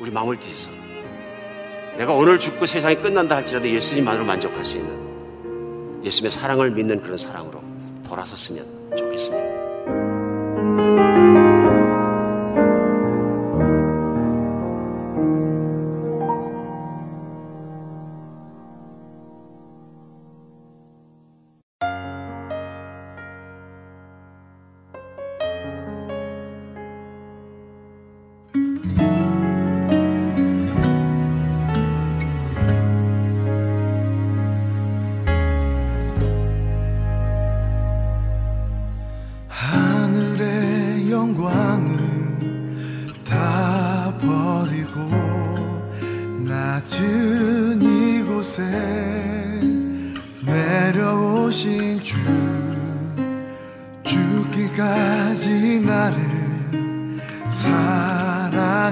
우리 0.00 0.10
마음을 0.10 0.40
뒤져서 0.40 0.91
내가 1.96 2.12
오늘 2.12 2.38
죽고 2.38 2.66
세상이 2.66 2.96
끝난다 2.96 3.36
할지라도 3.36 3.68
예수님만으로 3.68 4.24
만족할 4.24 4.64
수 4.64 4.76
있는 4.76 6.02
예수님의 6.04 6.30
사랑을 6.30 6.70
믿는 6.70 7.00
그런 7.02 7.16
사랑으로 7.16 7.62
돌아섰으면 8.06 8.96
좋겠습니다. 8.96 9.51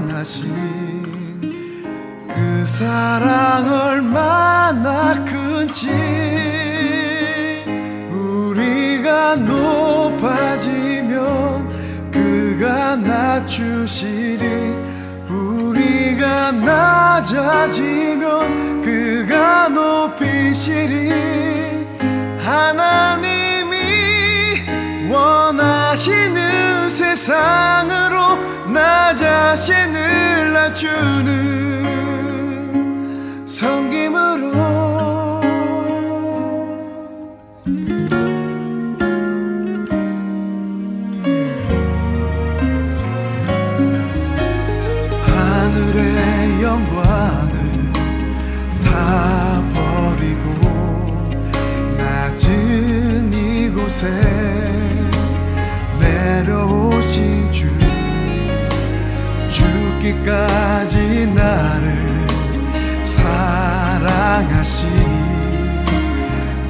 사랑하신 0.00 1.02
그 2.28 2.64
사랑 2.64 3.70
얼마나 3.70 5.22
큰지 5.26 5.90
우리가 8.10 9.36
높아지면 9.36 11.10
그가 12.10 12.96
낮추시리 12.96 14.74
우리가 15.28 16.52
낮아지면 16.52 18.22
그가 18.82 19.68
높이시리 19.68 21.10
하나님이 22.42 23.76
원하시는 25.10 26.88
세상으로 26.88 28.39
나 28.72 29.14
자신을 29.14 30.52
낮추는 30.52 31.80
성김으로. 33.44 34.50
하늘의 45.26 46.62
영광을 46.62 47.52
다 48.84 49.62
버리고 49.74 50.50
낮은 51.98 53.32
이곳에 53.32 54.06
내려오신 55.98 57.38
주 57.38 57.39
죽기까지 60.00 61.26
나를 61.34 62.26
사랑하신 63.04 64.88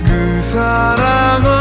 그 0.05 0.43
사랑 0.43 1.45
얼 1.47 1.60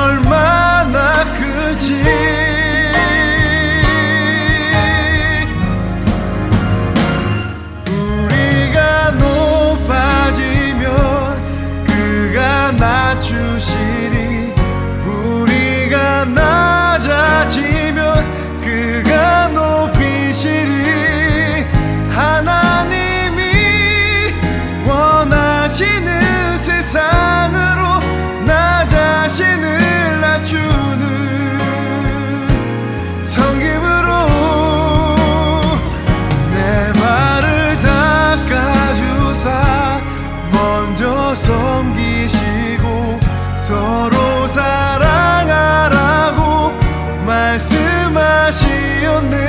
말씀 49.22 49.49